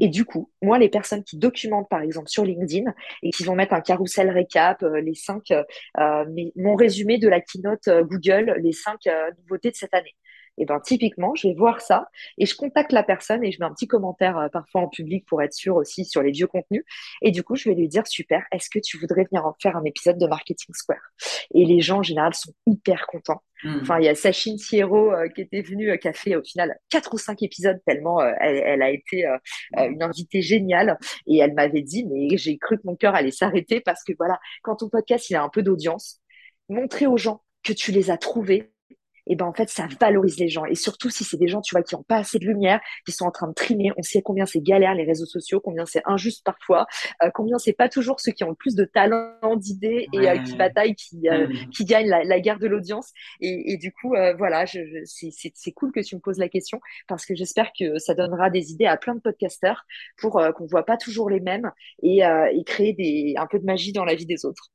Et 0.00 0.08
du 0.08 0.24
coup, 0.24 0.50
moi, 0.62 0.78
les 0.78 0.88
personnes 0.88 1.22
qui 1.24 1.36
documentent, 1.36 1.88
par 1.88 2.02
exemple, 2.02 2.28
sur 2.28 2.44
LinkedIn 2.44 2.92
et 3.22 3.30
qui 3.30 3.44
vont 3.44 3.54
mettre 3.54 3.74
un 3.74 3.80
carrousel 3.80 4.30
récap, 4.30 4.82
euh, 4.82 5.00
les 5.00 5.14
cinq, 5.14 5.50
euh, 5.50 5.62
euh, 5.98 6.24
mon 6.56 6.74
résumé 6.74 7.18
de 7.18 7.28
la 7.28 7.40
keynote 7.40 7.88
Google, 7.88 8.56
les 8.62 8.72
cinq 8.72 9.00
nouveautés 9.38 9.70
de 9.70 9.76
cette 9.76 9.94
année 9.94 10.14
et 10.58 10.64
ben 10.64 10.80
typiquement, 10.80 11.34
je 11.34 11.48
vais 11.48 11.54
voir 11.54 11.80
ça 11.80 12.08
et 12.38 12.46
je 12.46 12.54
contacte 12.54 12.92
la 12.92 13.02
personne 13.02 13.44
et 13.44 13.50
je 13.50 13.58
mets 13.58 13.66
un 13.66 13.72
petit 13.72 13.88
commentaire 13.88 14.38
euh, 14.38 14.48
parfois 14.48 14.82
en 14.82 14.88
public 14.88 15.26
pour 15.26 15.42
être 15.42 15.52
sûr 15.52 15.76
aussi 15.76 16.04
sur 16.04 16.22
les 16.22 16.30
vieux 16.30 16.46
contenus. 16.46 16.84
Et 17.22 17.30
du 17.30 17.42
coup, 17.42 17.56
je 17.56 17.68
vais 17.68 17.74
lui 17.74 17.88
dire 17.88 18.06
super, 18.06 18.44
est-ce 18.52 18.70
que 18.70 18.78
tu 18.78 18.98
voudrais 18.98 19.24
venir 19.24 19.44
en 19.46 19.54
faire 19.60 19.76
un 19.76 19.84
épisode 19.84 20.18
de 20.18 20.26
Marketing 20.26 20.74
Square? 20.74 20.98
Et 21.54 21.64
les 21.64 21.80
gens 21.80 21.98
en 21.98 22.02
général 22.02 22.34
sont 22.34 22.52
hyper 22.66 23.06
contents. 23.06 23.42
Hmm. 23.64 23.78
Enfin, 23.80 23.98
il 23.98 24.04
y 24.04 24.08
a 24.08 24.14
Sachine 24.14 24.58
Sierro 24.58 25.12
euh, 25.12 25.28
qui 25.28 25.40
était 25.40 25.62
venue, 25.62 25.90
euh, 25.90 25.96
qui 25.96 26.08
a 26.08 26.12
fait 26.12 26.36
au 26.36 26.42
final 26.42 26.78
quatre 26.90 27.14
ou 27.14 27.18
cinq 27.18 27.42
épisodes 27.42 27.80
tellement 27.86 28.22
elle, 28.22 28.62
elle, 28.64 28.82
a 28.82 28.90
été 28.90 29.24
une 29.76 30.02
invitée 30.02 30.42
géniale. 30.42 30.98
Et 31.26 31.38
elle 31.38 31.54
m'avait 31.54 31.82
dit 31.82 32.06
mais 32.06 32.36
j'ai 32.36 32.58
cru 32.58 32.76
que 32.76 32.82
mon 32.84 32.96
cœur 32.96 33.14
allait 33.14 33.30
s'arrêter 33.30 33.80
parce 33.80 34.04
que 34.04 34.12
voilà, 34.18 34.38
quand 34.62 34.76
ton 34.76 34.88
podcast 34.88 35.30
il 35.30 35.36
a 35.36 35.42
un 35.42 35.48
peu 35.48 35.62
d'audience, 35.62 36.20
montrer 36.68 37.06
aux 37.06 37.16
gens 37.16 37.42
que 37.62 37.72
tu 37.72 37.90
les 37.90 38.10
as 38.10 38.18
trouvés 38.18 38.73
et 39.26 39.36
ben 39.36 39.46
en 39.46 39.52
fait 39.52 39.68
ça 39.68 39.86
valorise 40.00 40.38
les 40.38 40.48
gens. 40.48 40.64
Et 40.66 40.74
surtout 40.74 41.10
si 41.10 41.24
c'est 41.24 41.36
des 41.36 41.48
gens 41.48 41.60
tu 41.60 41.74
vois 41.74 41.82
qui 41.82 41.94
ont 41.94 42.02
pas 42.02 42.16
assez 42.16 42.38
de 42.38 42.46
lumière 42.46 42.80
qui 43.06 43.12
sont 43.12 43.24
en 43.24 43.30
train 43.30 43.48
de 43.48 43.54
trimer 43.54 43.90
on 43.96 44.02
sait 44.02 44.22
combien 44.22 44.46
c'est 44.46 44.60
galère 44.60 44.94
les 44.94 45.04
réseaux 45.04 45.26
sociaux 45.26 45.60
combien 45.60 45.86
c'est 45.86 46.02
injuste 46.06 46.44
parfois 46.44 46.86
euh, 47.22 47.30
combien 47.32 47.58
c'est 47.58 47.72
pas 47.72 47.88
toujours 47.88 48.20
ceux 48.20 48.32
qui 48.32 48.44
ont 48.44 48.50
le 48.50 48.54
plus 48.54 48.74
de 48.74 48.84
talent 48.84 49.56
d'idées 49.56 50.06
et 50.12 50.28
euh, 50.28 50.38
qui 50.38 50.56
bataillent 50.56 50.94
qui 50.94 51.28
euh, 51.28 51.48
qui 51.74 51.84
gagnent 51.84 52.08
la, 52.08 52.24
la 52.24 52.40
guerre 52.40 52.58
de 52.58 52.66
l'audience. 52.66 53.12
Et, 53.40 53.72
et, 53.72 53.76
du 53.76 53.92
coup 53.92 54.14
voilà 54.38 54.64
je, 54.66 54.80
je 54.80 55.04
c'est 55.04 55.72
cool 55.72 55.92
que 55.92 56.00
tu 56.00 56.16
me 56.16 56.20
poses 56.20 56.38
la 56.38 56.48
question 56.48 56.80
parce 57.08 57.26
que 57.26 57.34
j'espère 57.34 57.70
que 57.78 57.98
ça 57.98 58.14
donnera 58.14 58.50
des 58.50 58.72
idées 58.72 58.86
à 58.86 58.96
plein 58.96 59.14
de 59.14 59.20
podcasteurs 59.20 59.84
pour 60.18 60.40
qu'on 60.54 60.66
voit 60.66 60.84
pas 60.84 60.96
toujours 60.96 61.30
les 61.30 61.40
mêmes 61.40 61.70
et, 62.02 62.20
et 62.20 62.64
créer 62.64 62.92
des 62.92 63.34
un 63.36 63.46
peu 63.46 63.58
de 63.58 63.64
magie 63.64 63.92
dans 63.92 64.04
la 64.04 64.14
vie 64.14 64.26
des 64.26 64.44
autres 64.44 64.70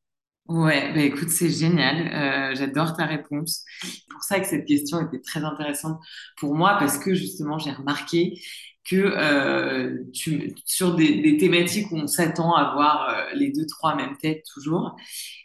Ouais, 0.50 0.92
bah 0.94 1.02
écoute, 1.02 1.30
c'est 1.30 1.50
génial. 1.52 2.08
Euh, 2.52 2.56
j'adore 2.56 2.98
ta 2.98 3.06
réponse. 3.06 3.64
C'est 3.84 4.08
pour 4.10 4.24
ça 4.24 4.40
que 4.40 4.48
cette 4.48 4.66
question 4.66 5.00
était 5.06 5.22
très 5.22 5.44
intéressante 5.44 6.02
pour 6.38 6.56
moi 6.56 6.78
parce 6.80 6.98
que 6.98 7.14
justement, 7.14 7.60
j'ai 7.60 7.72
remarqué 7.72 8.42
que 8.90 8.96
euh, 8.96 10.04
tu, 10.14 10.56
sur 10.66 10.96
des, 10.96 11.22
des, 11.22 11.38
thématiques 11.38 11.92
où 11.92 11.98
on 11.98 12.08
s'attend 12.08 12.56
à 12.56 12.74
voir 12.74 13.10
euh, 13.10 13.36
les 13.36 13.52
deux, 13.52 13.66
trois 13.68 13.96
mêmes 13.96 14.18
têtes 14.18 14.44
toujours, 14.52 14.96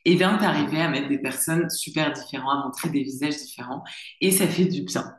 et 0.05 0.13
eh 0.13 0.17
bien, 0.17 0.39
t'arriver 0.39 0.81
à 0.81 0.89
mettre 0.89 1.09
des 1.09 1.19
personnes 1.19 1.69
super 1.69 2.13
différentes, 2.13 2.63
à 2.63 2.65
montrer 2.65 2.89
des 2.89 3.03
visages 3.03 3.37
différents, 3.37 3.85
et 4.21 4.31
ça 4.31 4.47
fait 4.47 4.65
du 4.65 4.83
bien. 4.83 5.15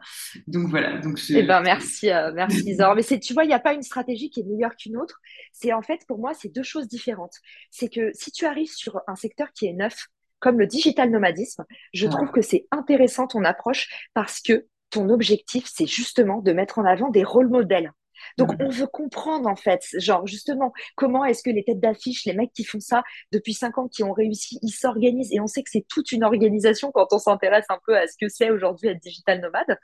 Donc 0.47 0.69
voilà. 0.69 0.97
Donc 0.97 1.17
je... 1.17 1.35
Eh 1.35 1.43
ben 1.43 1.61
merci, 1.61 2.09
euh, 2.09 2.31
merci 2.33 2.75
Zor. 2.77 2.95
Mais 2.95 3.03
c'est, 3.03 3.19
tu 3.19 3.33
vois, 3.33 3.43
il 3.43 3.47
n'y 3.47 3.53
a 3.53 3.59
pas 3.59 3.73
une 3.73 3.83
stratégie 3.83 4.29
qui 4.29 4.39
est 4.39 4.43
meilleure 4.43 4.75
qu'une 4.75 4.97
autre. 4.97 5.19
C'est 5.51 5.73
en 5.73 5.83
fait, 5.83 6.01
pour 6.07 6.17
moi, 6.17 6.33
c'est 6.33 6.49
deux 6.49 6.63
choses 6.63 6.87
différentes. 6.87 7.35
C'est 7.69 7.89
que 7.89 8.11
si 8.13 8.31
tu 8.31 8.45
arrives 8.45 8.73
sur 8.73 9.01
un 9.07 9.15
secteur 9.15 9.51
qui 9.53 9.67
est 9.67 9.73
neuf, 9.73 10.07
comme 10.39 10.59
le 10.59 10.67
digital 10.67 11.11
nomadisme, 11.11 11.63
je 11.93 12.07
trouve 12.07 12.31
que 12.31 12.41
c'est 12.41 12.67
intéressant 12.71 13.27
ton 13.27 13.43
approche 13.43 13.87
parce 14.13 14.41
que 14.41 14.65
ton 14.89 15.09
objectif, 15.09 15.65
c'est 15.71 15.87
justement 15.87 16.41
de 16.41 16.53
mettre 16.53 16.79
en 16.79 16.85
avant 16.85 17.09
des 17.09 17.23
rôles 17.23 17.49
modèles. 17.49 17.91
Donc, 18.37 18.51
on 18.59 18.69
veut 18.69 18.87
comprendre, 18.87 19.47
en 19.47 19.55
fait, 19.55 19.83
genre, 19.97 20.25
justement, 20.27 20.73
comment 20.95 21.25
est-ce 21.25 21.43
que 21.43 21.49
les 21.49 21.63
têtes 21.63 21.79
d'affiche, 21.79 22.25
les 22.25 22.33
mecs 22.33 22.53
qui 22.53 22.63
font 22.63 22.79
ça 22.79 23.03
depuis 23.31 23.53
cinq 23.53 23.77
ans, 23.77 23.87
qui 23.87 24.03
ont 24.03 24.13
réussi, 24.13 24.59
ils 24.61 24.71
s'organisent. 24.71 25.31
Et 25.31 25.39
on 25.39 25.47
sait 25.47 25.63
que 25.63 25.69
c'est 25.71 25.85
toute 25.89 26.11
une 26.11 26.23
organisation 26.23 26.91
quand 26.91 27.07
on 27.11 27.19
s'intéresse 27.19 27.65
un 27.69 27.79
peu 27.85 27.97
à 27.97 28.07
ce 28.07 28.15
que 28.19 28.29
c'est 28.29 28.49
aujourd'hui 28.49 28.89
être 28.89 29.01
digital 29.01 29.41
nomade. 29.41 29.77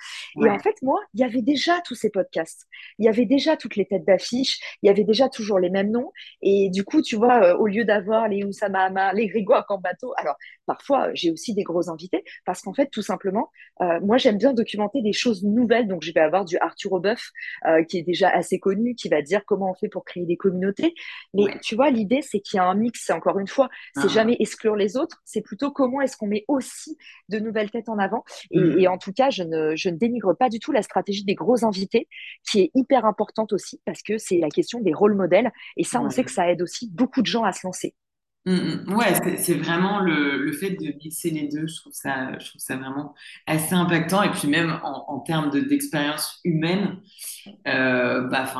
Et 0.44 0.50
en 0.50 0.60
fait, 0.60 0.76
moi, 0.82 1.00
il 1.14 1.22
y 1.22 1.24
avait 1.24 1.42
déjà 1.42 1.82
tous 1.82 1.96
ces 1.96 2.10
podcasts. 2.10 2.68
Il 3.00 3.06
y 3.06 3.10
avait 3.10 3.26
déjà 3.26 3.58
toutes 3.58 3.76
les 3.76 3.86
têtes 3.86 4.06
d'affiche. 4.06 4.60
Il 4.82 4.88
y 4.88 4.90
avait 4.90 5.04
déjà 5.04 5.30
toujours 5.30 5.60
les 5.60 5.70
mêmes 5.70 5.92
noms. 5.92 6.12
Et 6.42 6.70
du 6.70 6.84
coup, 6.84 7.02
tu 7.02 7.16
vois, 7.16 7.44
euh, 7.44 7.58
au 7.58 7.68
lieu 7.68 7.86
d'avoir 7.86 8.28
les 8.28 8.44
Oussama 8.44 8.84
Hamar, 8.84 9.14
les 9.14 9.28
Grégoire 9.28 9.66
Cambato, 9.66 10.14
alors, 10.18 10.36
parfois, 10.66 11.10
j'ai 11.14 11.32
aussi 11.32 11.54
des 11.54 11.64
gros 11.64 11.90
invités 11.90 12.24
parce 12.46 12.62
qu'en 12.62 12.74
fait, 12.74 12.88
tout 12.88 13.02
simplement, 13.02 13.50
euh, 13.82 14.00
moi, 14.02 14.18
j'aime 14.18 14.38
bien 14.38 14.54
documenter 14.54 15.02
des 15.02 15.14
choses 15.14 15.44
nouvelles. 15.44 15.88
Donc, 15.88 16.04
je 16.04 16.12
vais 16.14 16.20
avoir 16.20 16.46
du 16.46 16.58
Arthur 16.58 16.92
euh, 16.94 17.84
qui 17.84 18.00
est 18.00 18.04
déjà 18.04 18.21
assez 18.30 18.60
connu 18.60 18.96
qui 18.96 19.10
va 19.10 19.22
dire 19.22 19.44
comment 19.46 19.72
on 19.72 19.74
fait 19.74 19.90
pour 19.90 20.06
créer 20.06 20.26
des 20.26 20.38
communautés. 20.38 20.94
Mais 21.34 21.46
tu 21.62 21.76
vois, 21.76 21.90
l'idée, 21.90 22.22
c'est 22.22 22.40
qu'il 22.40 22.58
y 22.58 22.60
a 22.60 22.66
un 22.66 22.76
mix. 22.76 23.10
Encore 23.10 23.40
une 23.40 23.48
fois, 23.48 23.70
c'est 23.96 24.06
ah. 24.06 24.08
jamais 24.08 24.36
exclure 24.40 24.76
les 24.76 24.98
autres. 24.98 25.22
C'est 25.26 25.42
plutôt 25.42 25.72
comment 25.72 26.02
est-ce 26.02 26.18
qu'on 26.18 26.28
met 26.28 26.46
aussi 26.48 26.98
de 27.30 27.40
nouvelles 27.40 27.72
têtes 27.72 27.90
en 27.90 27.98
avant. 27.98 28.24
Et, 28.52 28.60
mm. 28.60 28.92
en 28.92 28.98
tout 28.98 29.14
cas, 29.14 29.30
je 29.30 29.44
ne, 29.44 29.76
je 29.76 29.90
ne 29.90 29.98
dénigre 29.98 30.36
pas 30.38 30.50
du 30.50 30.60
tout 30.60 30.72
la 30.72 30.82
stratégie 30.82 31.24
des 31.24 31.36
gros 31.36 31.66
invités, 31.66 32.08
qui 32.50 32.62
est 32.62 32.72
hyper 32.76 33.06
importante 33.06 33.54
aussi 33.54 33.82
parce 33.86 34.02
que 34.02 34.18
c'est 34.18 34.38
la 34.38 34.50
question 34.50 34.80
des 34.80 34.94
rôles 34.94 35.16
modèles. 35.16 35.52
Et 35.78 35.84
ça, 35.84 36.02
on 36.02 36.10
sait 36.10 36.24
que 36.24 36.32
ça 36.32 36.50
aide 36.50 36.62
aussi 36.62 36.90
beaucoup 36.92 37.22
de 37.22 37.28
gens 37.28 37.44
à 37.44 37.52
se 37.52 37.66
lancer. 37.66 37.96
Mm, 38.46 38.96
ouais, 38.96 39.38
c'est 39.38 39.54
vraiment 39.54 40.00
le, 40.00 40.52
fait 40.54 40.72
de 40.72 40.94
mixer 41.04 41.30
les 41.30 41.48
deux, 41.48 41.68
je 41.68 41.76
trouve 41.76 41.94
ça, 41.94 42.32
vraiment 42.70 43.14
assez 43.46 43.74
impactant. 43.76 44.24
Et 44.24 44.32
puis 44.32 44.48
même 44.48 44.80
en, 44.84 45.20
termes 45.20 45.52
d'expérience 45.68 46.40
humaine, 46.44 47.00
euh, 47.68 48.22
bah, 48.28 48.52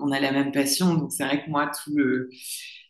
on, 0.00 0.12
a 0.12 0.20
la 0.20 0.30
même 0.30 0.52
passion. 0.52 0.94
Donc 0.94 1.12
c'est 1.12 1.24
vrai 1.24 1.44
que 1.44 1.50
moi, 1.50 1.70
tout 1.82 1.96
le, 1.96 2.30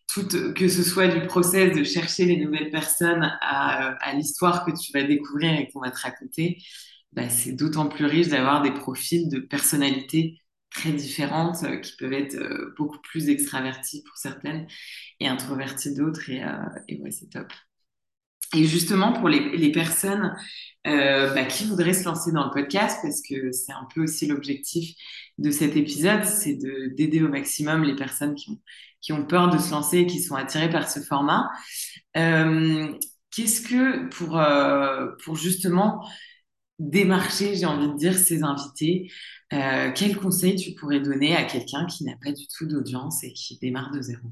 tout, 0.07 0.29
que 0.55 0.69
ce 0.69 0.83
soit 0.83 1.09
du 1.09 1.27
process 1.27 1.75
de 1.77 1.83
chercher 1.83 2.27
les 2.27 2.37
nouvelles 2.37 2.71
personnes 2.71 3.33
à, 3.41 4.13
l'histoire 4.15 4.67
que 4.67 4.73
tu 4.73 4.93
vas 4.93 5.03
découvrir 5.05 5.59
et 5.59 5.69
qu'on 5.71 5.81
va 5.81 5.91
te 5.91 6.01
raconter, 6.01 6.59
bah, 7.13 7.31
c'est 7.31 7.53
d'autant 7.53 7.89
plus 7.89 8.05
riche 8.05 8.29
d'avoir 8.29 8.61
des 8.61 8.73
profils 8.73 9.29
de 9.31 9.39
personnalité 9.39 10.43
très 10.75 10.93
différentes 10.93 11.63
euh, 11.63 11.77
qui 11.79 11.97
peuvent 11.97 12.13
être 12.13 12.35
euh, 12.35 12.75
beaucoup 12.77 12.99
plus 12.99 13.31
extraverties 13.31 14.03
pour 14.03 14.17
certaines 14.19 14.67
et 15.21 15.29
introverties 15.29 15.95
d'autres. 15.95 16.29
Et, 16.29 16.43
euh, 16.43 16.51
et 16.89 17.01
ouais, 17.01 17.11
c'est 17.11 17.31
top. 17.31 17.51
Et 18.55 18.67
justement, 18.67 19.13
pour 19.13 19.29
les, 19.29 19.57
les 19.57 19.73
personnes 19.73 20.37
bah, 20.85 21.45
qui 21.47 21.65
voudraient 21.65 21.95
se 21.95 22.05
lancer 22.05 22.31
dans 22.31 22.45
le 22.45 22.53
podcast, 22.53 23.01
parce 23.03 23.21
que 23.23 23.51
c'est 23.51 23.73
un 23.73 23.89
peu 23.93 24.03
aussi 24.03 24.27
l'objectif 24.27 24.95
de 25.39 25.51
cet 25.51 25.77
épisode, 25.77 26.23
c'est 26.25 26.57
d'aider 26.95 27.21
au 27.23 27.29
maximum 27.29 27.83
les 27.83 27.97
personnes 27.97 28.37
qui 28.37 28.51
ont, 28.51 28.61
qui 29.01 29.13
ont 29.13 29.27
peur 29.27 29.51
de 29.51 29.59
se 29.59 29.73
lancer 29.73 30.01
et 30.01 30.07
qui 30.07 30.21
sont 30.21 30.37
attirées 30.37 30.71
par 30.71 30.89
ce 30.89 31.01
format. 31.01 31.51
Qu'est-ce 32.15 33.63
que 33.63 34.09
pour, 34.11 34.41
pour 35.25 35.35
justement 35.35 36.07
démarcher, 36.79 37.55
j'ai 37.55 37.67
envie 37.67 37.89
de 37.89 37.97
dire, 37.97 38.15
ces 38.15 38.43
invités, 38.43 39.11
euh, 39.53 39.93
quel 39.95 40.17
conseil 40.17 40.57
tu 40.57 40.75
pourrais 40.75 41.01
donner 41.01 41.37
à 41.37 41.45
quelqu'un 41.45 41.87
qui 41.87 42.05
n'a 42.05 42.17
pas 42.23 42.33
du 42.33 42.47
tout 42.49 42.67
d'audience 42.67 43.23
et 43.25 43.33
qui 43.33 43.59
démarre 43.59 43.91
de 43.91 44.01
zéro? 44.01 44.29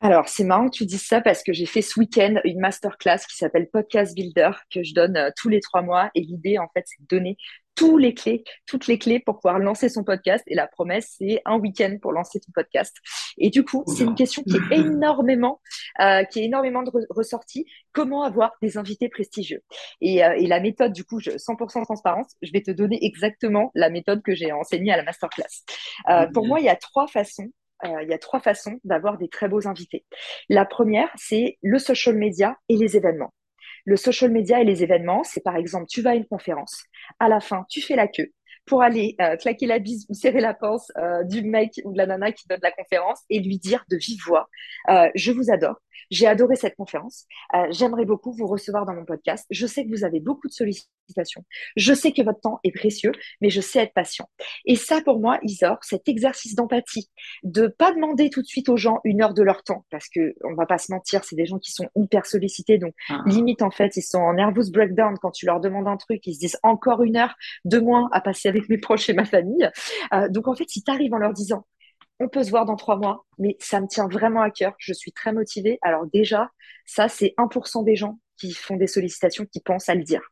Alors, 0.00 0.28
c'est 0.28 0.42
marrant 0.42 0.68
que 0.68 0.76
tu 0.76 0.84
dises 0.84 1.06
ça 1.06 1.20
parce 1.20 1.44
que 1.44 1.52
j'ai 1.52 1.66
fait 1.66 1.80
ce 1.80 2.00
week-end 2.00 2.34
une 2.42 2.58
masterclass 2.58 3.18
qui 3.28 3.36
s'appelle 3.36 3.68
Podcast 3.70 4.16
Builder 4.16 4.50
que 4.74 4.82
je 4.82 4.94
donne 4.94 5.16
euh, 5.16 5.30
tous 5.36 5.48
les 5.48 5.60
trois 5.60 5.82
mois. 5.82 6.10
Et 6.16 6.22
l'idée, 6.22 6.58
en 6.58 6.66
fait, 6.74 6.84
c'est 6.86 7.00
de 7.02 7.06
donner 7.06 7.36
tous 7.74 7.98
les 7.98 8.14
clés, 8.14 8.44
toutes 8.66 8.86
les 8.86 8.98
clés 8.98 9.20
pour 9.20 9.40
pouvoir 9.40 9.58
lancer 9.58 9.88
son 9.88 10.04
podcast. 10.04 10.44
Et 10.46 10.54
la 10.54 10.66
promesse, 10.66 11.16
c'est 11.18 11.40
un 11.44 11.58
week-end 11.58 11.96
pour 12.00 12.12
lancer 12.12 12.40
ton 12.40 12.52
podcast. 12.52 12.96
Et 13.38 13.50
du 13.50 13.64
coup, 13.64 13.84
c'est 13.86 14.04
une 14.04 14.14
question 14.14 14.42
qui 14.42 14.56
est 14.56 14.76
énormément, 14.78 15.60
euh, 16.00 16.24
qui 16.24 16.40
est 16.40 16.44
énormément 16.44 16.82
de 16.82 16.90
ressortie. 17.10 17.66
Comment 17.92 18.22
avoir 18.24 18.52
des 18.62 18.78
invités 18.78 19.08
prestigieux? 19.08 19.62
Et, 20.00 20.24
euh, 20.24 20.34
et, 20.36 20.46
la 20.46 20.60
méthode, 20.60 20.92
du 20.92 21.04
coup, 21.04 21.20
je, 21.20 21.30
100% 21.30 21.84
transparence, 21.84 22.34
je 22.42 22.52
vais 22.52 22.62
te 22.62 22.70
donner 22.70 22.98
exactement 23.04 23.70
la 23.74 23.90
méthode 23.90 24.22
que 24.22 24.34
j'ai 24.34 24.52
enseignée 24.52 24.92
à 24.92 24.96
la 24.96 25.04
masterclass. 25.04 25.64
Euh, 26.10 26.26
pour 26.32 26.46
moi, 26.46 26.60
il 26.60 26.66
y 26.66 26.70
a 26.70 26.76
trois 26.76 27.06
façons 27.06 27.48
euh, 27.84 28.02
il 28.02 28.08
y 28.08 28.14
a 28.14 28.18
trois 28.18 28.40
façons 28.40 28.78
d'avoir 28.84 29.18
des 29.18 29.28
très 29.28 29.48
beaux 29.48 29.66
invités. 29.66 30.04
La 30.48 30.64
première, 30.64 31.08
c'est 31.16 31.58
le 31.62 31.78
social 31.78 32.16
media 32.16 32.56
et 32.68 32.76
les 32.76 32.96
événements. 32.96 33.32
Le 33.84 33.96
social 33.96 34.30
media 34.30 34.60
et 34.60 34.64
les 34.64 34.82
événements, 34.82 35.24
c'est 35.24 35.42
par 35.42 35.56
exemple, 35.56 35.86
tu 35.88 36.02
vas 36.02 36.10
à 36.10 36.14
une 36.14 36.26
conférence, 36.26 36.84
à 37.18 37.28
la 37.28 37.40
fin, 37.40 37.64
tu 37.68 37.80
fais 37.80 37.96
la 37.96 38.08
queue 38.08 38.32
pour 38.64 38.82
aller 38.82 39.16
euh, 39.20 39.36
claquer 39.36 39.66
la 39.66 39.80
bise 39.80 40.06
ou 40.08 40.14
serrer 40.14 40.40
la 40.40 40.54
pince 40.54 40.92
euh, 40.96 41.24
du 41.24 41.42
mec 41.42 41.80
ou 41.84 41.92
de 41.92 41.98
la 41.98 42.06
nana 42.06 42.30
qui 42.30 42.46
donne 42.46 42.60
la 42.62 42.70
conférence 42.70 43.20
et 43.28 43.40
lui 43.40 43.58
dire 43.58 43.84
de 43.90 43.96
vive 43.96 44.20
voix, 44.24 44.48
je 45.14 45.32
vous 45.32 45.50
adore, 45.50 45.80
j'ai 46.10 46.26
adoré 46.26 46.56
cette 46.56 46.76
conférence. 46.76 47.26
Euh, 47.54 47.66
j'aimerais 47.70 48.04
beaucoup 48.04 48.32
vous 48.32 48.46
recevoir 48.46 48.86
dans 48.86 48.94
mon 48.94 49.04
podcast. 49.04 49.46
Je 49.50 49.66
sais 49.66 49.84
que 49.84 49.90
vous 49.90 50.04
avez 50.04 50.20
beaucoup 50.20 50.48
de 50.48 50.52
sollicitations. 50.52 51.44
Je 51.76 51.94
sais 51.94 52.12
que 52.12 52.22
votre 52.22 52.40
temps 52.40 52.60
est 52.64 52.72
précieux, 52.72 53.12
mais 53.40 53.50
je 53.50 53.60
sais 53.60 53.80
être 53.80 53.92
patient. 53.94 54.28
Et 54.64 54.76
ça, 54.76 55.00
pour 55.02 55.20
moi, 55.20 55.38
Isor, 55.42 55.78
cet 55.82 56.08
exercice 56.08 56.54
d'empathie, 56.54 57.10
de 57.42 57.66
pas 57.66 57.92
demander 57.92 58.30
tout 58.30 58.42
de 58.42 58.46
suite 58.46 58.68
aux 58.68 58.76
gens 58.76 59.00
une 59.04 59.22
heure 59.22 59.34
de 59.34 59.42
leur 59.42 59.62
temps, 59.62 59.84
parce 59.90 60.08
que 60.08 60.34
on 60.44 60.54
va 60.54 60.66
pas 60.66 60.78
se 60.78 60.92
mentir, 60.92 61.24
c'est 61.24 61.36
des 61.36 61.46
gens 61.46 61.58
qui 61.58 61.72
sont 61.72 61.88
hyper 61.96 62.26
sollicités, 62.26 62.78
donc 62.78 62.94
ah. 63.08 63.22
limite 63.26 63.62
en 63.62 63.70
fait, 63.70 63.96
ils 63.96 64.02
sont 64.02 64.18
en 64.18 64.34
nervous 64.34 64.70
breakdown 64.70 65.16
quand 65.20 65.30
tu 65.30 65.46
leur 65.46 65.60
demandes 65.60 65.88
un 65.88 65.96
truc, 65.96 66.26
ils 66.26 66.34
se 66.34 66.40
disent 66.40 66.58
encore 66.62 67.02
une 67.02 67.16
heure 67.16 67.34
de 67.64 67.78
moins 67.78 68.08
à 68.12 68.20
passer 68.20 68.48
avec 68.48 68.68
mes 68.68 68.78
proches 68.78 69.08
et 69.08 69.14
ma 69.14 69.24
famille. 69.24 69.68
Euh, 70.12 70.28
donc 70.28 70.48
en 70.48 70.54
fait, 70.54 70.68
si 70.68 70.82
tu 70.82 70.90
arrives 70.90 71.14
en 71.14 71.18
leur 71.18 71.32
disant 71.32 71.66
on 72.22 72.28
peut 72.28 72.44
se 72.44 72.50
voir 72.50 72.64
dans 72.64 72.76
trois 72.76 72.96
mois, 72.96 73.26
mais 73.38 73.56
ça 73.58 73.80
me 73.80 73.86
tient 73.86 74.08
vraiment 74.08 74.42
à 74.42 74.50
cœur. 74.50 74.74
Je 74.78 74.92
suis 74.92 75.12
très 75.12 75.32
motivée. 75.32 75.78
Alors 75.82 76.06
déjà, 76.06 76.50
ça, 76.86 77.08
c'est 77.08 77.34
1% 77.36 77.82
des 77.84 77.96
gens 77.96 78.18
qui 78.36 78.52
font 78.52 78.76
des 78.76 78.86
sollicitations 78.86 79.44
qui 79.44 79.60
pensent 79.60 79.88
à 79.88 79.94
le 79.94 80.04
dire. 80.04 80.22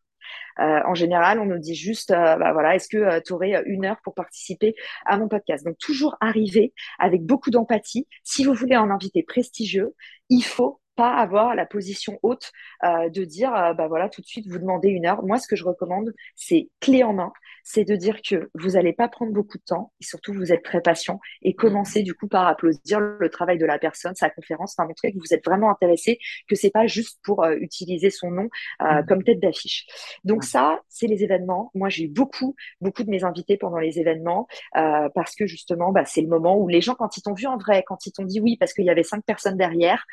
Euh, 0.61 0.81
en 0.87 0.95
général, 0.95 1.41
on 1.41 1.47
nous 1.47 1.59
dit 1.59 1.75
juste, 1.75 2.13
euh, 2.13 2.37
bah 2.37 2.53
voilà, 2.53 2.77
est-ce 2.77 2.89
que 2.89 2.99
euh, 2.99 3.21
tu 3.25 3.33
aurais 3.33 3.63
une 3.67 3.85
heure 3.87 3.97
pour 4.05 4.15
participer 4.15 4.75
à 5.07 5.19
mon 5.19 5.27
podcast? 5.27 5.65
Donc 5.65 5.79
toujours 5.79 6.17
arriver 6.21 6.73
avec 6.99 7.23
beaucoup 7.23 7.51
d'empathie. 7.51 8.07
Si 8.23 8.45
vous 8.45 8.55
voulez 8.55 8.77
un 8.77 8.91
invité 8.91 9.23
prestigieux, 9.23 9.95
il 10.29 10.43
faut 10.43 10.81
pas 10.97 11.15
avoir 11.15 11.55
la 11.55 11.67
position 11.67 12.19
haute 12.23 12.53
de 12.83 13.25
dire, 13.25 13.51
bah 13.77 13.89
voilà, 13.89 14.09
tout 14.09 14.21
de 14.21 14.27
suite, 14.27 14.47
vous 14.49 14.59
demandez 14.59 14.89
une 14.89 15.07
heure. 15.07 15.23
Moi, 15.25 15.39
ce 15.39 15.49
que 15.49 15.57
je 15.57 15.65
recommande, 15.65 16.13
c'est 16.37 16.69
clé 16.81 17.03
en 17.03 17.13
main 17.13 17.33
c'est 17.65 17.85
de 17.85 17.97
dire 17.97 18.21
que 18.23 18.51
vous 18.55 18.71
n'allez 18.71 18.93
pas 18.93 19.09
prendre 19.09 19.33
beaucoup 19.33 19.59
de 19.59 19.63
temps 19.63 19.93
et 20.01 20.05
surtout 20.05 20.33
vous 20.33 20.53
êtes 20.53 20.63
très 20.63 20.81
patient 20.81 21.21
et 21.43 21.55
commencer 21.55 22.03
du 22.03 22.15
coup 22.15 22.29
par 22.29 22.47
applaudir 22.47 23.01
le 23.01 23.29
travail 23.29 23.59
de 23.59 23.67
la 23.67 23.79
personne, 23.79 24.15
sa 24.15 24.31
conférence, 24.31 24.75
enfin 24.77 24.87
montrer 24.87 25.13
que 25.13 25.19
vous 25.19 25.33
êtes 25.33 25.45
vraiment 25.45 25.71
intéressé, 25.71 26.19
que 26.49 26.55
c'est 26.55 26.71
pas 26.71 26.87
juste 26.87 27.21
pour 27.23 27.45
euh, 27.45 27.55
utiliser 27.61 28.11
son 28.11 28.31
nom 28.31 28.49
euh, 28.83 29.03
mmh. 29.03 29.07
comme 29.07 29.23
tête 29.23 29.41
d'affiche. 29.41 29.87
Donc 30.25 30.45
ça, 30.45 30.81
c'est 30.89 31.07
les 31.07 31.23
événements. 31.23 31.71
Moi, 31.75 31.89
j'ai 31.89 32.05
eu 32.05 32.09
beaucoup, 32.09 32.55
beaucoup 32.81 33.05
de 33.05 33.11
mes 33.11 33.25
invités 33.25 33.57
pendant 33.57 33.79
les 33.79 33.99
événements 33.99 34.47
euh, 34.77 35.09
parce 35.15 35.35
que 35.35 35.47
justement, 35.47 35.93
bah, 35.93 36.05
c'est 36.05 36.23
le 36.23 36.29
moment 36.29 36.57
où 36.59 36.69
les 36.69 36.81
gens, 36.81 36.95
quand 36.95 37.17
ils 37.17 37.23
t'ont 37.23 37.35
vu 37.35 37.47
en 37.47 37.57
vrai, 37.57 37.85
quand 37.87 38.07
ils 38.07 38.13
t'ont 38.13 38.25
dit 38.25 38.41
oui, 38.41 38.57
parce 38.57 38.73
qu'il 38.73 38.85
y 38.85 38.91
avait 38.91 39.03
cinq 39.03 39.25
personnes 39.25 39.57
derrière, 39.57 40.05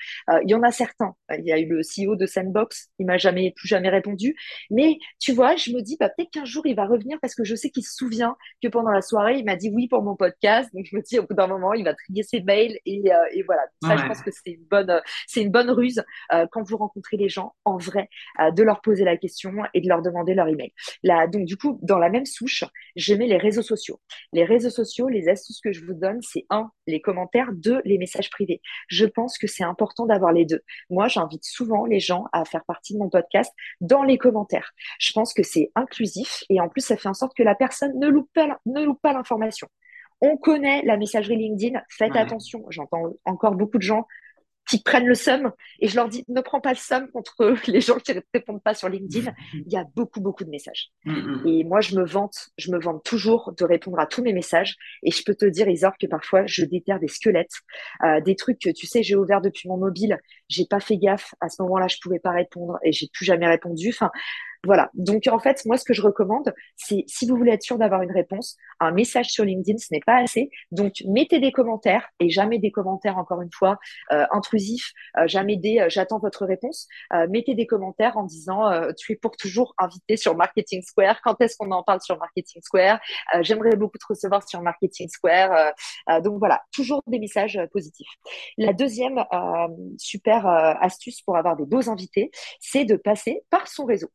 il 0.43 0.49
y 0.49 0.53
en 0.53 0.63
a 0.63 0.71
certains. 0.77 1.15
Il 1.37 1.45
y 1.45 1.51
a 1.51 1.59
eu 1.59 1.67
le 1.67 1.81
CEO 1.81 2.15
de 2.15 2.25
Sandbox, 2.25 2.89
il 2.99 3.05
m'a 3.05 3.17
jamais 3.17 3.53
plus 3.55 3.67
jamais 3.67 3.89
répondu, 3.89 4.35
mais 4.69 4.97
tu 5.19 5.33
vois, 5.33 5.55
je 5.55 5.71
me 5.71 5.81
dis 5.81 5.97
bah, 5.99 6.09
peut-être 6.09 6.31
qu'un 6.31 6.45
jour 6.45 6.65
il 6.65 6.75
va 6.75 6.85
revenir 6.85 7.17
parce 7.21 7.35
que 7.35 7.43
je 7.43 7.55
sais 7.55 7.69
qu'il 7.69 7.83
se 7.83 7.95
souvient 7.95 8.35
que 8.61 8.67
pendant 8.67 8.91
la 8.91 9.01
soirée, 9.01 9.37
il 9.37 9.45
m'a 9.45 9.55
dit 9.55 9.69
oui 9.73 9.87
pour 9.87 10.03
mon 10.03 10.15
podcast. 10.15 10.69
Donc, 10.73 10.85
je 10.89 10.95
me 10.95 11.01
dis, 11.01 11.19
au 11.19 11.23
bout 11.23 11.33
d'un 11.33 11.47
moment, 11.47 11.73
il 11.73 11.83
va 11.83 11.93
trier 11.93 12.23
ses 12.23 12.41
mails 12.41 12.77
et, 12.85 13.11
euh, 13.11 13.17
et 13.31 13.43
voilà. 13.43 13.61
ça, 13.83 13.97
je 13.97 14.07
pense 14.07 14.21
que 14.21 14.31
c'est 14.31 14.51
une 14.51 14.65
bonne, 14.65 14.89
euh, 14.89 14.99
c'est 15.27 15.41
une 15.41 15.51
bonne 15.51 15.69
ruse 15.69 16.03
euh, 16.33 16.45
quand 16.51 16.63
vous 16.63 16.77
rencontrez 16.77 17.17
les 17.17 17.29
gens 17.29 17.55
en 17.65 17.77
vrai, 17.77 18.09
de 18.55 18.63
leur 18.63 18.81
poser 18.81 19.03
la 19.03 19.17
question 19.17 19.51
et 19.73 19.81
de 19.81 19.87
leur 19.87 20.01
demander 20.01 20.33
leur 20.33 20.47
email. 20.47 20.71
Là, 21.03 21.27
donc, 21.27 21.45
du 21.45 21.57
coup, 21.57 21.79
dans 21.81 21.97
la 21.97 22.09
même 22.09 22.25
souche, 22.25 22.63
je 22.95 23.13
mets 23.13 23.27
les 23.27 23.37
réseaux 23.37 23.61
sociaux. 23.61 23.99
Les 24.33 24.45
réseaux 24.45 24.69
sociaux, 24.69 25.07
les 25.07 25.27
astuces 25.27 25.59
que 25.61 25.71
je 25.71 25.83
vous 25.85 25.93
donne, 25.93 26.19
c'est 26.21 26.45
un, 26.49 26.71
les 26.85 27.01
commentaires, 27.01 27.51
deux, 27.53 27.81
les 27.85 27.97
messages 27.97 28.29
privés. 28.29 28.61
Je 28.87 29.05
pense 29.05 29.37
que 29.37 29.47
c'est 29.47 29.63
important 29.63 30.05
d'avoir 30.05 30.31
les 30.31 30.45
deux. 30.45 30.56
Moi, 30.89 31.07
j'invite 31.07 31.43
souvent 31.43 31.85
les 31.85 31.99
gens 31.99 32.25
à 32.33 32.45
faire 32.45 32.63
partie 32.65 32.93
de 32.93 32.99
mon 32.99 33.09
podcast 33.09 33.53
dans 33.81 34.03
les 34.03 34.17
commentaires. 34.17 34.73
Je 34.99 35.11
pense 35.13 35.33
que 35.33 35.43
c'est 35.43 35.71
inclusif 35.75 36.43
et 36.49 36.59
en 36.59 36.69
plus, 36.69 36.81
ça 36.81 36.97
fait 36.97 37.09
en 37.09 37.13
sorte 37.13 37.35
que 37.35 37.43
la 37.43 37.55
personne 37.55 37.97
ne 37.99 38.07
loupe 38.07 38.29
pas, 38.33 38.59
ne 38.65 38.83
loupe 38.83 39.01
pas 39.01 39.13
l'information. 39.13 39.67
On 40.21 40.35
connaît 40.37 40.81
la 40.83 40.97
messagerie 40.97 41.37
LinkedIn. 41.37 41.79
Faites 41.89 42.15
attention. 42.15 42.65
J'entends 42.69 43.13
encore 43.25 43.53
beaucoup 43.53 43.77
de 43.77 43.83
gens 43.83 44.07
qui 44.67 44.81
prennent 44.81 45.05
le 45.05 45.15
somme 45.15 45.51
et 45.79 45.87
je 45.87 45.95
leur 45.95 46.09
dis 46.09 46.23
ne 46.27 46.41
prends 46.41 46.61
pas 46.61 46.71
le 46.71 46.77
somme 46.77 47.09
contre 47.11 47.55
les 47.67 47.81
gens 47.81 47.97
qui 47.97 48.13
ne 48.13 48.21
répondent 48.33 48.61
pas 48.61 48.73
sur 48.73 48.89
LinkedIn. 48.89 49.31
Il 49.53 49.71
y 49.71 49.77
a 49.77 49.85
beaucoup 49.95 50.21
beaucoup 50.21 50.43
de 50.43 50.49
messages. 50.49 50.91
Mm, 51.05 51.13
mm. 51.13 51.47
Et 51.47 51.63
moi 51.63 51.81
je 51.81 51.95
me 51.95 52.05
vante, 52.05 52.49
je 52.57 52.71
me 52.71 52.79
vante 52.79 53.03
toujours 53.03 53.53
de 53.57 53.65
répondre 53.65 53.99
à 53.99 54.05
tous 54.05 54.21
mes 54.21 54.33
messages 54.33 54.75
et 55.03 55.11
je 55.11 55.23
peux 55.23 55.35
te 55.35 55.45
dire 55.45 55.67
Isor 55.69 55.93
que 55.99 56.07
parfois 56.07 56.45
je 56.45 56.65
déterre 56.65 56.99
des 56.99 57.07
squelettes, 57.07 57.61
euh, 58.03 58.21
des 58.21 58.35
trucs 58.35 58.59
que 58.59 58.69
tu 58.69 58.87
sais 58.87 59.03
j'ai 59.03 59.15
ouvert 59.15 59.41
depuis 59.41 59.69
mon 59.69 59.77
mobile, 59.77 60.19
j'ai 60.49 60.65
pas 60.65 60.79
fait 60.79 60.97
gaffe 60.97 61.33
à 61.39 61.49
ce 61.49 61.61
moment-là 61.63 61.87
je 61.87 61.97
pouvais 62.01 62.19
pas 62.19 62.31
répondre 62.31 62.77
et 62.83 62.91
j'ai 62.91 63.07
plus 63.11 63.25
jamais 63.25 63.47
répondu. 63.47 63.89
Enfin 63.89 64.11
voilà. 64.63 64.89
Donc, 64.93 65.27
en 65.27 65.39
fait, 65.39 65.65
moi, 65.65 65.77
ce 65.77 65.83
que 65.83 65.93
je 65.93 66.01
recommande, 66.01 66.53
c'est 66.75 67.03
si 67.07 67.27
vous 67.27 67.35
voulez 67.35 67.51
être 67.51 67.63
sûr 67.63 67.77
d'avoir 67.77 68.01
une 68.01 68.11
réponse, 68.11 68.57
un 68.79 68.91
message 68.91 69.29
sur 69.29 69.45
LinkedIn, 69.45 69.77
ce 69.77 69.87
n'est 69.91 70.01
pas 70.05 70.17
assez. 70.17 70.49
Donc, 70.71 71.03
mettez 71.05 71.39
des 71.39 71.51
commentaires 71.51 72.07
et 72.19 72.29
jamais 72.29 72.59
des 72.59 72.71
commentaires, 72.71 73.17
encore 73.17 73.41
une 73.41 73.51
fois, 73.51 73.77
euh, 74.11 74.25
intrusifs, 74.31 74.91
euh, 75.17 75.27
jamais 75.27 75.57
des 75.57 75.79
euh, 75.79 75.89
j'attends 75.89 76.19
votre 76.19 76.45
réponse. 76.45 76.87
mettez 77.29 77.55
des 77.55 77.67
commentaires 77.67 78.17
en 78.17 78.23
disant 78.23 78.71
tu 78.97 79.13
es 79.13 79.15
pour 79.15 79.35
toujours 79.37 79.73
invité 79.77 80.17
sur 80.17 80.35
Marketing 80.35 80.81
Square. 80.81 81.21
Quand 81.23 81.39
est-ce 81.41 81.57
qu'on 81.57 81.71
en 81.71 81.83
parle 81.83 82.01
sur 82.01 82.17
Marketing 82.17 82.61
Square? 82.61 82.99
J'aimerais 83.41 83.75
beaucoup 83.75 83.97
te 83.97 84.05
recevoir 84.07 84.47
sur 84.47 84.61
Marketing 84.61 85.07
Square. 85.09 85.73
donc, 86.23 86.39
voilà, 86.39 86.61
toujours 86.71 87.01
des 87.07 87.19
messages 87.19 87.59
positifs. 87.71 88.07
La 88.57 88.73
deuxième 88.73 89.23
super 89.97 90.45
astuce 90.47 91.21
pour 91.21 91.37
avoir 91.37 91.55
des 91.55 91.65
beaux 91.65 91.89
invités, 91.89 92.31
c'est 92.59 92.85
de 92.85 92.95
passer 92.95 93.43
par 93.49 93.67
son 93.67 93.85
réseau. 93.85 94.09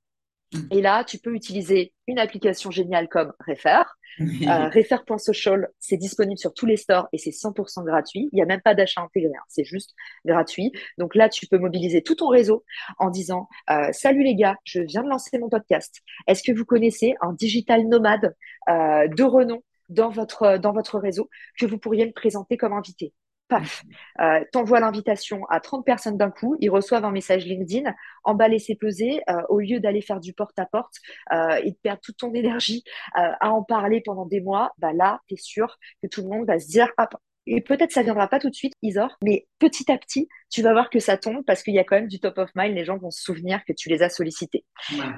Et 0.70 0.82
là, 0.82 1.04
tu 1.04 1.18
peux 1.18 1.34
utiliser 1.34 1.92
une 2.06 2.18
application 2.18 2.70
géniale 2.70 3.08
comme 3.08 3.32
Refer. 3.46 3.82
Euh, 4.20 4.68
Refer.social, 4.68 5.68
c'est 5.78 5.96
disponible 5.96 6.38
sur 6.38 6.52
tous 6.52 6.66
les 6.66 6.76
stores 6.76 7.08
et 7.12 7.18
c'est 7.18 7.30
100% 7.30 7.84
gratuit. 7.84 8.28
Il 8.32 8.36
n'y 8.36 8.42
a 8.42 8.46
même 8.46 8.60
pas 8.60 8.74
d'achat 8.74 9.00
intégré, 9.00 9.32
hein. 9.34 9.44
c'est 9.48 9.64
juste 9.64 9.94
gratuit. 10.24 10.70
Donc 10.98 11.14
là, 11.14 11.28
tu 11.28 11.46
peux 11.46 11.58
mobiliser 11.58 12.02
tout 12.02 12.16
ton 12.16 12.28
réseau 12.28 12.64
en 12.98 13.08
disant 13.08 13.48
euh, 13.70 13.88
Salut 13.92 14.22
les 14.22 14.34
gars, 14.34 14.56
je 14.64 14.82
viens 14.82 15.02
de 15.02 15.08
lancer 15.08 15.38
mon 15.38 15.48
podcast. 15.48 16.00
Est-ce 16.26 16.42
que 16.42 16.52
vous 16.52 16.64
connaissez 16.64 17.14
un 17.22 17.32
digital 17.32 17.88
nomade 17.88 18.34
euh, 18.68 19.08
de 19.08 19.22
renom 19.22 19.62
dans 19.88 20.10
votre, 20.10 20.58
dans 20.58 20.72
votre 20.72 20.98
réseau 20.98 21.30
que 21.58 21.66
vous 21.66 21.78
pourriez 21.78 22.06
me 22.06 22.12
présenter 22.12 22.56
comme 22.56 22.72
invité? 22.72 23.14
Paf, 23.52 23.84
euh, 24.20 24.42
t'envoies 24.50 24.80
l'invitation 24.80 25.44
à 25.50 25.60
30 25.60 25.84
personnes 25.84 26.16
d'un 26.16 26.30
coup, 26.30 26.56
ils 26.60 26.70
reçoivent 26.70 27.04
un 27.04 27.10
message 27.10 27.44
LinkedIn, 27.44 27.92
emballer 28.24 28.58
c'est 28.58 28.76
peser, 28.76 29.20
euh, 29.28 29.42
au 29.50 29.60
lieu 29.60 29.78
d'aller 29.78 30.00
faire 30.00 30.20
du 30.20 30.32
porte-à-porte 30.32 30.94
euh, 31.32 31.60
et 31.62 31.72
de 31.72 31.76
perdre 31.82 32.00
toute 32.02 32.16
ton 32.16 32.32
énergie 32.32 32.82
euh, 33.18 33.32
à 33.40 33.50
en 33.50 33.62
parler 33.62 34.00
pendant 34.02 34.24
des 34.24 34.40
mois, 34.40 34.72
bah 34.78 34.92
là, 34.94 35.20
tu 35.28 35.34
es 35.34 35.36
sûr 35.36 35.76
que 36.02 36.08
tout 36.08 36.22
le 36.22 36.28
monde 36.28 36.46
va 36.46 36.58
se 36.58 36.68
dire, 36.68 36.88
ah, 36.96 37.08
et 37.46 37.60
peut-être 37.60 37.92
ça 37.92 38.02
viendra 38.02 38.28
pas 38.28 38.38
tout 38.38 38.48
de 38.48 38.54
suite, 38.54 38.72
Isor, 38.82 39.18
mais 39.22 39.46
petit 39.58 39.90
à 39.92 39.98
petit, 39.98 40.28
tu 40.50 40.62
vas 40.62 40.72
voir 40.72 40.88
que 40.88 40.98
ça 40.98 41.18
tombe 41.18 41.44
parce 41.44 41.62
qu'il 41.62 41.74
y 41.74 41.78
a 41.78 41.84
quand 41.84 41.96
même 41.96 42.08
du 42.08 42.20
top 42.20 42.38
of 42.38 42.50
mind, 42.54 42.74
les 42.74 42.84
gens 42.84 42.96
vont 42.96 43.10
se 43.10 43.20
souvenir 43.20 43.64
que 43.66 43.72
tu 43.72 43.90
les 43.90 44.02
as 44.02 44.08
sollicités. 44.08 44.64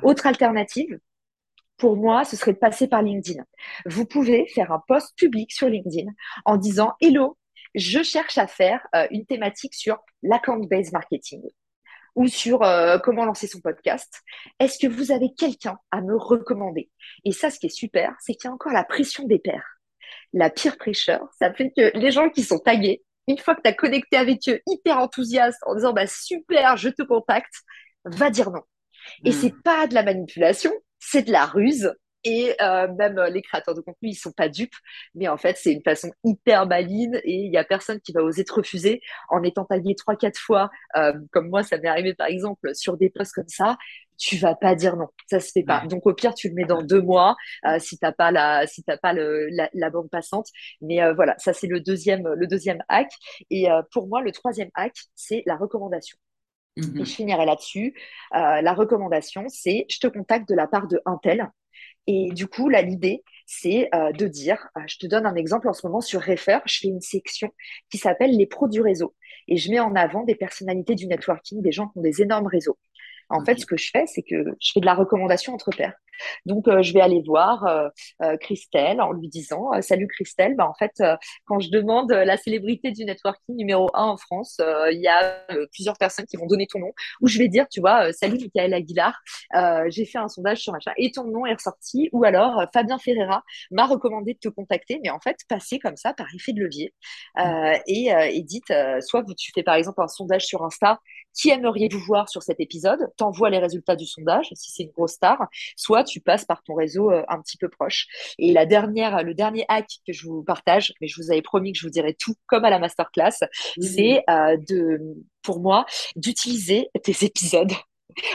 Autre 0.02 0.26
alternative, 0.26 0.98
pour 1.76 1.96
moi, 1.96 2.24
ce 2.24 2.36
serait 2.36 2.52
de 2.52 2.58
passer 2.58 2.88
par 2.88 3.02
LinkedIn. 3.02 3.44
Vous 3.86 4.06
pouvez 4.06 4.46
faire 4.46 4.72
un 4.72 4.82
post 4.86 5.16
public 5.16 5.52
sur 5.52 5.68
LinkedIn 5.68 6.10
en 6.44 6.56
disant 6.56 6.94
Hello, 7.00 7.36
je 7.74 8.02
cherche 8.02 8.38
à 8.38 8.46
faire 8.46 8.86
euh, 8.94 9.06
une 9.10 9.26
thématique 9.26 9.74
sur 9.74 9.98
l'account-based 10.22 10.92
marketing 10.92 11.42
ou 12.14 12.28
sur 12.28 12.62
euh, 12.62 12.98
comment 12.98 13.24
lancer 13.24 13.46
son 13.46 13.60
podcast. 13.60 14.22
Est-ce 14.60 14.78
que 14.78 14.86
vous 14.86 15.10
avez 15.10 15.34
quelqu'un 15.36 15.78
à 15.90 16.00
me 16.00 16.16
recommander? 16.16 16.90
Et 17.24 17.32
ça, 17.32 17.50
ce 17.50 17.58
qui 17.58 17.66
est 17.66 17.76
super, 17.76 18.14
c'est 18.20 18.34
qu'il 18.34 18.48
y 18.48 18.50
a 18.50 18.54
encore 18.54 18.72
la 18.72 18.84
pression 18.84 19.24
des 19.24 19.38
pairs. 19.38 19.78
La 20.32 20.50
pire 20.50 20.76
pressure, 20.76 21.28
ça 21.38 21.52
fait 21.52 21.72
que 21.76 21.96
les 21.96 22.10
gens 22.10 22.28
qui 22.28 22.42
sont 22.42 22.58
tagués, 22.58 23.02
une 23.26 23.38
fois 23.38 23.54
que 23.54 23.62
tu 23.62 23.70
as 23.70 23.72
connecté 23.72 24.16
avec 24.16 24.48
eux, 24.48 24.60
hyper 24.66 24.98
enthousiastes, 24.98 25.60
en 25.66 25.74
disant 25.74 25.92
bah 25.92 26.06
super, 26.06 26.76
je 26.76 26.90
te 26.90 27.02
contacte, 27.02 27.54
va 28.04 28.30
dire 28.30 28.50
non. 28.50 28.62
Et 29.24 29.30
hmm. 29.30 29.32
c'est 29.32 29.62
pas 29.62 29.86
de 29.86 29.94
la 29.94 30.02
manipulation, 30.02 30.72
c'est 30.98 31.22
de 31.22 31.32
la 31.32 31.46
ruse 31.46 31.92
et 32.24 32.54
euh, 32.60 32.88
même 32.94 33.18
euh, 33.18 33.28
les 33.28 33.42
créateurs 33.42 33.74
de 33.74 33.80
contenu, 33.82 34.08
ils 34.08 34.14
sont 34.14 34.32
pas 34.32 34.48
dupes, 34.48 34.74
mais 35.14 35.28
en 35.28 35.36
fait, 35.36 35.56
c'est 35.58 35.72
une 35.72 35.82
façon 35.82 36.10
hyper 36.24 36.66
maligne 36.66 37.20
et 37.22 37.34
il 37.34 37.52
y 37.52 37.58
a 37.58 37.64
personne 37.64 38.00
qui 38.00 38.12
va 38.12 38.22
oser 38.22 38.44
te 38.44 38.54
refuser 38.54 39.02
en 39.28 39.42
étant 39.42 39.64
tagué 39.64 39.94
trois, 39.94 40.16
quatre 40.16 40.38
fois, 40.38 40.70
euh, 40.96 41.12
comme 41.32 41.48
moi, 41.48 41.62
ça 41.62 41.76
m'est 41.78 41.88
arrivé 41.88 42.14
par 42.14 42.28
exemple 42.28 42.74
sur 42.74 42.96
des 42.96 43.10
posts 43.10 43.34
comme 43.34 43.48
ça. 43.48 43.76
Tu 44.16 44.36
vas 44.36 44.54
pas 44.54 44.74
dire 44.76 44.96
non, 44.96 45.08
ça 45.28 45.40
se 45.40 45.50
fait 45.52 45.64
pas. 45.64 45.84
Donc 45.86 46.06
au 46.06 46.14
pire, 46.14 46.34
tu 46.34 46.48
le 46.48 46.54
mets 46.54 46.64
dans 46.64 46.82
deux 46.82 47.02
mois 47.02 47.34
euh, 47.66 47.78
si 47.80 47.98
t'as 47.98 48.12
pas 48.12 48.30
la, 48.30 48.64
si 48.66 48.84
t'as 48.84 48.96
pas 48.96 49.12
le, 49.12 49.48
la, 49.50 49.68
la, 49.74 49.90
bande 49.90 50.08
passante. 50.08 50.46
Mais 50.80 51.02
euh, 51.02 51.14
voilà, 51.14 51.34
ça 51.38 51.52
c'est 51.52 51.66
le 51.66 51.80
deuxième, 51.80 52.26
le 52.28 52.46
deuxième 52.46 52.78
hack. 52.88 53.10
Et 53.50 53.66
pour 53.92 54.06
moi, 54.06 54.22
le 54.22 54.30
troisième 54.30 54.70
hack, 54.74 54.94
c'est 55.16 55.42
la 55.46 55.56
recommandation. 55.56 56.16
Mmh 56.76 57.00
et 57.00 57.04
je 57.04 57.14
finirai 57.14 57.44
là-dessus. 57.44 57.94
la 58.32 58.72
recommandation, 58.72 59.44
c'est 59.48 59.84
je 59.88 59.98
te 59.98 60.06
contacte 60.06 60.48
de 60.48 60.54
la 60.54 60.68
part 60.68 60.86
de 60.86 61.00
un 61.06 61.18
tel 61.22 61.50
et 62.06 62.30
du 62.32 62.46
coup, 62.46 62.68
là, 62.68 62.82
l'idée, 62.82 63.24
c'est 63.46 63.88
euh, 63.94 64.12
de 64.12 64.26
dire, 64.26 64.68
euh, 64.76 64.80
je 64.86 64.98
te 64.98 65.06
donne 65.06 65.26
un 65.26 65.34
exemple 65.34 65.68
en 65.68 65.72
ce 65.72 65.86
moment 65.86 66.00
sur 66.00 66.22
Refer, 66.22 66.58
je 66.66 66.78
fais 66.80 66.88
une 66.88 67.00
section 67.00 67.50
qui 67.90 67.98
s'appelle 67.98 68.36
les 68.36 68.46
pros 68.46 68.68
du 68.68 68.80
réseau. 68.80 69.14
Et 69.48 69.56
je 69.56 69.70
mets 69.70 69.80
en 69.80 69.94
avant 69.94 70.24
des 70.24 70.34
personnalités 70.34 70.94
du 70.94 71.06
networking, 71.06 71.62
des 71.62 71.72
gens 71.72 71.88
qui 71.88 71.98
ont 71.98 72.02
des 72.02 72.22
énormes 72.22 72.46
réseaux. 72.46 72.78
En 73.30 73.44
fait, 73.44 73.58
ce 73.58 73.66
que 73.66 73.76
je 73.76 73.90
fais, 73.92 74.06
c'est 74.06 74.22
que 74.22 74.44
je 74.60 74.70
fais 74.72 74.80
de 74.80 74.86
la 74.86 74.94
recommandation 74.94 75.54
entre 75.54 75.70
pairs. 75.70 75.94
Donc, 76.46 76.68
euh, 76.68 76.82
je 76.82 76.92
vais 76.92 77.00
aller 77.00 77.22
voir 77.26 77.66
euh, 77.66 77.88
euh, 78.22 78.36
Christelle 78.36 79.00
en 79.00 79.12
lui 79.12 79.28
disant 79.28 79.70
Salut 79.80 80.06
Christelle, 80.08 80.54
bah, 80.56 80.68
en 80.68 80.74
fait, 80.74 81.02
quand 81.46 81.60
je 81.60 81.70
demande 81.70 82.10
la 82.10 82.36
célébrité 82.36 82.90
du 82.92 83.04
networking 83.04 83.56
numéro 83.56 83.90
un 83.94 84.04
en 84.04 84.16
France, 84.16 84.60
il 84.90 85.00
y 85.00 85.08
a 85.08 85.46
plusieurs 85.72 85.96
personnes 85.96 86.26
qui 86.26 86.36
vont 86.36 86.46
donner 86.46 86.66
ton 86.66 86.78
nom. 86.78 86.92
Ou 87.20 87.28
je 87.28 87.38
vais 87.38 87.48
dire, 87.48 87.66
tu 87.68 87.80
vois, 87.80 88.12
Salut 88.12 88.38
Michael 88.38 88.74
Aguilar, 88.74 89.14
j'ai 89.88 90.04
fait 90.04 90.18
un 90.18 90.28
sondage 90.28 90.58
sur 90.58 90.72
machin 90.72 90.92
et 90.96 91.10
ton 91.10 91.24
nom 91.24 91.46
est 91.46 91.54
ressorti. 91.54 92.08
Ou 92.12 92.24
alors, 92.24 92.64
Fabien 92.72 92.98
Ferreira 92.98 93.42
m'a 93.70 93.86
recommandé 93.86 94.34
de 94.34 94.38
te 94.38 94.48
contacter, 94.48 95.00
mais 95.02 95.10
en 95.10 95.20
fait, 95.20 95.36
passer 95.48 95.78
comme 95.78 95.96
ça 95.96 96.12
par 96.14 96.26
effet 96.34 96.52
de 96.52 96.60
levier. 96.60 96.94
et, 97.86 98.08
et 98.08 98.42
dites, 98.42 98.72
soit 99.00 99.24
tu 99.36 99.52
fais 99.54 99.62
par 99.62 99.74
exemple 99.74 100.02
un 100.02 100.08
sondage 100.08 100.44
sur 100.44 100.64
Insta 100.64 101.00
qui 101.34 101.50
aimeriez-vous 101.50 102.00
voir 102.00 102.28
sur 102.28 102.42
cet 102.42 102.60
épisode? 102.60 103.08
T'envoies 103.16 103.50
les 103.50 103.58
résultats 103.58 103.96
du 103.96 104.06
sondage, 104.06 104.48
si 104.54 104.70
c'est 104.70 104.82
une 104.84 104.90
grosse 104.90 105.12
star, 105.12 105.48
soit 105.76 106.04
tu 106.04 106.20
passes 106.20 106.44
par 106.44 106.62
ton 106.62 106.74
réseau 106.74 107.10
euh, 107.10 107.22
un 107.28 107.40
petit 107.40 107.56
peu 107.56 107.68
proche. 107.68 108.06
Et 108.38 108.52
la 108.52 108.66
dernière, 108.66 109.22
le 109.22 109.34
dernier 109.34 109.64
hack 109.68 109.88
que 110.06 110.12
je 110.12 110.26
vous 110.26 110.42
partage, 110.42 110.92
mais 111.00 111.08
je 111.08 111.20
vous 111.20 111.30
avais 111.30 111.42
promis 111.42 111.72
que 111.72 111.78
je 111.78 111.86
vous 111.86 111.92
dirais 111.92 112.14
tout 112.18 112.34
comme 112.46 112.64
à 112.64 112.70
la 112.70 112.78
masterclass, 112.78 113.44
c'est 113.80 114.22
euh, 114.30 114.56
de, 114.68 115.00
pour 115.42 115.60
moi, 115.60 115.84
d'utiliser 116.16 116.88
tes 117.02 117.24
épisodes 117.24 117.72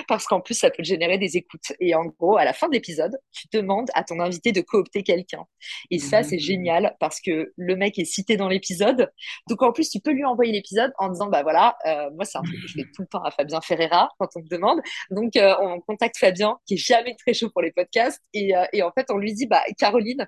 parce 0.08 0.26
qu'en 0.26 0.42
plus, 0.42 0.54
ça 0.56 0.70
peut 0.70 0.84
générer 0.84 1.18
des 1.18 1.38
écoutes. 1.38 1.74
Et 1.80 1.96
en 1.96 2.06
gros, 2.06 2.38
à 2.38 2.46
la 2.46 2.54
fin 2.54 2.68
de 2.68 2.74
l'épisode, 2.74 3.18
tu 3.32 3.48
demandes 3.54 3.90
à 3.94 4.04
ton 4.04 4.20
invité 4.20 4.52
de 4.52 4.62
coopter 4.62 5.04
quelqu'un. 5.04 5.46
Et 5.92 6.00
ça, 6.00 6.24
c'est 6.24 6.38
mmh. 6.38 6.40
génial 6.40 6.96
parce 7.00 7.20
que 7.22 7.52
le 7.56 7.76
mec 7.76 7.98
est 8.00 8.06
cité 8.06 8.38
dans 8.38 8.50
l'épisode. 8.50 9.12
Donc 9.48 9.62
en 9.62 9.72
plus, 9.72 9.90
tu 9.90 10.00
peux 10.00 10.12
lui 10.12 10.26
envoyer 10.26 10.52
l'épisode 10.52 10.92
en 10.98 11.10
disant, 11.10 11.28
bah 11.28 11.44
voilà, 11.44 11.78
euh, 11.86 12.10
moi, 12.12 12.26
c'est 12.26 12.38
un 12.38 12.42
truc 12.42 12.62
que 12.62 12.68
je 12.68 12.74
fais 12.74 12.86
tout 12.96 13.02
le 13.02 13.08
temps 13.08 13.24
à 13.24 13.32
Fabien 13.32 13.62
Ferreira 13.62 14.10
quand 14.20 14.30
on 14.36 14.42
me 14.42 14.48
demande. 14.48 14.80
Donc 15.12 15.36
euh, 15.36 15.56
on 15.62 15.80
contacte 15.82 16.18
Fabien, 16.18 16.58
qui 16.66 16.76
est 16.76 16.78
jamais 16.78 17.16
très 17.16 17.34
chaud 17.34 17.50
pour 17.50 17.62
les 17.62 17.72
podcasts. 17.72 18.22
Et, 18.34 18.56
euh, 18.56 18.66
et 18.74 18.84
en 18.84 18.92
fait, 18.92 19.08
on 19.10 19.18
lui 19.18 19.34
dit, 19.34 19.48
bah 19.48 19.64
Caroline, 19.78 20.28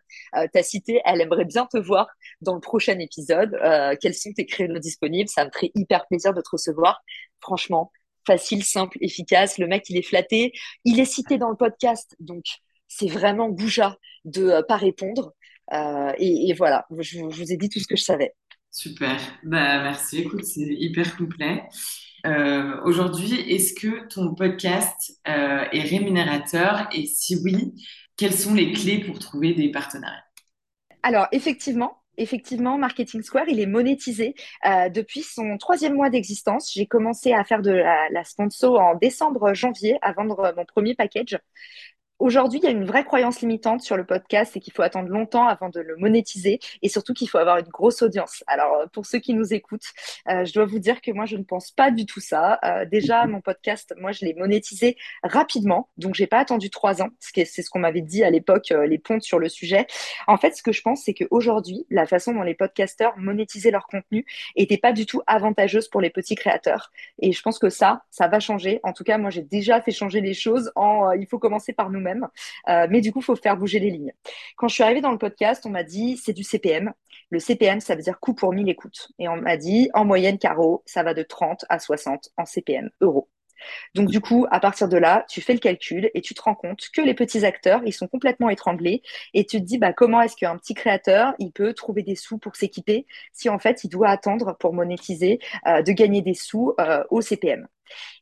ta 0.54 0.64
cité, 0.64 1.02
elle 1.06 1.22
aimerait 1.22 1.46
bien 1.46 1.66
te 1.66 1.78
voir 1.78 2.08
dans 2.42 2.56
le 2.56 2.62
prochain 2.62 2.98
épisode. 3.00 3.58
quels 4.02 4.14
sont 4.14 4.32
tes 4.34 4.46
créneaux 4.46 4.80
disponibles? 4.80 5.30
Ça 5.30 5.46
me 5.46 5.52
ferait 5.52 5.72
hyper 5.76 6.08
plaisir 6.08 6.34
de 6.34 6.42
te 6.42 6.50
recevoir. 6.52 7.02
Franchement, 7.42 7.92
facile, 8.26 8.64
simple, 8.64 8.98
efficace. 9.02 9.58
Le 9.58 9.68
mec, 9.68 9.90
il 9.90 9.98
est 9.98 10.08
flatté. 10.08 10.54
Il 10.86 11.00
est 11.00 11.06
cité 11.06 11.38
dans 11.38 11.50
le 11.50 11.56
podcast, 11.56 12.16
donc 12.20 12.44
c'est 12.88 13.08
vraiment 13.08 13.50
goujat 13.50 13.98
de 14.26 14.44
ne 14.44 14.52
euh, 14.52 14.64
pas 14.64 14.78
répondre. 14.78 15.34
Euh, 15.74 16.12
et, 16.18 16.54
voilà, 16.54 16.86
je, 17.00 17.20
vous 17.20 17.52
ai 17.52 17.58
dit 17.58 17.70
tout 17.70 17.80
ce 17.80 17.88
que 17.88 17.96
je 17.96 18.04
savais. 18.04 18.34
Super, 18.72 19.18
bah, 19.44 19.82
merci. 19.84 20.20
Écoute, 20.20 20.44
c'est 20.44 20.62
hyper 20.62 21.16
complet. 21.16 21.64
Euh, 22.26 22.80
aujourd'hui, 22.84 23.34
est-ce 23.50 23.74
que 23.74 24.08
ton 24.08 24.36
podcast 24.36 25.20
est 25.26 25.82
rémunérateur? 25.82 26.88
Et 26.92 27.06
si 27.06 27.38
oui, 27.44 27.74
quelles 28.18 28.34
sont 28.34 28.54
les 28.54 28.74
clés 28.74 29.00
pour 29.00 29.18
trouver 29.20 29.54
des 29.54 29.72
partenariats? 29.72 30.24
Alors, 31.04 31.28
effectivement, 31.32 32.01
effectivement, 32.18 32.78
Marketing 32.78 33.22
Square, 33.22 33.50
il 33.50 33.60
est 33.60 33.66
monétisé 33.66 34.36
euh, 34.66 34.90
depuis 34.90 35.24
son 35.24 35.58
troisième 35.58 35.94
mois 35.94 36.10
d'existence. 36.10 36.72
J'ai 36.74 36.86
commencé 36.86 37.34
à 37.34 37.44
faire 37.44 37.62
de 37.62 37.72
la, 37.72 38.24
sponsor 38.24 38.80
en 38.80 38.96
décembre-janvier 38.96 39.98
à 40.02 40.14
vendre 40.14 40.54
mon 40.56 40.66
premier 40.66 40.96
package. 40.96 41.38
Aujourd'hui, 42.22 42.60
il 42.60 42.66
y 42.66 42.68
a 42.68 42.70
une 42.70 42.86
vraie 42.86 43.04
croyance 43.04 43.42
limitante 43.42 43.82
sur 43.82 43.98
le 43.98 44.06
podcast, 44.06 44.52
c'est 44.54 44.60
qu'il 44.60 44.74
faut 44.74 44.84
attendre 44.84 45.10
longtemps 45.10 45.48
avant 45.48 45.70
de 45.70 45.80
le 45.80 45.96
monétiser 45.98 46.60
et 46.84 46.88
surtout 46.88 47.16
qu'il 47.16 47.28
faut 47.28 47.40
avoir 47.40 47.58
une 47.58 47.68
grosse 47.70 48.04
audience. 48.04 48.44
Alors, 48.46 48.76
euh, 48.76 48.86
pour 48.94 49.08
ceux 49.08 49.18
qui 49.18 49.34
nous 49.34 49.56
écoutent, 49.56 49.88
euh, 50.30 50.46
je 50.46 50.54
dois 50.54 50.66
vous 50.66 50.78
dire 50.78 51.02
que 51.02 51.10
moi, 51.10 51.26
je 51.26 51.36
ne 51.36 51.42
pense 51.42 51.72
pas 51.72 51.90
du 51.90 52.06
tout 52.06 52.20
ça. 52.20 52.60
Euh, 52.64 52.86
déjà, 52.86 53.26
mon 53.28 53.42
podcast, 53.42 53.96
moi, 53.98 54.12
je 54.12 54.24
l'ai 54.24 54.36
monétisé 54.36 54.98
rapidement, 55.24 55.90
donc 55.98 56.14
j'ai 56.14 56.28
pas 56.28 56.38
attendu 56.38 56.70
trois 56.70 57.02
ans, 57.02 57.10
c'est 57.20 57.44
ce 57.44 57.70
qu'on 57.72 57.80
m'avait 57.80 58.02
dit 58.02 58.24
à 58.24 58.30
l'époque, 58.30 58.70
les 58.70 59.00
pontes 59.00 59.24
sur 59.24 59.40
le 59.40 59.50
sujet. 59.50 59.88
En 60.28 60.38
fait, 60.38 60.56
ce 60.56 60.62
que 60.62 60.72
je 60.72 60.84
pense, 60.84 61.02
c'est 61.04 61.16
qu'aujourd'hui, 61.16 61.88
la 61.90 62.06
façon 62.06 62.34
dont 62.34 62.44
les 62.44 62.54
podcasteurs 62.54 63.18
monétisaient 63.18 63.72
leur 63.72 63.88
contenu 63.88 64.28
était 64.56 64.78
pas 64.78 64.94
du 64.94 65.08
tout 65.08 65.24
avantageuse 65.26 65.88
pour 65.88 66.02
les 66.02 66.12
petits 66.12 66.36
créateurs. 66.36 66.92
Et 67.18 67.32
je 67.32 67.42
pense 67.42 67.58
que 67.58 67.70
ça, 67.70 68.04
ça 68.12 68.28
va 68.28 68.40
changer. 68.40 68.80
En 68.84 68.94
tout 68.94 69.04
cas, 69.04 69.18
moi, 69.18 69.32
j'ai 69.32 69.42
déjà 69.42 69.82
fait 69.82 69.92
changer 69.92 70.22
les 70.22 70.36
choses 70.36 70.72
en, 70.76 71.14
il 71.14 71.26
faut 71.26 71.40
commencer 71.40 71.74
par 71.74 71.90
nous-mêmes 71.90 72.11
euh, 72.70 72.88
mais 72.90 73.02
du 73.02 73.12
coup, 73.12 73.20
il 73.20 73.26
faut 73.26 73.36
faire 73.36 73.58
bouger 73.58 73.80
les 73.80 73.92
lignes. 73.92 74.14
Quand 74.56 74.68
je 74.68 74.76
suis 74.76 74.84
arrivée 74.84 75.02
dans 75.02 75.12
le 75.12 75.18
podcast, 75.18 75.66
on 75.66 75.70
m'a 75.70 75.84
dit 75.84 76.18
c'est 76.18 76.34
du 76.34 76.44
CPM. 76.44 76.94
Le 77.30 77.40
CPM, 77.40 77.80
ça 77.80 77.96
veut 77.96 78.02
dire 78.02 78.20
coût 78.20 78.34
pour 78.34 78.54
1000 78.54 78.70
écoutes. 78.70 79.10
Et 79.20 79.28
on 79.28 79.38
m'a 79.38 79.58
dit 79.58 79.90
en 79.94 80.06
moyenne, 80.06 80.38
Caro, 80.38 80.84
ça 80.86 81.04
va 81.04 81.14
de 81.14 81.24
30 81.24 81.66
à 81.70 81.80
60 81.80 82.30
en 82.38 82.46
CPM 82.46 82.90
euros. 83.02 83.30
Donc 83.96 84.10
du 84.10 84.22
coup, 84.22 84.46
à 84.52 84.60
partir 84.60 84.88
de 84.90 84.98
là, 84.98 85.26
tu 85.30 85.42
fais 85.42 85.54
le 85.54 85.60
calcul 85.60 86.10
et 86.14 86.22
tu 86.22 86.34
te 86.34 86.42
rends 86.42 86.56
compte 86.56 86.90
que 86.94 87.02
les 87.02 87.14
petits 87.14 87.46
acteurs, 87.46 87.82
ils 87.86 87.94
sont 87.94 88.08
complètement 88.08 88.50
étranglés 88.50 89.02
et 89.34 89.46
tu 89.46 89.60
te 89.60 89.66
dis 89.66 89.78
bah 89.78 89.94
comment 89.94 90.22
est-ce 90.22 90.36
qu'un 90.36 90.58
petit 90.58 90.74
créateur, 90.74 91.34
il 91.40 91.52
peut 91.52 91.74
trouver 91.74 92.04
des 92.04 92.16
sous 92.16 92.38
pour 92.38 92.56
s'équiper 92.56 93.06
si 93.34 93.50
en 93.50 93.60
fait, 93.60 93.84
il 93.84 93.90
doit 93.90 94.10
attendre 94.10 94.56
pour 94.60 94.74
monétiser 94.74 95.40
euh, 95.68 95.82
de 95.82 95.92
gagner 95.92 96.22
des 96.22 96.34
sous 96.34 96.74
euh, 96.80 97.04
au 97.10 97.22
CPM. 97.22 97.68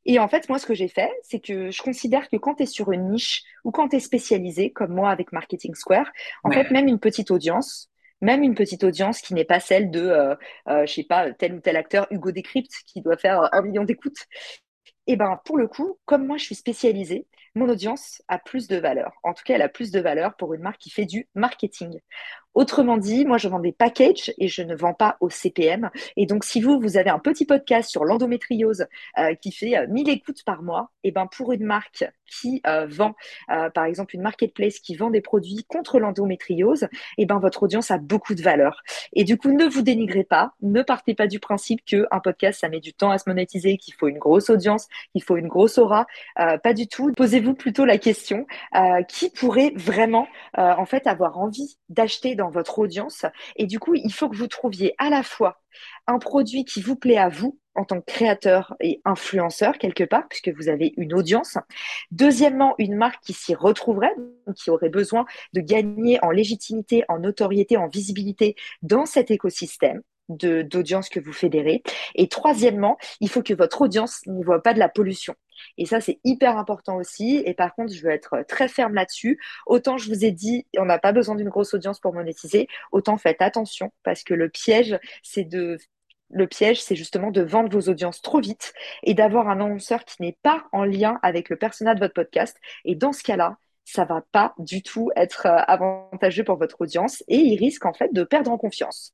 Et 0.05 0.19
en 0.19 0.27
fait, 0.27 0.49
moi, 0.49 0.59
ce 0.59 0.65
que 0.65 0.73
j'ai 0.73 0.87
fait, 0.87 1.11
c'est 1.23 1.39
que 1.39 1.71
je 1.71 1.81
considère 1.81 2.29
que 2.29 2.37
quand 2.37 2.55
tu 2.55 2.63
es 2.63 2.65
sur 2.65 2.91
une 2.91 3.09
niche 3.09 3.43
ou 3.63 3.71
quand 3.71 3.89
tu 3.89 3.97
es 3.97 3.99
spécialisé, 3.99 4.71
comme 4.71 4.93
moi 4.93 5.09
avec 5.11 5.31
Marketing 5.31 5.75
Square, 5.75 6.09
en 6.43 6.51
fait, 6.51 6.71
même 6.71 6.87
une 6.87 6.99
petite 6.99 7.31
audience, 7.31 7.89
même 8.21 8.43
une 8.43 8.55
petite 8.55 8.83
audience 8.83 9.21
qui 9.21 9.33
n'est 9.33 9.45
pas 9.45 9.59
celle 9.59 9.91
de, 9.91 10.01
euh, 10.01 10.35
euh, 10.67 10.85
je 10.85 10.93
sais 10.93 11.03
pas, 11.03 11.31
tel 11.33 11.53
ou 11.53 11.59
tel 11.59 11.77
acteur, 11.77 12.07
Hugo 12.11 12.31
Décrypte, 12.31 12.73
qui 12.85 13.01
doit 13.01 13.17
faire 13.17 13.49
un 13.53 13.61
million 13.61 13.83
d'écoutes. 13.83 14.25
Et 15.07 15.15
ben, 15.15 15.39
pour 15.45 15.57
le 15.57 15.67
coup, 15.67 15.97
comme 16.05 16.27
moi, 16.27 16.37
je 16.37 16.45
suis 16.45 16.55
spécialisée, 16.55 17.25
mon 17.55 17.67
audience 17.67 18.21
a 18.27 18.37
plus 18.37 18.67
de 18.67 18.77
valeur. 18.77 19.11
En 19.23 19.33
tout 19.33 19.43
cas, 19.43 19.55
elle 19.55 19.61
a 19.61 19.69
plus 19.69 19.91
de 19.91 19.99
valeur 19.99 20.35
pour 20.35 20.53
une 20.53 20.61
marque 20.61 20.79
qui 20.79 20.91
fait 20.91 21.05
du 21.05 21.27
marketing. 21.33 21.99
Autrement 22.59 22.97
dit, 22.97 23.23
moi, 23.23 23.37
je 23.37 23.47
vends 23.47 23.61
des 23.61 23.71
packages 23.71 24.33
et 24.37 24.49
je 24.49 24.61
ne 24.63 24.75
vends 24.75 24.93
pas 24.93 25.15
au 25.21 25.29
CPM. 25.29 25.89
Et 26.17 26.25
donc, 26.25 26.43
si 26.43 26.59
vous, 26.59 26.77
vous 26.77 26.97
avez 26.97 27.09
un 27.09 27.17
petit 27.17 27.45
podcast 27.45 27.89
sur 27.89 28.03
l'endométriose 28.03 28.85
euh, 29.17 29.33
qui 29.35 29.53
fait 29.53 29.87
1000 29.87 30.09
euh, 30.09 30.11
écoutes 30.11 30.43
par 30.43 30.61
mois, 30.61 30.91
et 31.05 31.11
ben 31.11 31.25
pour 31.25 31.53
une 31.53 31.63
marque 31.63 32.03
qui 32.25 32.61
euh, 32.67 32.85
vend, 32.85 33.15
par 33.47 33.85
exemple, 33.85 34.13
une 34.13 34.21
marketplace 34.21 34.79
qui 34.79 34.95
vend 34.95 35.09
des 35.09 35.21
produits 35.21 35.63
contre 35.69 35.99
l'endométriose, 35.99 36.89
et 37.17 37.25
ben 37.25 37.39
votre 37.39 37.63
audience 37.63 37.91
a 37.91 37.97
beaucoup 37.97 38.35
de 38.35 38.41
valeur. 38.41 38.83
Et 39.13 39.23
du 39.23 39.37
coup, 39.37 39.53
ne 39.53 39.65
vous 39.65 39.81
dénigrez 39.81 40.25
pas, 40.25 40.51
ne 40.61 40.81
partez 40.81 41.15
pas 41.15 41.27
du 41.27 41.39
principe 41.39 41.85
qu'un 41.85 42.19
podcast, 42.21 42.59
ça 42.59 42.67
met 42.67 42.81
du 42.81 42.93
temps 42.93 43.11
à 43.11 43.19
se 43.19 43.29
monétiser, 43.29 43.77
qu'il 43.77 43.93
faut 43.93 44.09
une 44.09 44.19
grosse 44.19 44.49
audience, 44.49 44.89
qu'il 45.13 45.23
faut 45.23 45.37
une 45.37 45.47
grosse 45.47 45.77
aura. 45.77 46.07
pas 46.35 46.73
du 46.73 46.87
tout. 46.89 47.13
Posez-vous 47.13 47.53
plutôt 47.53 47.85
la 47.85 47.97
question 47.97 48.45
qui 49.07 49.29
pourrait 49.29 49.71
vraiment, 49.77 50.27
en 50.57 50.85
fait, 50.85 51.07
avoir 51.07 51.39
envie 51.39 51.77
d'acheter 51.87 52.35
dans 52.35 52.48
votre 52.49 52.79
audience. 52.79 53.25
Et 53.55 53.65
du 53.65 53.79
coup, 53.79 53.95
il 53.95 54.13
faut 54.13 54.29
que 54.29 54.35
vous 54.35 54.47
trouviez 54.47 54.95
à 54.97 55.09
la 55.09 55.23
fois 55.23 55.61
un 56.07 56.19
produit 56.19 56.65
qui 56.65 56.81
vous 56.81 56.95
plaît 56.95 57.17
à 57.17 57.29
vous 57.29 57.59
en 57.75 57.85
tant 57.85 58.01
que 58.01 58.11
créateur 58.11 58.75
et 58.81 59.01
influenceur 59.05 59.77
quelque 59.77 60.03
part, 60.03 60.27
puisque 60.27 60.49
vous 60.49 60.67
avez 60.67 60.93
une 60.97 61.13
audience. 61.13 61.57
Deuxièmement, 62.11 62.75
une 62.77 62.95
marque 62.95 63.23
qui 63.23 63.33
s'y 63.33 63.55
retrouverait, 63.55 64.13
qui 64.55 64.69
aurait 64.69 64.89
besoin 64.89 65.25
de 65.53 65.61
gagner 65.61 66.23
en 66.23 66.31
légitimité, 66.31 67.03
en 67.07 67.19
notoriété, 67.19 67.77
en 67.77 67.87
visibilité 67.87 68.55
dans 68.81 69.05
cet 69.05 69.31
écosystème 69.31 70.01
d'audience 70.29 71.09
que 71.09 71.19
vous 71.19 71.33
fédérez. 71.33 71.81
Et 72.15 72.27
troisièmement, 72.27 72.97
il 73.19 73.29
faut 73.29 73.41
que 73.41 73.53
votre 73.53 73.81
audience 73.81 74.21
n'y 74.27 74.43
voit 74.43 74.61
pas 74.61 74.73
de 74.73 74.79
la 74.79 74.89
pollution. 74.89 75.35
Et 75.77 75.85
ça, 75.85 76.01
c'est 76.01 76.19
hyper 76.23 76.57
important 76.57 76.97
aussi. 76.97 77.41
Et 77.45 77.53
par 77.53 77.75
contre, 77.75 77.93
je 77.93 78.01
veux 78.01 78.11
être 78.11 78.43
très 78.47 78.67
ferme 78.67 78.93
là-dessus. 78.93 79.39
Autant 79.65 79.97
je 79.97 80.09
vous 80.09 80.25
ai 80.25 80.31
dit, 80.31 80.65
on 80.77 80.85
n'a 80.85 80.99
pas 80.99 81.11
besoin 81.11 81.35
d'une 81.35 81.49
grosse 81.49 81.73
audience 81.73 81.99
pour 81.99 82.13
monétiser, 82.13 82.67
autant 82.91 83.17
faites 83.17 83.41
attention 83.41 83.91
parce 84.03 84.23
que 84.23 84.33
le 84.33 84.49
piège, 84.49 84.99
c'est 85.23 85.43
de 85.43 85.77
justement 86.91 87.31
de 87.31 87.41
vendre 87.41 87.69
vos 87.71 87.89
audiences 87.89 88.21
trop 88.21 88.39
vite 88.39 88.73
et 89.03 89.13
d'avoir 89.13 89.49
un 89.49 89.59
annonceur 89.59 90.05
qui 90.05 90.21
n'est 90.21 90.37
pas 90.43 90.65
en 90.71 90.83
lien 90.85 91.19
avec 91.23 91.49
le 91.49 91.55
personnel 91.55 91.95
de 91.95 92.01
votre 92.01 92.13
podcast. 92.13 92.57
Et 92.85 92.95
dans 92.95 93.13
ce 93.13 93.23
cas-là, 93.23 93.57
ça 93.91 94.05
va 94.05 94.23
pas 94.31 94.53
du 94.59 94.83
tout 94.83 95.09
être 95.15 95.47
euh, 95.47 95.57
avantageux 95.67 96.43
pour 96.43 96.57
votre 96.57 96.81
audience 96.81 97.23
et 97.27 97.37
il 97.37 97.57
risque 97.57 97.85
en 97.85 97.93
fait 97.93 98.13
de 98.13 98.23
perdre 98.23 98.51
en 98.51 98.57
confiance. 98.57 99.13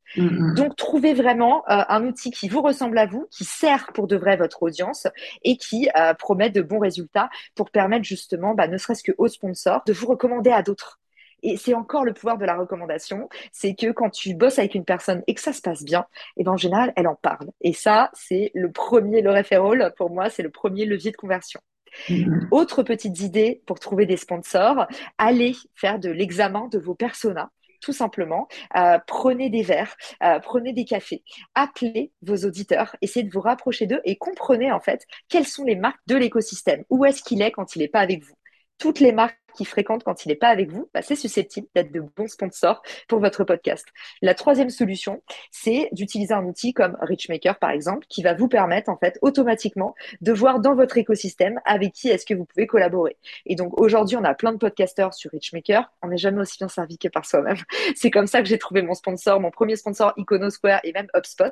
Donc 0.56 0.76
trouvez 0.76 1.14
vraiment 1.14 1.64
euh, 1.70 1.84
un 1.88 2.06
outil 2.06 2.32
qui 2.32 2.50
vous 2.50 2.62
ressemble 2.62 2.98
à 2.98 3.06
vous, 3.06 3.28
qui 3.32 3.46
sert 3.46 3.92
pour 3.94 4.08
de 4.08 4.18
vrai 4.18 4.36
votre 4.36 4.64
audience 4.64 5.08
et 5.44 5.58
qui 5.58 5.90
euh, 5.98 6.14
promet 6.14 6.50
de 6.50 6.62
bons 6.62 6.80
résultats 6.80 7.30
pour 7.56 7.72
permettre 7.72 8.04
justement, 8.04 8.54
bah, 8.54 8.68
ne 8.68 8.78
serait-ce 8.78 9.04
que 9.04 9.14
aux 9.18 9.28
sponsors, 9.28 9.82
de 9.86 9.94
vous 9.94 10.08
recommander 10.08 10.52
à 10.52 10.62
d'autres. 10.62 11.00
Et 11.42 11.58
c'est 11.58 11.74
encore 11.74 12.04
le 12.04 12.14
pouvoir 12.14 12.38
de 12.38 12.46
la 12.46 12.56
recommandation, 12.56 13.30
c'est 13.52 13.76
que 13.76 13.92
quand 13.92 14.10
tu 14.10 14.34
bosses 14.34 14.58
avec 14.58 14.74
une 14.74 14.86
personne 14.86 15.22
et 15.28 15.36
que 15.36 15.42
ça 15.42 15.54
se 15.54 15.62
passe 15.62 15.84
bien, 15.84 16.02
et 16.02 16.42
eh 16.42 16.44
ben 16.44 16.54
en 16.54 16.58
général, 16.58 16.92
elle 16.96 17.08
en 17.08 17.16
parle. 17.16 17.50
Et 17.62 17.74
ça, 17.74 18.10
c'est 18.14 18.52
le 18.56 18.72
premier, 18.72 19.22
le 19.22 19.32
referral, 19.32 19.94
pour 19.96 20.10
moi, 20.10 20.30
c'est 20.30 20.44
le 20.44 20.50
premier 20.50 20.86
levier 20.86 21.12
de 21.12 21.18
conversion. 21.18 21.60
Mm-hmm. 22.10 22.48
Autre 22.52 22.84
petite 22.84 23.20
idée 23.20 23.62
pour 23.66 23.80
trouver 23.80 24.06
des 24.06 24.18
sponsors, 24.18 24.88
allez 25.18 25.56
faire 25.74 26.00
de 26.00 26.10
l'examen 26.10 26.68
de 26.72 26.80
vos 26.80 26.96
personas 26.96 27.50
tout 27.86 27.94
simplement. 27.94 28.48
Euh, 28.76 28.98
prenez 29.06 29.50
des 29.52 29.62
verres, 29.62 29.96
euh, 30.24 30.40
prenez 30.40 30.74
des 30.74 30.86
cafés, 30.86 31.24
appelez 31.54 32.12
vos 32.24 32.38
auditeurs, 32.38 32.96
essayez 33.02 33.24
de 33.24 33.32
vous 33.32 33.42
rapprocher 33.42 33.86
d'eux 33.86 34.02
et 34.06 34.16
comprenez 34.18 34.72
en 34.72 34.80
fait 34.80 35.06
quelles 35.30 35.46
sont 35.46 35.64
les 35.64 35.76
marques 35.76 36.02
de 36.08 36.16
l'écosystème. 36.16 36.84
Où 36.90 37.06
est-ce 37.06 37.22
qu'il 37.22 37.44
est 37.44 37.52
quand 37.52 37.76
il 37.76 37.80
n'est 37.80 37.88
pas 37.88 38.00
avec 38.00 38.24
vous? 38.24 38.34
Toutes 38.80 39.00
les 39.00 39.12
marques 39.12 39.38
qui 39.56 39.66
fréquentent 39.66 40.04
quand 40.04 40.26
il 40.26 40.30
n'est 40.30 40.36
pas 40.36 40.50
avec 40.50 40.72
vous, 40.72 40.90
bah, 40.94 41.02
c'est 41.02 41.16
susceptible 41.16 41.68
d'être 41.76 41.92
de 41.92 42.02
bons 42.02 42.28
sponsors 42.28 42.82
pour 43.08 43.20
votre 43.20 43.44
podcast. 43.44 43.86
La 44.22 44.34
troisième 44.34 44.70
solution, 44.70 45.22
c'est 45.52 45.90
d'utiliser 45.92 46.34
un 46.34 46.46
outil 46.46 46.74
comme 46.74 46.98
Richmaker, 47.02 47.58
par 47.58 47.72
exemple, 47.72 48.06
qui 48.08 48.24
va 48.24 48.34
vous 48.34 48.48
permettre, 48.48 48.90
en 48.90 48.98
fait, 48.98 49.18
automatiquement 49.22 49.96
de 50.22 50.32
voir 50.32 50.60
dans 50.60 50.76
votre 50.76 50.98
écosystème 50.98 51.60
avec 51.66 51.94
qui 51.94 52.10
est-ce 52.10 52.26
que 52.26 52.34
vous 52.34 52.46
pouvez 52.46 52.68
collaborer. 52.68 53.18
Et 53.46 53.56
donc, 53.56 53.80
aujourd'hui, 53.80 54.18
on 54.18 54.24
a 54.24 54.34
plein 54.34 54.52
de 54.52 54.58
podcasteurs 54.58 55.14
sur 55.14 55.32
Richmaker. 55.32 55.92
On 56.02 56.08
n'est 56.08 56.18
jamais 56.18 56.42
aussi 56.42 56.58
bien 56.58 56.68
servi 56.68 56.98
que 56.98 57.08
par 57.08 57.26
soi-même. 57.26 57.58
C'est 57.96 58.12
comme 58.12 58.28
ça 58.28 58.42
que 58.42 58.48
j'ai 58.48 58.58
trouvé 58.58 58.82
mon 58.82 58.94
sponsor, 58.94 59.40
mon 59.40 59.52
premier 59.52 59.76
sponsor 59.76 60.14
Iconosquare 60.18 60.82
et 60.84 60.92
même 60.94 61.08
HubSpot 61.16 61.46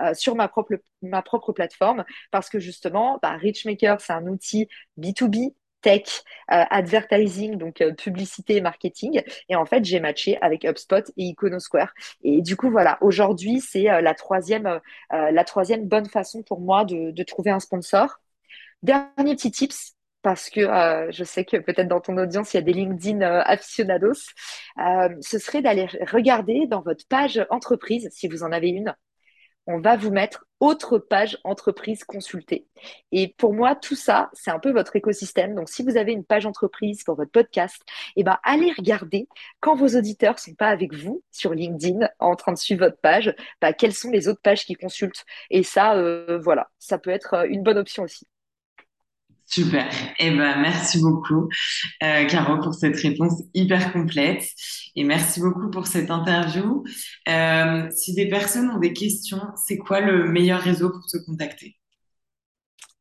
euh, 0.00 0.14
sur 0.14 0.34
ma 0.34 0.48
propre, 0.48 0.74
ma 1.02 1.22
plateforme 1.54 2.04
parce 2.30 2.48
que 2.48 2.58
justement, 2.58 3.18
bah, 3.22 3.36
Richmaker, 3.36 4.00
c'est 4.00 4.12
un 4.12 4.26
outil 4.26 4.68
B2B 4.98 5.54
tech, 5.80 6.22
euh, 6.50 6.64
advertising, 6.70 7.56
donc 7.56 7.80
euh, 7.80 7.92
publicité 7.92 8.56
et 8.56 8.60
marketing. 8.60 9.22
Et 9.48 9.56
en 9.56 9.64
fait, 9.64 9.84
j'ai 9.84 10.00
matché 10.00 10.38
avec 10.40 10.64
HubSpot 10.64 11.04
et 11.16 11.24
Iconosquare. 11.24 11.92
Et 12.22 12.42
du 12.42 12.56
coup, 12.56 12.70
voilà, 12.70 12.98
aujourd'hui, 13.00 13.60
c'est 13.60 13.90
euh, 13.90 14.00
la 14.00 14.14
troisième, 14.14 14.80
la 15.10 15.44
troisième 15.44 15.86
bonne 15.86 16.08
façon 16.08 16.42
pour 16.42 16.60
moi 16.60 16.84
de, 16.84 17.10
de, 17.10 17.22
trouver 17.22 17.50
un 17.50 17.60
sponsor. 17.60 18.20
Dernier 18.82 19.36
petit 19.36 19.50
tips, 19.50 19.94
parce 20.22 20.50
que 20.50 20.60
je 21.10 21.24
sais 21.24 21.44
que 21.44 21.56
peut-être 21.56 21.88
dans 21.88 22.00
ton 22.00 22.16
audience, 22.16 22.52
il 22.54 22.56
y 22.56 22.60
a 22.60 22.62
des 22.62 22.72
LinkedIn 22.72 23.20
aficionados. 23.22 24.32
ce 25.20 25.38
serait 25.38 25.62
d'aller 25.62 25.86
regarder 26.10 26.66
dans 26.66 26.80
votre 26.82 27.06
page 27.08 27.44
entreprise, 27.50 28.08
si 28.12 28.28
vous 28.28 28.42
en 28.42 28.52
avez 28.52 28.68
une, 28.68 28.94
on 29.66 29.80
va 29.80 29.96
vous 29.96 30.10
mettre 30.10 30.46
autre 30.60 30.98
page 30.98 31.38
entreprise 31.44 32.04
consultée. 32.04 32.66
Et 33.12 33.34
pour 33.38 33.54
moi, 33.54 33.74
tout 33.74 33.94
ça, 33.94 34.30
c'est 34.32 34.50
un 34.50 34.58
peu 34.58 34.70
votre 34.72 34.94
écosystème. 34.94 35.54
Donc, 35.54 35.68
si 35.68 35.82
vous 35.82 35.96
avez 35.96 36.12
une 36.12 36.24
page 36.24 36.44
entreprise 36.46 37.02
pour 37.02 37.16
votre 37.16 37.30
podcast, 37.30 37.82
eh 38.16 38.22
ben, 38.22 38.38
allez 38.42 38.72
regarder 38.72 39.26
quand 39.60 39.74
vos 39.74 39.88
auditeurs 39.96 40.38
sont 40.38 40.54
pas 40.54 40.68
avec 40.68 40.94
vous 40.94 41.22
sur 41.30 41.54
LinkedIn 41.54 42.08
en 42.18 42.36
train 42.36 42.52
de 42.52 42.58
suivre 42.58 42.84
votre 42.84 43.00
page, 43.00 43.34
bah, 43.60 43.72
quelles 43.72 43.94
sont 43.94 44.10
les 44.10 44.28
autres 44.28 44.42
pages 44.42 44.66
qui 44.66 44.74
consultent. 44.74 45.24
Et 45.50 45.62
ça, 45.62 45.94
euh, 45.94 46.38
voilà, 46.42 46.70
ça 46.78 46.98
peut 46.98 47.10
être 47.10 47.46
une 47.48 47.62
bonne 47.62 47.78
option 47.78 48.02
aussi. 48.02 48.26
Super. 49.52 49.88
Eh 50.20 50.30
ben, 50.30 50.60
merci 50.60 51.00
beaucoup, 51.00 51.48
euh, 52.04 52.24
Caro, 52.26 52.60
pour 52.62 52.72
cette 52.72 52.96
réponse 53.00 53.42
hyper 53.52 53.92
complète. 53.92 54.44
Et 54.94 55.02
merci 55.02 55.40
beaucoup 55.40 55.70
pour 55.70 55.88
cette 55.88 56.08
interview. 56.12 56.84
Euh, 57.28 57.90
si 57.90 58.14
des 58.14 58.28
personnes 58.28 58.70
ont 58.70 58.78
des 58.78 58.92
questions, 58.92 59.42
c'est 59.56 59.76
quoi 59.76 60.00
le 60.00 60.28
meilleur 60.30 60.60
réseau 60.60 60.90
pour 60.90 61.04
te 61.04 61.16
contacter? 61.26 61.79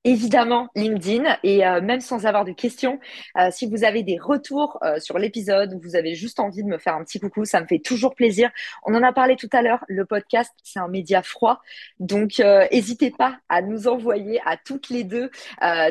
Évidemment 0.10 0.70
LinkedIn 0.76 1.38
et 1.44 1.68
euh, 1.68 1.82
même 1.82 2.02
sans 2.02 2.26
avoir 2.26 2.44
de 2.44 2.52
questions, 2.52 3.00
euh, 3.38 3.50
si 3.52 3.68
vous 3.68 3.84
avez 3.84 4.02
des 4.02 4.18
retours 4.18 4.80
euh, 4.82 5.00
sur 5.00 5.20
l'épisode 5.20 5.76
ou 5.76 5.80
vous 5.80 5.96
avez 5.96 6.16
juste 6.16 6.40
envie 6.40 6.64
de 6.64 6.68
me 6.68 6.80
faire 6.80 6.96
un 6.96 7.04
petit 7.04 7.20
coucou, 7.20 7.46
ça 7.46 7.62
me 7.62 7.68
fait 7.68 7.78
toujours 7.78 8.16
plaisir. 8.16 8.50
On 8.84 8.96
en 8.96 9.04
a 9.04 9.14
parlé 9.14 9.36
tout 9.36 9.50
à 9.52 9.62
l'heure, 9.62 9.86
le 9.88 10.06
podcast, 10.06 10.52
c'est 10.64 10.80
un 10.80 10.88
média 10.88 11.22
froid, 11.22 11.62
donc 12.00 12.40
n'hésitez 12.40 13.12
pas 13.12 13.38
à 13.50 13.62
nous 13.62 13.88
envoyer 13.88 14.42
à 14.46 14.58
toutes 14.58 14.90
les 14.90 15.04
deux 15.04 15.30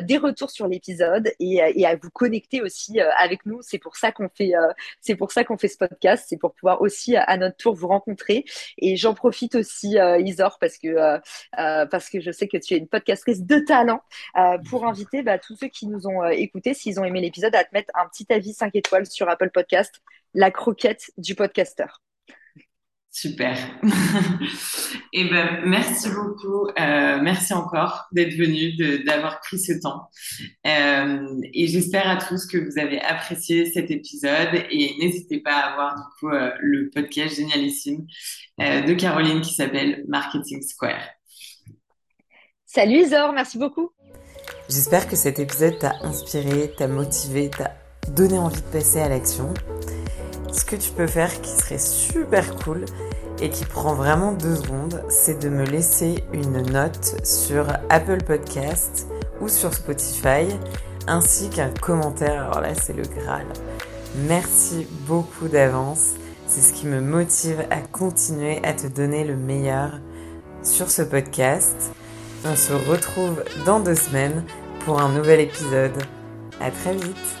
des 0.03 0.17
retours 0.17 0.49
sur 0.49 0.67
l'épisode 0.67 1.31
et, 1.39 1.61
et, 1.75 1.85
à 1.85 1.95
vous 1.95 2.09
connecter 2.09 2.61
aussi 2.61 2.99
avec 2.99 3.45
nous. 3.45 3.61
C'est 3.61 3.77
pour 3.77 3.95
ça 3.95 4.11
qu'on 4.11 4.29
fait, 4.29 4.51
c'est 5.01 5.15
pour 5.15 5.31
ça 5.31 5.43
qu'on 5.43 5.57
fait 5.57 5.67
ce 5.67 5.77
podcast, 5.77 6.25
c'est 6.27 6.37
pour 6.37 6.53
pouvoir 6.53 6.81
aussi 6.81 7.15
à 7.15 7.37
notre 7.37 7.57
tour 7.57 7.75
vous 7.75 7.87
rencontrer. 7.87 8.45
Et 8.77 8.95
j'en 8.95 9.13
profite 9.13 9.55
aussi, 9.55 9.97
Isor, 10.25 10.57
parce 10.59 10.77
que 10.77 11.19
parce 11.53 12.09
que 12.09 12.19
je 12.19 12.31
sais 12.31 12.47
que 12.47 12.57
tu 12.57 12.73
es 12.73 12.77
une 12.77 12.87
podcastrice 12.87 13.43
de 13.43 13.59
talent 13.59 14.01
euh, 14.37 14.57
pour 14.69 14.85
inviter 14.85 15.23
bah, 15.23 15.37
tous 15.37 15.55
ceux 15.55 15.67
qui 15.67 15.87
nous 15.87 16.07
ont 16.07 16.23
euh, 16.23 16.29
écoutés, 16.29 16.73
s'ils 16.73 16.99
ont 16.99 17.03
aimé 17.03 17.21
l'épisode, 17.21 17.55
à 17.55 17.63
te 17.63 17.69
mettre 17.73 17.91
un 17.95 18.07
petit 18.07 18.25
avis 18.31 18.53
5 18.53 18.75
étoiles 18.75 19.05
sur 19.05 19.29
Apple 19.29 19.49
Podcast, 19.53 20.01
la 20.33 20.51
croquette 20.51 21.11
du 21.17 21.35
podcasteur. 21.35 22.01
Super. 23.11 23.57
et 25.13 25.21
eh 25.25 25.29
ben, 25.29 25.61
merci 25.65 26.09
beaucoup. 26.09 26.67
Euh, 26.67 27.19
merci 27.21 27.53
encore 27.53 28.05
d'être 28.11 28.35
venu, 28.35 28.75
d'avoir 29.03 29.39
pris 29.41 29.59
ce 29.59 29.73
temps. 29.81 30.09
et 30.63 31.67
j'espère 31.67 32.07
à 32.07 32.17
tous 32.17 32.45
que 32.45 32.57
vous 32.57 32.77
avez 32.77 33.01
apprécié 33.01 33.71
cet 33.71 33.89
épisode. 33.89 34.63
Et 34.69 34.95
n'hésitez 34.99 35.39
pas 35.39 35.55
à 35.55 35.75
voir 35.75 35.95
du 35.95 36.03
coup 36.19 36.29
le 36.29 36.91
podcast 36.91 37.35
génialissime 37.35 38.05
de 38.59 38.93
Caroline 38.93 39.41
qui 39.41 39.55
s'appelle 39.55 40.05
Marketing 40.07 40.61
Square. 40.61 41.01
Salut 42.71 42.99
Isor, 42.99 43.33
merci 43.33 43.57
beaucoup. 43.57 43.89
J'espère 44.69 45.07
que 45.07 45.15
cet 45.15 45.39
épisode 45.39 45.79
t'a 45.79 45.95
inspiré, 46.03 46.73
t'a 46.77 46.87
motivé, 46.87 47.49
t'a 47.49 47.71
donné 48.11 48.37
envie 48.37 48.61
de 48.61 48.67
passer 48.67 48.99
à 48.99 49.09
l'action. 49.09 49.53
Ce 50.51 50.65
que 50.65 50.75
tu 50.75 50.91
peux 50.91 51.07
faire 51.07 51.41
qui 51.41 51.49
serait 51.49 51.77
super 51.77 52.55
cool 52.55 52.85
et 53.41 53.49
qui 53.49 53.65
prend 53.65 53.93
vraiment 53.93 54.31
deux 54.31 54.55
secondes, 54.55 55.03
c'est 55.09 55.39
de 55.39 55.49
me 55.49 55.63
laisser 55.63 56.23
une 56.33 56.61
note 56.71 57.15
sur 57.23 57.67
Apple 57.89 58.23
Podcast 58.23 59.07
ou 59.41 59.47
sur 59.47 59.73
Spotify, 59.73 60.47
ainsi 61.07 61.49
qu'un 61.49 61.69
commentaire. 61.69 62.43
Alors 62.43 62.61
là, 62.61 62.75
c'est 62.75 62.93
le 62.93 63.03
Graal. 63.03 63.45
Merci 64.27 64.87
beaucoup 65.07 65.47
d'avance. 65.47 66.13
C'est 66.47 66.61
ce 66.61 66.73
qui 66.73 66.87
me 66.87 66.99
motive 66.99 67.63
à 67.69 67.79
continuer 67.79 68.59
à 68.63 68.73
te 68.73 68.87
donner 68.87 69.23
le 69.23 69.35
meilleur 69.35 69.99
sur 70.63 70.89
ce 70.89 71.03
podcast. 71.03 71.91
On 72.45 72.55
se 72.55 72.71
retrouve 72.71 73.43
dans 73.65 73.81
deux 73.81 73.95
semaines 73.95 74.43
pour 74.85 75.01
un 75.01 75.09
nouvel 75.09 75.41
épisode. 75.41 75.97
À 76.61 76.71
très 76.71 76.93
vite 76.93 77.38